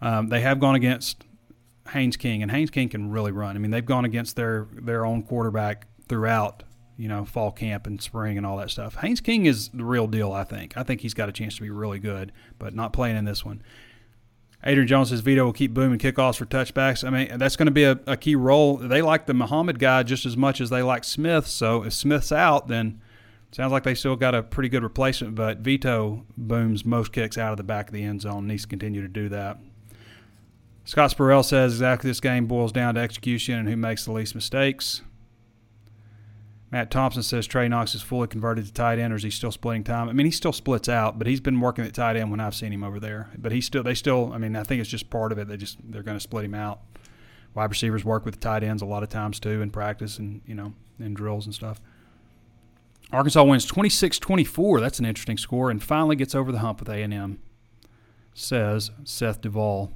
Um, 0.00 0.28
they 0.28 0.40
have 0.40 0.60
gone 0.60 0.74
against 0.74 1.24
Haynes 1.92 2.16
King, 2.16 2.42
and 2.42 2.50
Haynes 2.50 2.70
King 2.70 2.88
can 2.88 3.10
really 3.10 3.32
run. 3.32 3.56
I 3.56 3.60
mean, 3.60 3.70
they've 3.70 3.86
gone 3.86 4.04
against 4.04 4.36
their 4.36 4.66
their 4.72 5.06
own 5.06 5.22
quarterback 5.22 5.86
throughout, 6.08 6.64
you 6.96 7.08
know, 7.08 7.24
fall 7.24 7.52
camp 7.52 7.86
and 7.86 8.02
spring 8.02 8.36
and 8.36 8.44
all 8.44 8.56
that 8.58 8.70
stuff. 8.70 8.96
Haynes 8.96 9.20
King 9.20 9.46
is 9.46 9.68
the 9.68 9.84
real 9.84 10.08
deal, 10.08 10.32
I 10.32 10.44
think. 10.44 10.76
I 10.76 10.82
think 10.82 11.00
he's 11.00 11.14
got 11.14 11.28
a 11.28 11.32
chance 11.32 11.56
to 11.56 11.62
be 11.62 11.70
really 11.70 12.00
good, 12.00 12.32
but 12.58 12.74
not 12.74 12.92
playing 12.92 13.16
in 13.16 13.24
this 13.24 13.44
one. 13.44 13.62
Adrian 14.66 14.88
Jones 14.88 15.10
says 15.10 15.20
Vito 15.20 15.44
will 15.44 15.52
keep 15.52 15.72
booming 15.72 16.00
kickoffs 16.00 16.36
for 16.36 16.44
touchbacks. 16.44 17.06
I 17.06 17.10
mean, 17.10 17.38
that's 17.38 17.54
going 17.54 17.66
to 17.66 17.72
be 17.72 17.84
a, 17.84 18.00
a 18.08 18.16
key 18.16 18.34
role. 18.34 18.76
They 18.76 19.00
like 19.00 19.26
the 19.26 19.34
Muhammad 19.34 19.78
guy 19.78 20.02
just 20.02 20.26
as 20.26 20.36
much 20.36 20.60
as 20.60 20.70
they 20.70 20.82
like 20.82 21.04
Smith. 21.04 21.46
So 21.46 21.84
if 21.84 21.92
Smith's 21.92 22.32
out, 22.32 22.66
then 22.66 23.00
sounds 23.52 23.70
like 23.70 23.84
they 23.84 23.94
still 23.94 24.16
got 24.16 24.34
a 24.34 24.42
pretty 24.42 24.68
good 24.68 24.82
replacement. 24.82 25.36
But 25.36 25.58
Vito 25.58 26.24
booms 26.36 26.84
most 26.84 27.12
kicks 27.12 27.38
out 27.38 27.52
of 27.52 27.58
the 27.58 27.62
back 27.62 27.86
of 27.86 27.94
the 27.94 28.02
end 28.02 28.22
zone. 28.22 28.48
Needs 28.48 28.62
to 28.62 28.68
continue 28.68 29.02
to 29.02 29.08
do 29.08 29.28
that. 29.28 29.58
Scott 30.84 31.10
Spurrell 31.10 31.44
says 31.44 31.74
exactly 31.74 32.10
this 32.10 32.20
game 32.20 32.46
boils 32.46 32.72
down 32.72 32.96
to 32.96 33.00
execution 33.00 33.58
and 33.58 33.68
who 33.68 33.76
makes 33.76 34.04
the 34.04 34.12
least 34.12 34.34
mistakes. 34.34 35.02
Matt 36.70 36.90
Thompson 36.90 37.22
says 37.22 37.46
Trey 37.46 37.68
Knox 37.68 37.94
is 37.94 38.02
fully 38.02 38.26
converted 38.26 38.66
to 38.66 38.72
tight 38.72 38.98
end, 38.98 39.12
or 39.12 39.16
is 39.16 39.22
he 39.22 39.30
still 39.30 39.52
splitting 39.52 39.84
time? 39.84 40.08
I 40.08 40.12
mean, 40.12 40.26
he 40.26 40.32
still 40.32 40.52
splits 40.52 40.88
out, 40.88 41.16
but 41.16 41.26
he's 41.26 41.40
been 41.40 41.60
working 41.60 41.84
at 41.84 41.94
tight 41.94 42.16
end 42.16 42.30
when 42.30 42.40
I've 42.40 42.56
seen 42.56 42.72
him 42.72 42.82
over 42.82 42.98
there. 42.98 43.30
But 43.38 43.52
he 43.52 43.60
still, 43.60 43.84
they 43.84 43.94
still, 43.94 44.32
I 44.32 44.38
mean, 44.38 44.56
I 44.56 44.64
think 44.64 44.80
it's 44.80 44.90
just 44.90 45.08
part 45.08 45.30
of 45.30 45.38
it. 45.38 45.46
They 45.46 45.56
just 45.56 45.78
they're 45.84 46.02
going 46.02 46.16
to 46.16 46.22
split 46.22 46.44
him 46.44 46.54
out. 46.54 46.80
Wide 47.54 47.70
receivers 47.70 48.04
work 48.04 48.24
with 48.24 48.40
tight 48.40 48.62
ends 48.62 48.82
a 48.82 48.86
lot 48.86 49.02
of 49.02 49.08
times 49.08 49.40
too 49.40 49.62
in 49.62 49.70
practice 49.70 50.18
and 50.18 50.42
you 50.44 50.54
know 50.54 50.74
in 50.98 51.14
drills 51.14 51.46
and 51.46 51.54
stuff. 51.54 51.80
Arkansas 53.12 53.44
wins 53.44 53.70
26-24. 53.70 54.80
That's 54.80 54.98
an 54.98 55.04
interesting 55.04 55.38
score, 55.38 55.70
and 55.70 55.80
finally 55.80 56.16
gets 56.16 56.34
over 56.34 56.50
the 56.50 56.58
hump 56.58 56.80
with 56.80 56.88
A&M. 56.88 57.38
Says 58.34 58.90
Seth 59.04 59.40
Duvall. 59.40 59.92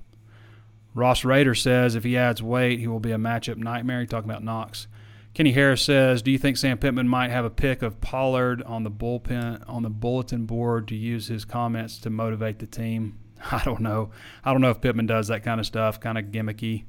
Ross 0.95 1.25
Rader 1.25 1.55
says 1.55 1.95
if 1.95 2.05
he 2.05 2.17
adds 2.17 2.43
weight, 2.43 2.79
he 2.79 2.87
will 2.87 3.01
be 3.01 3.11
a 3.11 3.19
matchup 3.19 3.57
nightmare. 3.57 4.01
He's 4.01 4.09
talking 4.09 4.31
about 4.31 4.45
Knox. 4.45 4.87
Kenny 5.33 5.53
Harris 5.53 5.83
says, 5.83 6.23
"Do 6.23 6.31
you 6.31 6.39
think 6.39 6.57
Sam 6.57 6.79
Pittman 6.79 7.09
might 7.09 7.31
have 7.31 7.45
a 7.45 7.51
pick 7.51 7.83
of 7.83 8.01
Pollard 8.01 8.63
on 8.63 8.83
the 8.83 8.91
bullpen 8.91 9.63
on 9.69 9.83
the 9.83 9.91
bulletin 9.91 10.45
board 10.45 10.89
to 10.89 10.97
use 10.97 11.29
his 11.29 11.45
comments 11.45 11.99
to 11.99 12.11
motivate 12.11 12.59
the 12.59 12.67
team?" 12.67 13.19
I 13.53 13.63
don't 13.65 13.81
know. 13.81 14.11
I 14.45 14.53
don't 14.53 14.61
know 14.61 14.71
if 14.71 14.81
Pittman 14.81 15.07
does 15.07 15.29
that 15.29 15.43
kind 15.43 15.61
of 15.61 15.67
stuff, 15.67 16.01
kind 16.01 16.19
of 16.19 16.27
gimmicky. 16.27 16.85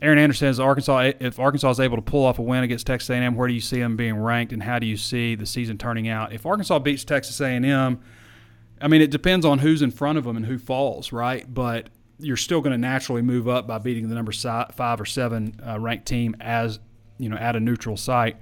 Aaron 0.00 0.18
Anderson 0.18 0.48
says, 0.48 0.58
"Arkansas, 0.58 1.12
if 1.20 1.38
Arkansas 1.38 1.70
is 1.70 1.80
able 1.80 1.96
to 1.96 2.02
pull 2.02 2.24
off 2.24 2.40
a 2.40 2.42
win 2.42 2.64
against 2.64 2.88
Texas 2.88 3.08
A&M, 3.10 3.36
where 3.36 3.46
do 3.46 3.54
you 3.54 3.60
see 3.60 3.78
them 3.78 3.96
being 3.96 4.16
ranked, 4.16 4.52
and 4.52 4.62
how 4.62 4.80
do 4.80 4.86
you 4.86 4.96
see 4.96 5.36
the 5.36 5.46
season 5.46 5.78
turning 5.78 6.08
out? 6.08 6.32
If 6.32 6.44
Arkansas 6.44 6.80
beats 6.80 7.04
Texas 7.04 7.40
A&M, 7.40 8.00
I 8.80 8.88
mean, 8.88 9.00
it 9.00 9.12
depends 9.12 9.46
on 9.46 9.60
who's 9.60 9.80
in 9.80 9.92
front 9.92 10.18
of 10.18 10.24
them 10.24 10.36
and 10.36 10.44
who 10.44 10.58
falls, 10.58 11.12
right? 11.12 11.46
But 11.52 11.88
you're 12.18 12.36
still 12.36 12.60
going 12.60 12.72
to 12.72 12.78
naturally 12.78 13.22
move 13.22 13.46
up 13.48 13.68
by 13.68 13.78
beating 13.78 14.08
the 14.08 14.16
number 14.16 14.32
five 14.32 15.00
or 15.00 15.04
seven 15.04 15.60
uh, 15.64 15.78
ranked 15.78 16.06
team 16.06 16.34
as 16.40 16.80
you 17.18 17.28
know 17.28 17.36
at 17.36 17.56
a 17.56 17.60
neutral 17.60 17.96
site. 17.96 18.36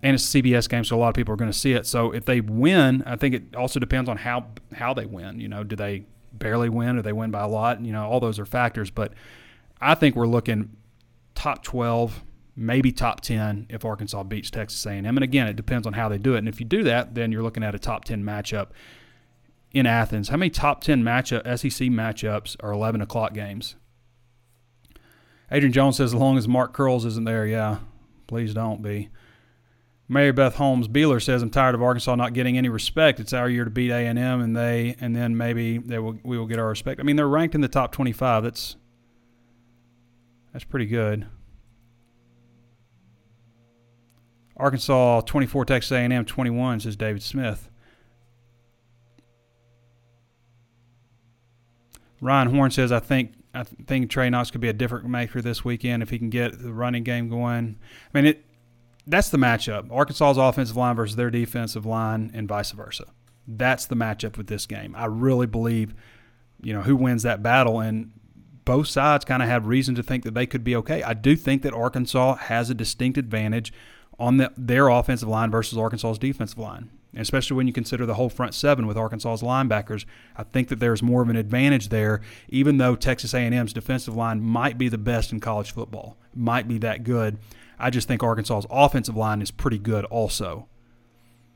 And 0.00 0.14
it's 0.14 0.32
a 0.32 0.40
CBS 0.40 0.68
game, 0.68 0.84
so 0.84 0.96
a 0.96 1.00
lot 1.00 1.08
of 1.08 1.14
people 1.16 1.34
are 1.34 1.36
going 1.36 1.50
to 1.50 1.58
see 1.58 1.72
it. 1.72 1.84
So 1.84 2.12
if 2.12 2.24
they 2.24 2.40
win, 2.40 3.02
I 3.04 3.16
think 3.16 3.34
it 3.34 3.56
also 3.56 3.80
depends 3.80 4.08
on 4.08 4.16
how 4.16 4.46
how 4.74 4.94
they 4.94 5.06
win. 5.06 5.40
You 5.40 5.48
know, 5.48 5.64
do 5.64 5.74
they 5.74 6.06
barely 6.32 6.68
win 6.68 6.98
or 6.98 7.02
they 7.02 7.12
win 7.12 7.30
by 7.30 7.42
a 7.42 7.48
lot? 7.48 7.80
You 7.82 7.92
know, 7.92 8.06
all 8.06 8.20
those 8.20 8.38
are 8.38 8.46
factors. 8.46 8.90
But 8.90 9.12
I 9.80 9.94
think 9.94 10.14
we're 10.14 10.26
looking 10.26 10.76
top 11.34 11.62
12, 11.62 12.24
maybe 12.56 12.92
top 12.92 13.20
10 13.20 13.66
if 13.70 13.84
Arkansas 13.84 14.22
beats 14.24 14.50
Texas 14.50 14.84
A&M. 14.86 15.04
And 15.04 15.22
again, 15.22 15.48
it 15.48 15.56
depends 15.56 15.86
on 15.86 15.92
how 15.92 16.08
they 16.08 16.18
do 16.18 16.34
it. 16.34 16.38
And 16.38 16.48
if 16.48 16.60
you 16.60 16.66
do 16.66 16.84
that, 16.84 17.14
then 17.14 17.32
you're 17.32 17.42
looking 17.42 17.62
at 17.62 17.74
a 17.74 17.78
top 17.78 18.04
10 18.04 18.22
matchup 18.22 18.68
in 19.72 19.86
Athens. 19.86 20.28
How 20.28 20.36
many 20.36 20.50
top 20.50 20.82
10 20.82 21.02
matchup 21.02 21.42
SEC 21.58 21.88
matchups 21.88 22.56
are 22.60 22.72
11 22.72 23.00
o'clock 23.00 23.34
games? 23.34 23.76
Adrian 25.50 25.72
Jones 25.72 25.96
says, 25.96 26.12
as 26.12 26.20
long 26.20 26.36
as 26.36 26.46
Mark 26.46 26.72
Curles 26.72 27.04
isn't 27.04 27.24
there, 27.24 27.46
yeah, 27.46 27.78
please 28.26 28.52
don't 28.52 28.82
be. 28.82 29.08
Mary 30.10 30.32
Beth 30.32 30.54
Holmes 30.54 30.88
Beeler 30.88 31.22
says, 31.22 31.42
I'm 31.42 31.50
tired 31.50 31.74
of 31.74 31.82
Arkansas 31.82 32.14
not 32.14 32.32
getting 32.32 32.56
any 32.56 32.70
respect. 32.70 33.20
It's 33.20 33.34
our 33.34 33.48
year 33.48 33.64
to 33.64 33.70
beat 33.70 33.90
A&M, 33.90 34.18
and 34.18 34.56
they, 34.56 34.96
and 35.00 35.14
then 35.14 35.36
maybe 35.36 35.78
they 35.78 35.98
will, 35.98 36.18
we 36.22 36.38
will 36.38 36.46
get 36.46 36.58
our 36.58 36.68
respect. 36.68 36.98
I 36.98 37.02
mean, 37.02 37.16
they're 37.16 37.28
ranked 37.28 37.54
in 37.54 37.60
the 37.60 37.68
top 37.68 37.92
25. 37.92 38.42
That's 38.42 38.76
that's 40.52 40.64
pretty 40.64 40.86
good. 40.86 41.26
Arkansas 44.56 45.20
24, 45.20 45.66
Texas 45.66 45.92
A&M 45.92 46.24
21 46.24 46.80
says 46.80 46.96
David 46.96 47.22
Smith. 47.22 47.70
Ryan 52.20 52.52
Horn 52.52 52.70
says, 52.70 52.90
I 52.90 52.98
think 52.98 53.32
I 53.58 53.64
think 53.64 54.08
Trey 54.08 54.30
Knox 54.30 54.50
could 54.50 54.60
be 54.60 54.68
a 54.68 54.72
different 54.72 55.06
maker 55.06 55.42
this 55.42 55.64
weekend 55.64 56.02
if 56.02 56.10
he 56.10 56.18
can 56.18 56.30
get 56.30 56.62
the 56.62 56.72
running 56.72 57.02
game 57.02 57.28
going. 57.28 57.76
I 58.14 58.18
mean, 58.18 58.26
it 58.26 58.44
that's 59.06 59.30
the 59.30 59.38
matchup. 59.38 59.90
Arkansas's 59.90 60.38
offensive 60.38 60.76
line 60.76 60.94
versus 60.94 61.16
their 61.16 61.30
defensive 61.30 61.84
line, 61.84 62.30
and 62.34 62.46
vice 62.46 62.70
versa. 62.70 63.06
That's 63.46 63.86
the 63.86 63.96
matchup 63.96 64.36
with 64.36 64.46
this 64.46 64.66
game. 64.66 64.94
I 64.94 65.06
really 65.06 65.46
believe, 65.46 65.94
you 66.62 66.74
know, 66.74 66.82
who 66.82 66.94
wins 66.94 67.22
that 67.22 67.42
battle, 67.42 67.80
and 67.80 68.12
both 68.64 68.86
sides 68.86 69.24
kind 69.24 69.42
of 69.42 69.48
have 69.48 69.66
reason 69.66 69.94
to 69.96 70.02
think 70.02 70.24
that 70.24 70.34
they 70.34 70.46
could 70.46 70.62
be 70.62 70.76
okay. 70.76 71.02
I 71.02 71.14
do 71.14 71.34
think 71.34 71.62
that 71.62 71.72
Arkansas 71.72 72.36
has 72.36 72.68
a 72.68 72.74
distinct 72.74 73.16
advantage 73.16 73.72
on 74.18 74.36
the, 74.36 74.52
their 74.56 74.88
offensive 74.88 75.28
line 75.28 75.50
versus 75.50 75.78
Arkansas's 75.78 76.18
defensive 76.18 76.58
line 76.58 76.90
especially 77.14 77.56
when 77.56 77.66
you 77.66 77.72
consider 77.72 78.06
the 78.06 78.14
whole 78.14 78.28
front 78.28 78.54
seven 78.54 78.86
with 78.86 78.96
Arkansas's 78.96 79.42
linebackers. 79.42 80.04
I 80.36 80.42
think 80.42 80.68
that 80.68 80.78
there's 80.78 81.02
more 81.02 81.22
of 81.22 81.28
an 81.28 81.36
advantage 81.36 81.88
there, 81.88 82.20
even 82.48 82.78
though 82.78 82.96
Texas 82.96 83.34
A&M's 83.34 83.72
defensive 83.72 84.14
line 84.14 84.40
might 84.40 84.78
be 84.78 84.88
the 84.88 84.98
best 84.98 85.32
in 85.32 85.40
college 85.40 85.72
football, 85.72 86.16
might 86.34 86.68
be 86.68 86.78
that 86.78 87.04
good. 87.04 87.38
I 87.78 87.90
just 87.90 88.08
think 88.08 88.22
Arkansas's 88.22 88.66
offensive 88.70 89.16
line 89.16 89.40
is 89.40 89.50
pretty 89.50 89.78
good 89.78 90.04
also. 90.06 90.68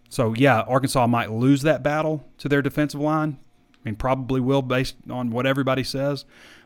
So 0.08 0.34
yeah, 0.34 0.60
Arkansas 0.60 1.06
might 1.06 1.32
lose 1.32 1.62
that 1.62 1.82
battle 1.82 2.28
to 2.38 2.48
their 2.48 2.62
defensive 2.62 3.00
line. 3.00 3.38
I 3.74 3.78
mean, 3.84 3.96
probably 3.96 4.40
will 4.40 4.62
based 4.62 4.96
on 5.10 5.30
what 5.30 5.46
everybody 5.46 5.82
says, 5.82 6.24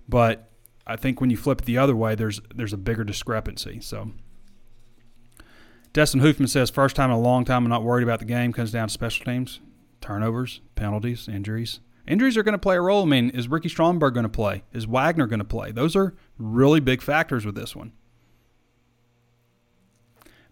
but 0.09 0.51
I 0.87 0.97
think 0.97 1.20
when 1.20 1.30
you 1.30 1.37
flip 1.37 1.62
it 1.62 1.64
the 1.64 1.78
other 1.78 1.97
way, 1.97 2.14
there's 2.14 2.41
there's 2.55 2.72
a 2.72 2.76
bigger 2.78 3.05
discrepancy. 3.05 3.80
So 3.80 4.12
Destin 5.97 6.20
Hoofman 6.20 6.47
says, 6.47 6.68
first 6.68 6.94
time 6.94 7.09
in 7.09 7.16
a 7.16 7.20
long 7.20 7.47
time 7.47 7.64
I'm 7.64 7.70
not 7.70 7.82
worried 7.82 8.03
about 8.03 8.18
the 8.18 8.26
game. 8.26 8.53
Comes 8.53 8.70
down 8.70 8.88
to 8.88 8.92
special 8.92 9.24
teams, 9.24 9.61
turnovers, 10.03 10.61
penalties, 10.74 11.26
injuries. 11.26 11.80
Injuries 12.07 12.36
are 12.36 12.42
going 12.42 12.53
to 12.53 12.59
play 12.59 12.76
a 12.76 12.82
role. 12.82 13.05
I 13.05 13.07
mean, 13.07 13.30
is 13.30 13.49
Ricky 13.49 13.70
Stromberg 13.70 14.12
going 14.12 14.24
to 14.24 14.28
play? 14.28 14.62
Is 14.74 14.86
Wagner 14.86 15.26
going 15.26 15.38
to 15.38 15.44
play? 15.47 15.72
Those 15.72 15.97
are 15.97 16.14
really 16.36 16.80
big 16.80 17.01
factors 17.01 17.47
with 17.47 17.55
this 17.55 17.74
one. 17.74 17.92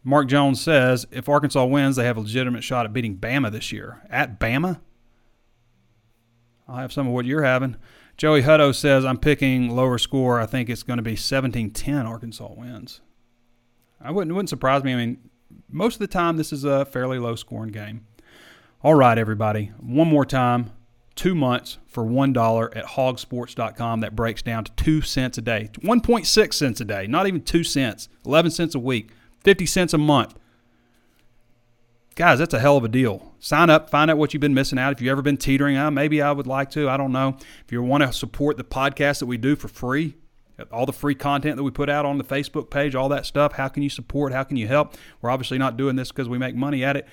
Mark 0.03 0.29
Jones 0.29 0.63
says, 0.63 1.07
if 1.11 1.29
Arkansas 1.29 1.67
wins, 1.67 1.97
they 1.97 2.07
have 2.07 2.17
a 2.17 2.21
legitimate 2.21 2.65
shot 2.65 2.87
at 2.87 2.95
beating 2.95 3.19
Bama 3.19 3.53
this 3.53 3.71
year. 3.71 4.01
At 4.09 4.41
Bama? 4.41 4.81
I'll 6.67 6.77
have 6.77 6.91
some 6.91 7.07
of 7.07 7.13
what 7.13 7.27
you're 7.27 7.45
having. 7.45 7.77
Joey 8.17 8.45
Hutto 8.45 8.75
says, 8.75 9.05
I'm 9.05 9.19
picking 9.19 9.69
lower 9.69 9.99
score. 9.99 10.41
I 10.41 10.47
think 10.47 10.71
it's 10.71 10.83
going 10.83 10.97
to 10.97 11.03
be 11.03 11.17
17 11.17 11.71
10 11.71 12.07
Arkansas 12.07 12.51
wins. 12.57 13.03
I 14.01 14.11
wouldn't, 14.11 14.31
it 14.31 14.35
wouldn't 14.35 14.49
surprise 14.49 14.83
me. 14.83 14.95
I 14.95 14.97
mean, 14.97 15.31
most 15.71 15.95
of 15.95 16.01
the 16.01 16.07
time, 16.07 16.37
this 16.37 16.53
is 16.53 16.65
a 16.65 16.85
fairly 16.85 17.19
low 17.19 17.37
scoring 17.37 17.73
game. 17.73 18.07
All 18.83 18.95
right, 18.95 19.17
everybody. 19.17 19.73
One 19.81 20.09
more 20.09 20.27
time. 20.27 20.73
Two 21.15 21.35
months 21.35 21.79
for 21.87 22.05
$1 22.05 22.77
at 22.77 22.85
hawgsports.com. 22.85 24.01
That 24.01 24.17
breaks 24.17 24.43
down 24.43 24.65
to 24.65 24.73
2 24.73 25.01
cents 25.03 25.39
a 25.39 25.43
day. 25.43 25.71
1.6 25.81 26.55
cents 26.55 26.81
a 26.81 26.85
day. 26.85 27.07
Not 27.07 27.27
even 27.27 27.43
2 27.43 27.63
cents. 27.65 28.09
11 28.27 28.51
cents 28.51 28.75
a 28.75 28.79
week. 28.79 29.11
50 29.45 29.67
cents 29.67 29.95
a 29.95 29.99
month. 29.99 30.35
guys, 32.17 32.39
that's 32.39 32.55
a 32.55 32.61
hell 32.61 32.77
of 32.77 32.85
a 32.85 32.89
deal. 32.89 33.35
Sign 33.39 33.71
up, 33.71 33.91
find 33.91 34.11
out 34.11 34.19
what 34.19 34.33
you've 34.33 34.41
been 34.41 34.55
missing 34.55 34.79
out. 34.79 34.93
If 34.93 35.01
you've 35.01 35.11
ever 35.11 35.23
been 35.23 35.37
teetering, 35.37 35.77
uh, 35.77 35.91
maybe 35.91 36.23
I 36.23 36.33
would 36.33 36.47
like 36.47 36.71
to. 36.73 36.89
I 36.89 36.97
don't 36.97 37.13
know. 37.13 37.37
If 37.65 37.73
you 37.73 37.83
want 37.83 38.03
to 38.03 38.13
support 38.13 38.57
the 38.57 38.65
podcast 38.65 39.19
that 39.19 39.27
we 39.27 39.37
do 39.37 39.55
for 39.57 39.69
free, 39.69 40.17
all 40.71 40.87
the 40.87 40.93
free 40.93 41.15
content 41.15 41.57
that 41.57 41.63
we 41.63 41.71
put 41.71 41.91
out 41.91 42.05
on 42.05 42.19
the 42.19 42.25
Facebook 42.25 42.71
page, 42.71 42.95
all 42.95 43.09
that 43.09 43.27
stuff, 43.27 43.55
how 43.55 43.69
can 43.69 43.83
you 43.83 43.91
support? 43.91 44.33
How 44.33 44.45
can 44.45 44.57
you 44.57 44.69
help? 44.69 44.95
We're 45.21 45.31
obviously 45.31 45.59
not 45.59 45.77
doing 45.77 45.97
this 45.97 46.11
because 46.13 46.29
we 46.29 46.39
make 46.39 46.55
money 46.55 46.85
at 46.85 46.97
it. 46.97 47.07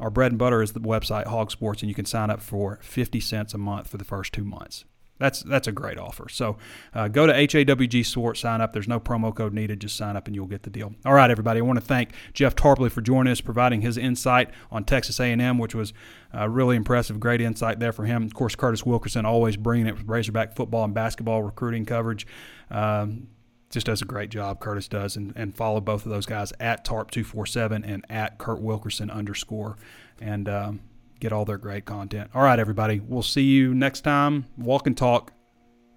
Our 0.00 0.10
bread 0.10 0.32
and 0.32 0.38
butter 0.38 0.62
is 0.62 0.72
the 0.72 0.80
website 0.80 1.26
Hawg 1.26 1.50
Sports, 1.50 1.82
and 1.82 1.88
you 1.88 1.94
can 1.94 2.04
sign 2.04 2.30
up 2.30 2.40
for 2.40 2.78
50 2.82 3.20
cents 3.20 3.54
a 3.54 3.58
month 3.58 3.88
for 3.88 3.96
the 3.96 4.04
first 4.04 4.32
two 4.32 4.44
months. 4.44 4.84
That's 5.18 5.42
that's 5.42 5.66
a 5.66 5.72
great 5.72 5.98
offer. 5.98 6.28
So 6.28 6.58
uh, 6.94 7.08
go 7.08 7.26
to 7.26 7.32
HAWG 7.32 8.06
Sports, 8.06 8.40
sign 8.40 8.60
up. 8.60 8.72
There's 8.72 8.88
no 8.88 9.00
promo 9.00 9.34
code 9.34 9.52
needed. 9.52 9.80
Just 9.80 9.96
sign 9.96 10.16
up 10.16 10.26
and 10.26 10.34
you'll 10.34 10.46
get 10.46 10.62
the 10.62 10.70
deal. 10.70 10.94
All 11.04 11.14
right, 11.14 11.30
everybody. 11.30 11.58
I 11.58 11.62
want 11.62 11.78
to 11.78 11.84
thank 11.84 12.10
Jeff 12.32 12.54
Tarpley 12.54 12.90
for 12.90 13.00
joining 13.00 13.32
us, 13.32 13.40
providing 13.40 13.80
his 13.80 13.98
insight 13.98 14.50
on 14.70 14.84
Texas 14.84 15.18
A&M, 15.18 15.58
which 15.58 15.74
was 15.74 15.92
uh, 16.34 16.48
really 16.48 16.76
impressive. 16.76 17.18
Great 17.18 17.40
insight 17.40 17.80
there 17.80 17.92
for 17.92 18.04
him. 18.04 18.22
Of 18.24 18.34
course, 18.34 18.54
Curtis 18.54 18.86
Wilkerson 18.86 19.26
always 19.26 19.56
bringing 19.56 19.86
it 19.86 19.96
with 19.96 20.06
Razorback 20.06 20.54
football 20.54 20.84
and 20.84 20.94
basketball 20.94 21.42
recruiting 21.42 21.84
coverage. 21.84 22.26
Um, 22.70 23.28
just 23.70 23.86
does 23.86 24.00
a 24.00 24.06
great 24.06 24.30
job. 24.30 24.60
Curtis 24.60 24.88
does, 24.88 25.16
and, 25.16 25.32
and 25.36 25.54
follow 25.54 25.80
both 25.80 26.06
of 26.06 26.10
those 26.10 26.26
guys 26.26 26.52
at 26.58 26.86
Tarp247 26.86 27.82
and 27.86 28.04
at 28.08 28.38
Kurt 28.38 28.60
Wilkerson 28.60 29.10
underscore. 29.10 29.76
And 30.20 30.48
um, 30.48 30.80
get 31.20 31.32
all 31.32 31.44
their 31.44 31.58
great 31.58 31.84
content. 31.84 32.30
All 32.34 32.42
right, 32.42 32.58
everybody. 32.58 33.00
We'll 33.00 33.22
see 33.22 33.42
you 33.42 33.74
next 33.74 34.02
time. 34.02 34.46
Walk 34.56 34.86
and 34.86 34.96
talk 34.96 35.32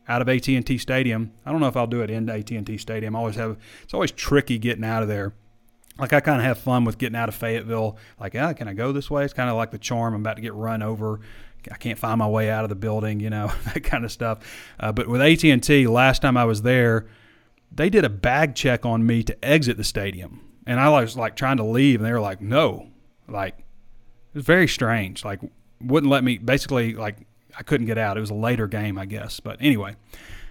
out 0.07 0.21
of 0.21 0.29
AT&T 0.29 0.77
Stadium. 0.77 1.31
I 1.45 1.51
don't 1.51 1.61
know 1.61 1.67
if 1.67 1.77
I'll 1.77 1.87
do 1.87 2.01
it 2.01 2.09
in 2.09 2.29
AT&T 2.29 2.77
Stadium. 2.77 3.15
I 3.15 3.19
always 3.19 3.35
have 3.35 3.57
it's 3.83 3.93
always 3.93 4.11
tricky 4.11 4.57
getting 4.57 4.83
out 4.83 5.03
of 5.03 5.09
there. 5.09 5.33
Like 5.97 6.13
I 6.13 6.19
kind 6.19 6.39
of 6.39 6.45
have 6.45 6.57
fun 6.57 6.85
with 6.85 6.97
getting 6.97 7.15
out 7.15 7.29
of 7.29 7.35
Fayetteville. 7.35 7.97
Like, 8.19 8.33
yeah, 8.33 8.51
can 8.53 8.67
I 8.67 8.73
go 8.73 8.91
this 8.91 9.11
way? 9.11 9.23
It's 9.23 9.33
kind 9.33 9.49
of 9.49 9.55
like 9.55 9.71
the 9.71 9.77
charm. 9.77 10.13
I'm 10.13 10.21
about 10.21 10.35
to 10.35 10.41
get 10.41 10.53
run 10.53 10.81
over. 10.81 11.19
I 11.71 11.77
can't 11.77 11.99
find 11.99 12.17
my 12.17 12.27
way 12.27 12.49
out 12.49 12.63
of 12.63 12.69
the 12.69 12.75
building, 12.75 13.19
you 13.19 13.29
know, 13.29 13.51
that 13.65 13.83
kind 13.83 14.03
of 14.03 14.11
stuff. 14.11 14.39
Uh, 14.79 14.91
but 14.91 15.07
with 15.07 15.21
AT&T, 15.21 15.87
last 15.87 16.21
time 16.21 16.37
I 16.37 16.45
was 16.45 16.63
there, 16.63 17.07
they 17.71 17.89
did 17.89 18.03
a 18.03 18.09
bag 18.09 18.55
check 18.55 18.85
on 18.85 19.05
me 19.05 19.23
to 19.23 19.45
exit 19.45 19.77
the 19.77 19.83
stadium, 19.83 20.41
and 20.65 20.79
I 20.79 20.89
was 20.89 21.15
like 21.15 21.35
trying 21.35 21.57
to 21.57 21.63
leave, 21.63 21.99
and 21.99 22.05
they 22.05 22.11
were 22.11 22.19
like, 22.19 22.41
"No, 22.41 22.89
like 23.29 23.63
was 24.33 24.45
very 24.45 24.67
strange. 24.67 25.23
Like 25.25 25.39
wouldn't 25.81 26.11
let 26.11 26.23
me. 26.23 26.37
Basically, 26.37 26.93
like 26.93 27.17
I 27.57 27.63
couldn't 27.63 27.87
get 27.87 27.97
out. 27.97 28.17
It 28.17 28.21
was 28.21 28.29
a 28.29 28.35
later 28.35 28.67
game, 28.67 28.97
I 28.97 29.05
guess. 29.05 29.39
But 29.39 29.57
anyway, 29.59 29.95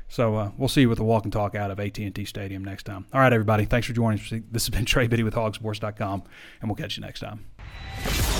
so 0.09 0.37
uh, 0.37 0.51
we'll 0.57 0.69
see 0.69 0.83
you 0.83 0.89
with 0.89 0.99
the 0.99 1.05
walk 1.05 1.25
and 1.25 1.33
talk 1.33 1.55
out 1.55 1.71
of 1.71 1.81
AT&T 1.81 2.25
Stadium 2.25 2.65
next 2.65 2.85
time. 2.85 3.07
All 3.13 3.21
right, 3.21 3.33
everybody. 3.33 3.65
Thanks 3.65 3.87
for 3.87 3.93
joining 3.93 4.19
us. 4.21 4.31
This 4.51 4.67
has 4.67 4.71
been 4.71 4.85
Trey 4.87 5.07
Biddy 5.07 5.23
with 5.23 5.35
Hawgsports.com, 5.35 6.23
and 6.61 6.71
we'll 6.71 6.77
catch 6.77 6.97
you 6.97 7.03
next 7.03 7.21
time. 7.21 8.40